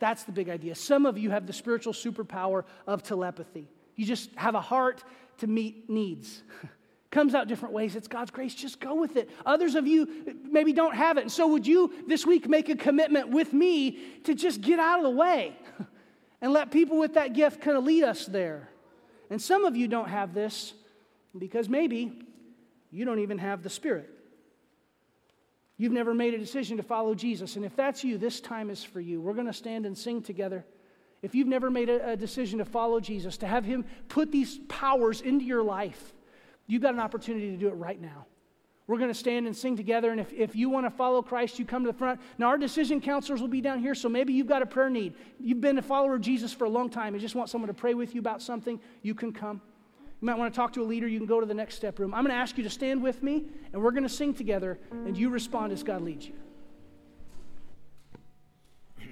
That's 0.00 0.24
the 0.24 0.32
big 0.32 0.50
idea. 0.50 0.74
Some 0.74 1.06
of 1.06 1.16
you 1.16 1.30
have 1.30 1.46
the 1.46 1.52
spiritual 1.52 1.94
superpower 1.94 2.64
of 2.86 3.02
telepathy. 3.02 3.66
You 3.96 4.04
just 4.04 4.30
have 4.34 4.54
a 4.54 4.60
heart 4.60 5.02
to 5.38 5.46
meet 5.46 5.88
needs. 5.88 6.42
comes 7.14 7.32
out 7.34 7.46
different 7.46 7.72
ways. 7.72 7.94
It's 7.94 8.08
God's 8.08 8.32
grace. 8.32 8.54
Just 8.54 8.80
go 8.80 8.96
with 8.96 9.16
it. 9.16 9.30
Others 9.46 9.76
of 9.76 9.86
you 9.86 10.36
maybe 10.50 10.72
don't 10.72 10.96
have 10.96 11.16
it. 11.16 11.20
And 11.22 11.32
so, 11.32 11.46
would 11.46 11.64
you 11.64 11.92
this 12.08 12.26
week 12.26 12.48
make 12.48 12.68
a 12.68 12.74
commitment 12.74 13.28
with 13.28 13.52
me 13.52 13.98
to 14.24 14.34
just 14.34 14.60
get 14.60 14.80
out 14.80 14.98
of 14.98 15.04
the 15.04 15.10
way 15.10 15.56
and 16.42 16.52
let 16.52 16.72
people 16.72 16.98
with 16.98 17.14
that 17.14 17.32
gift 17.32 17.60
kind 17.60 17.76
of 17.76 17.84
lead 17.84 18.02
us 18.02 18.26
there? 18.26 18.68
And 19.30 19.40
some 19.40 19.64
of 19.64 19.76
you 19.76 19.86
don't 19.86 20.08
have 20.08 20.34
this 20.34 20.74
because 21.38 21.68
maybe 21.68 22.20
you 22.90 23.04
don't 23.04 23.20
even 23.20 23.38
have 23.38 23.62
the 23.62 23.70
Spirit. 23.70 24.10
You've 25.76 25.92
never 25.92 26.14
made 26.14 26.34
a 26.34 26.38
decision 26.38 26.76
to 26.78 26.82
follow 26.82 27.14
Jesus. 27.14 27.54
And 27.54 27.64
if 27.64 27.76
that's 27.76 28.02
you, 28.02 28.18
this 28.18 28.40
time 28.40 28.70
is 28.70 28.82
for 28.82 29.00
you. 29.00 29.20
We're 29.20 29.34
going 29.34 29.46
to 29.46 29.52
stand 29.52 29.86
and 29.86 29.96
sing 29.96 30.20
together. 30.20 30.64
If 31.22 31.34
you've 31.34 31.48
never 31.48 31.70
made 31.70 31.88
a, 31.88 32.10
a 32.10 32.16
decision 32.16 32.58
to 32.58 32.64
follow 32.64 32.98
Jesus, 32.98 33.36
to 33.38 33.46
have 33.46 33.64
Him 33.64 33.84
put 34.08 34.32
these 34.32 34.58
powers 34.68 35.20
into 35.20 35.44
your 35.44 35.62
life, 35.62 36.13
You've 36.66 36.82
got 36.82 36.94
an 36.94 37.00
opportunity 37.00 37.50
to 37.50 37.56
do 37.56 37.68
it 37.68 37.74
right 37.74 38.00
now. 38.00 38.26
We're 38.86 38.98
going 38.98 39.10
to 39.10 39.18
stand 39.18 39.46
and 39.46 39.56
sing 39.56 39.76
together. 39.76 40.10
And 40.10 40.20
if, 40.20 40.30
if 40.32 40.54
you 40.54 40.68
want 40.68 40.84
to 40.84 40.90
follow 40.90 41.22
Christ, 41.22 41.58
you 41.58 41.64
come 41.64 41.84
to 41.84 41.92
the 41.92 41.96
front. 41.96 42.20
Now, 42.36 42.48
our 42.48 42.58
decision 42.58 43.00
counselors 43.00 43.40
will 43.40 43.48
be 43.48 43.62
down 43.62 43.78
here, 43.78 43.94
so 43.94 44.10
maybe 44.10 44.34
you've 44.34 44.46
got 44.46 44.60
a 44.60 44.66
prayer 44.66 44.90
need. 44.90 45.14
You've 45.40 45.62
been 45.62 45.78
a 45.78 45.82
follower 45.82 46.16
of 46.16 46.20
Jesus 46.20 46.52
for 46.52 46.64
a 46.64 46.68
long 46.68 46.90
time. 46.90 47.14
You 47.14 47.20
just 47.20 47.34
want 47.34 47.48
someone 47.48 47.68
to 47.68 47.74
pray 47.74 47.94
with 47.94 48.14
you 48.14 48.20
about 48.20 48.42
something, 48.42 48.78
you 49.02 49.14
can 49.14 49.32
come. 49.32 49.62
You 50.20 50.26
might 50.26 50.36
want 50.36 50.52
to 50.52 50.56
talk 50.56 50.74
to 50.74 50.82
a 50.82 50.84
leader, 50.84 51.08
you 51.08 51.18
can 51.18 51.26
go 51.26 51.40
to 51.40 51.46
the 51.46 51.54
next 51.54 51.76
step 51.76 51.98
room. 51.98 52.12
I'm 52.14 52.24
going 52.24 52.34
to 52.34 52.40
ask 52.40 52.58
you 52.58 52.64
to 52.64 52.70
stand 52.70 53.02
with 53.02 53.22
me, 53.22 53.46
and 53.72 53.82
we're 53.82 53.90
going 53.90 54.02
to 54.02 54.08
sing 54.08 54.34
together, 54.34 54.78
and 54.90 55.16
you 55.16 55.30
respond 55.30 55.72
as 55.72 55.82
God 55.82 56.02
leads 56.02 56.26
you. 56.26 56.34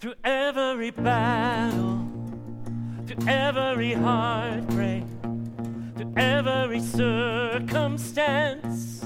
Through 0.00 0.14
every 0.24 0.90
battle 0.90 2.15
through 3.16 3.28
every 3.28 3.92
heartbreak, 3.92 5.04
to 5.96 6.12
every 6.16 6.80
circumstance. 6.80 9.04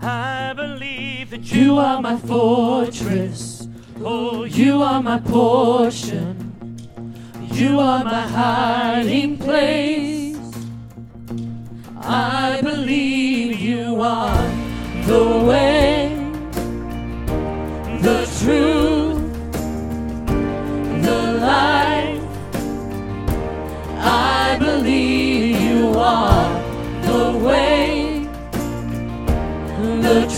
I 0.00 0.52
believe 0.54 1.30
that 1.30 1.50
you 1.52 1.78
are 1.78 2.00
my 2.00 2.16
fortress. 2.16 3.66
Oh, 4.02 4.44
you 4.44 4.80
are 4.82 5.02
my 5.02 5.18
portion. 5.18 6.76
You 7.52 7.80
are 7.80 8.04
my 8.04 8.22
hiding 8.22 9.36
place. 9.38 10.38
I 12.00 12.60
believe 12.62 13.58
you 13.58 14.00
are 14.00 14.46
the 15.04 15.44
way, 15.46 15.77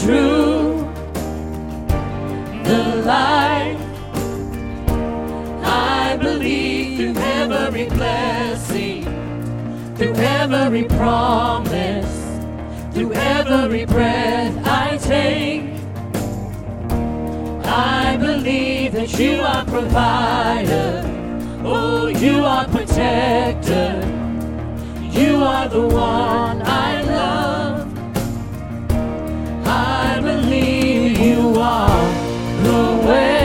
true, 0.03 0.91
the 2.65 3.03
light. 3.05 3.77
I 5.63 6.17
believe 6.17 6.97
through 6.97 7.23
every 7.23 7.89
blessing, 7.89 9.05
through 9.97 10.15
every 10.15 10.85
promise, 10.85 12.15
through 12.95 13.13
every 13.13 13.85
breath 13.85 14.55
I 14.67 14.97
take. 14.97 15.65
I 17.67 18.17
believe 18.17 18.93
that 18.93 19.19
you 19.19 19.43
are 19.43 19.65
provider. 19.67 21.05
Oh, 21.63 22.09
you 22.09 22.43
are 22.45 22.67
protector. 22.69 24.01
You 25.13 25.37
are 25.45 25.69
the 25.69 25.87
one 25.87 26.63
away. 33.11 33.40